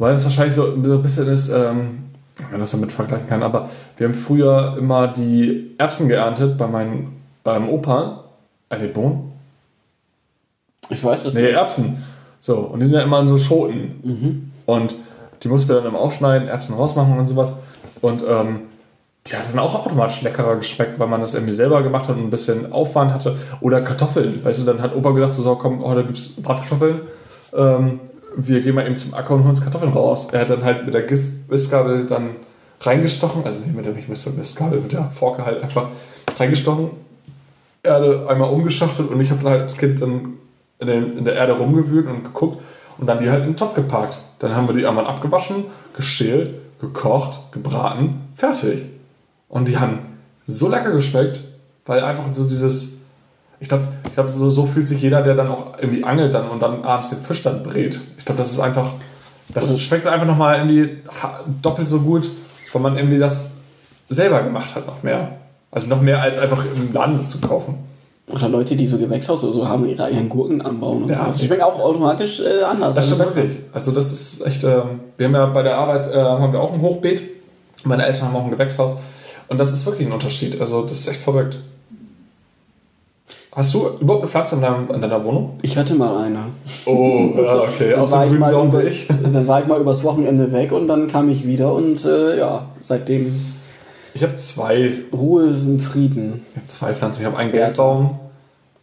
[0.00, 1.98] Weil es wahrscheinlich so so ein bisschen ist, ähm,
[2.36, 6.66] wenn man das damit vergleichen kann, aber wir haben früher immer die Erbsen geerntet bei
[6.66, 7.12] meinem
[7.44, 8.24] ähm, Opa.
[8.70, 9.30] Äh, nee, Bohnen?
[10.88, 11.54] Ich weiß es Nee, nicht.
[11.54, 12.02] Erbsen.
[12.40, 14.50] So, und die sind ja immer in so Schoten.
[14.66, 14.96] Und
[15.44, 17.54] die mussten wir dann immer aufschneiden, Erbsen rausmachen und sowas.
[18.00, 18.62] Und ähm,
[19.26, 22.24] die hat dann auch automatisch leckerer geschmeckt, weil man das irgendwie selber gemacht hat und
[22.24, 23.36] ein bisschen Aufwand hatte.
[23.60, 24.44] Oder Kartoffeln.
[24.44, 27.00] Weißt du, dann hat Opa gesagt, so, komm, heute gibt's Bratkartoffeln.
[27.54, 28.00] Ähm,
[28.36, 30.28] wir gehen mal eben zum Acker und holen uns Kartoffeln raus.
[30.32, 31.04] Er hat dann halt mit der
[31.48, 32.36] Mistgabel dann
[32.80, 35.88] reingestochen, also nicht mit der Mistgabel, mit der Forke halt einfach
[36.36, 36.90] reingestochen,
[37.82, 40.34] Erde einmal umgeschachtelt und ich habe dann halt als Kind dann
[40.80, 42.58] in, den, in der Erde rumgewühlt und geguckt
[42.98, 44.18] und dann die halt in den Topf geparkt.
[44.38, 48.84] Dann haben wir die einmal abgewaschen, geschält, gekocht, gebraten, fertig.
[49.54, 50.00] Und die haben
[50.46, 51.40] so lecker geschmeckt,
[51.86, 53.02] weil einfach so dieses,
[53.60, 56.48] ich glaube, ich glaub, so, so fühlt sich jeder, der dann auch irgendwie angelt dann
[56.48, 58.00] und dann abends den Fisch dann brät.
[58.18, 58.94] Ich glaube, das ist einfach,
[59.50, 60.98] das schmeckt einfach nochmal irgendwie
[61.62, 62.32] doppelt so gut,
[62.72, 63.52] weil man irgendwie das
[64.08, 65.36] selber gemacht hat noch mehr.
[65.70, 67.76] Also noch mehr als einfach im Laden das zu kaufen.
[68.32, 71.32] Oder Leute, die so Gewächshaus oder so haben, ihre eigenen Gurken anbauen und Ja.
[71.32, 71.38] so.
[71.40, 72.96] Die schmecken auch automatisch äh, anders.
[72.96, 73.58] Das also stimmt wirklich.
[73.72, 76.72] Also das ist echt, ähm, wir haben ja bei der Arbeit äh, haben wir auch
[76.72, 77.22] ein Hochbeet.
[77.84, 78.96] Meine Eltern haben auch ein Gewächshaus.
[79.48, 80.60] Und das ist wirklich ein Unterschied.
[80.60, 81.58] Also das ist echt verrückt.
[83.54, 85.58] Hast du überhaupt eine Pflanze in, deinem, in deiner Wohnung?
[85.62, 86.46] Ich hatte mal eine.
[86.86, 87.90] Oh, ja, okay.
[87.94, 89.06] Dann war, ich mal übers, ich.
[89.22, 92.66] dann war ich mal übers Wochenende weg und dann kam ich wieder und äh, ja,
[92.80, 93.32] seitdem
[94.12, 96.44] Ich habe zwei, ich Ruhe im Frieden.
[96.56, 97.22] hab zwei Pflanzen.
[97.22, 97.66] Ich habe einen Werte.
[97.66, 98.18] Geldbaum,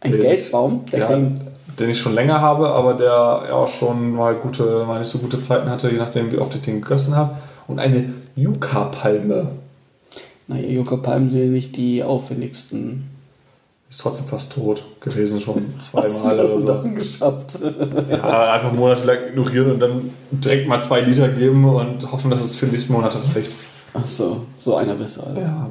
[0.00, 1.40] Ein Den- Geldbaum, der ja, kein,
[1.78, 5.42] den ich schon länger habe, aber der ja schon mal gute, mal nicht so gute
[5.42, 7.36] Zeiten hatte, je nachdem wie oft ich den gegossen habe.
[7.68, 9.48] Und eine Yucca-Palme.
[10.48, 13.08] Naja, Yucca-Palmen sind ja nicht die aufwendigsten.
[13.90, 16.66] Ist trotzdem fast tot gewesen, schon zweimal hast oder du so.
[16.66, 17.58] das denn geschafft?
[18.10, 22.56] Ja, einfach monatelang ignorieren und dann direkt mal zwei Liter geben und hoffen, dass es
[22.56, 23.54] für die nächsten Monate reicht.
[23.94, 25.38] Ach so, so einer du also.
[25.40, 25.68] Ja.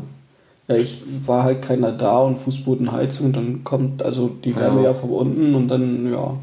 [0.68, 4.90] Ja, ich war halt keiner da und Fußbodenheizung und dann kommt also die Wärme Ja.
[4.90, 6.36] ja, von unten und dann, ja,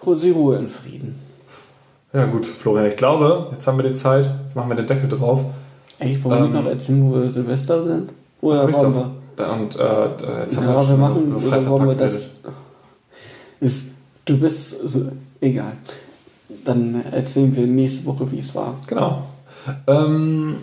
[0.00, 1.14] Ruhe, Ruhe in Frieden.
[2.12, 5.08] ja, gut, Florian, ich glaube, jetzt haben wir die Zeit, jetzt machen wir den Deckel
[5.08, 5.44] drauf.
[5.98, 8.10] Ey, wollen Ähm, wir noch erzählen, wo wir Silvester sind?
[8.40, 9.52] Oder wollen wir?
[9.52, 12.30] Und äh, jetzt haben Ja, wir schon machen, über oder wollen wir das?
[13.60, 13.88] Ist,
[14.24, 15.02] du bist, so,
[15.40, 15.72] egal.
[16.64, 18.76] Dann erzählen wir nächste Woche, wie es war.
[18.86, 19.22] Genau.
[19.86, 20.56] Ähm,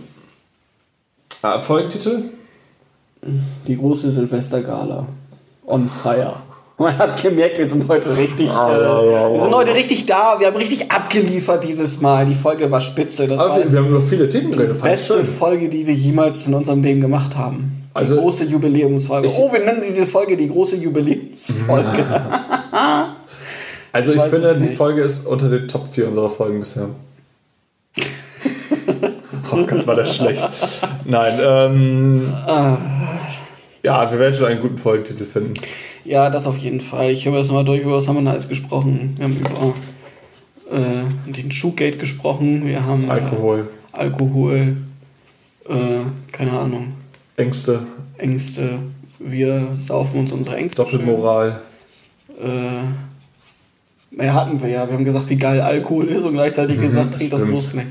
[1.44, 2.24] äh, Folgentitel?
[3.68, 5.06] Die große Silvestergala.
[5.66, 6.38] On fire.
[6.78, 10.40] Man hat gemerkt, wir sind heute richtig, äh, wir sind heute richtig da.
[10.40, 12.26] Wir haben richtig abgeliefert dieses Mal.
[12.26, 13.28] Die Folge war spitze.
[13.28, 15.24] Das war Aber wir, die wir haben über viele Themen fand ich beste.
[15.24, 17.84] Folge, die wir jemals in unserem Leben gemacht haben.
[17.94, 19.28] Die Also- große Jubiläumsfolge.
[19.30, 22.06] Ich- oh, wir nennen diese Folge die große Jubiläumsfolge.
[23.94, 24.76] Also ich weiß finde, die.
[24.76, 26.90] Folge ist unter den Top 4 unserer Folgen bisher.
[29.54, 30.42] oh Gott, war das schlecht.
[31.06, 32.78] Nein, ähm, Ah.
[33.84, 35.54] ja, wir werden schon einen guten Folgentitel finden.
[36.06, 37.10] Ja, das auf jeden Fall.
[37.12, 39.16] Ich habe jetzt mal durch, über was haben wir denn alles gesprochen?
[39.18, 39.74] Wir haben über
[40.72, 44.78] äh, den Shoegate gesprochen, wir haben Alkohol, Äh, Alkohol,
[45.68, 45.74] äh,
[46.32, 46.94] keine Ahnung,
[47.38, 47.82] Ängste,
[48.18, 48.80] Ängste.
[49.20, 50.84] Wir saufen uns unsere Ängste.
[50.84, 51.62] Doppelmoral.
[52.40, 52.50] schön.
[52.50, 52.84] Äh,
[54.16, 54.88] mehr hatten wir ja.
[54.88, 57.88] Wir haben gesagt, wie geil Alkohol ist und gleichzeitig gesagt, trink das bloß nicht.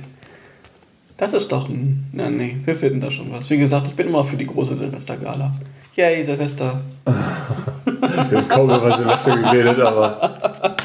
[1.17, 2.07] Das ist doch ein.
[2.17, 3.49] Ja, nee, wir finden da schon was.
[3.51, 5.55] Wie gesagt, ich bin immer für die große Silvestergala.
[5.97, 6.81] Yay, Silvester.
[7.05, 10.77] Wir haben kaum über Silvester geredet, aber.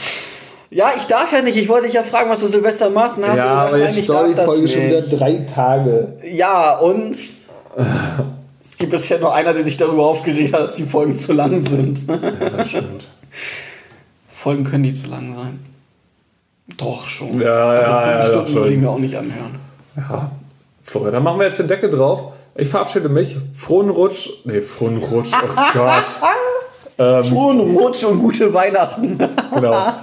[0.69, 1.57] Ja, ich darf ja nicht.
[1.57, 3.17] Ich wollte dich ja fragen, was du Silvester machst.
[3.17, 5.19] Und hast du gesagt, nein, ich darf das nicht.
[5.19, 6.13] drei Tage.
[6.31, 7.17] Ja, und
[8.61, 11.61] es gibt bisher nur einer, der sich darüber aufgeregt hat, dass die Folgen zu lang
[11.61, 12.07] sind.
[12.07, 13.07] Ja, das stimmt.
[14.31, 15.59] Folgen können die zu lang sein.
[16.77, 17.41] Doch schon.
[17.41, 18.81] Ja, also ja, fünf ja, Stunden würde ich schon.
[18.83, 19.55] mir auch nicht anhören.
[19.97, 20.31] Ja,
[20.83, 22.31] Florian, dann machen wir jetzt den Deckel drauf.
[22.59, 23.37] Ich verabschiede mich.
[23.55, 24.29] Frohen Rutsch.
[24.45, 25.31] Nee, frohen Rutsch.
[25.33, 26.03] Oh Gott.
[26.97, 29.17] ähm, Frohen Rutsch und gute Weihnachten.
[29.53, 29.93] genau.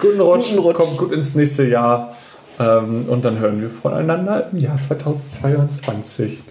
[0.00, 0.50] Guten Rutsch.
[0.50, 0.76] Guten Rutsch.
[0.76, 2.14] Kommt gut ins nächste Jahr.
[2.58, 6.42] Ähm, und dann hören wir voneinander im Jahr 2022.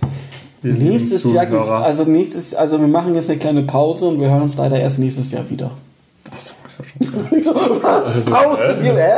[0.64, 4.20] Ihr lieben Nächstes Jahr gibt's, also nächstes, also wir machen jetzt eine kleine Pause und
[4.20, 5.72] wir hören uns leider erst nächstes Jahr wieder.
[6.32, 6.54] Achso,
[7.02, 7.38] ich hab schon.
[7.40, 8.18] Ich so, was?
[8.18, 8.58] Also, Pause?
[8.80, 8.84] äh?
[8.84, 9.12] Wir, hä?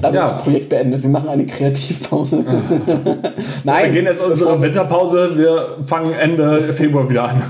[0.00, 0.26] Dann Ja.
[0.26, 1.02] ist das Projekt beendet.
[1.02, 2.38] Wir machen eine Kreativpause.
[2.46, 3.32] Wir
[3.64, 5.30] Nein, gehen jetzt unsere Winterpause.
[5.36, 7.42] Wir fangen Ende Februar wieder an.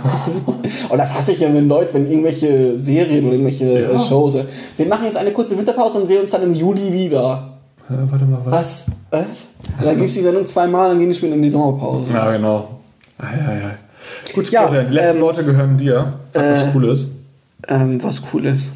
[0.89, 3.91] Und das hasse ich ja, wenn Leute, wenn irgendwelche Serien oder irgendwelche Ja.
[3.93, 4.35] äh, Shows.
[4.35, 4.45] äh,
[4.77, 7.59] Wir machen jetzt eine kurze Winterpause und sehen uns dann im Juli wieder.
[7.89, 8.87] Äh, warte mal, was?
[9.11, 9.21] Was?
[9.21, 9.47] Was?
[9.85, 12.13] Dann gibt es die Sendung zweimal, dann gehen die schon in die Sommerpause.
[12.13, 12.69] Ja, genau.
[13.19, 13.71] Ah, ja, ja.
[14.35, 16.15] Gut, Ja, Florian, die letzten ähm, Worte gehören dir.
[16.31, 17.09] Sag was äh, Cooles.
[17.69, 18.71] Ähm, was cool ist.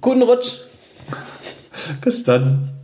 [0.00, 0.58] Guten Rutsch.
[2.02, 2.79] Bis dann.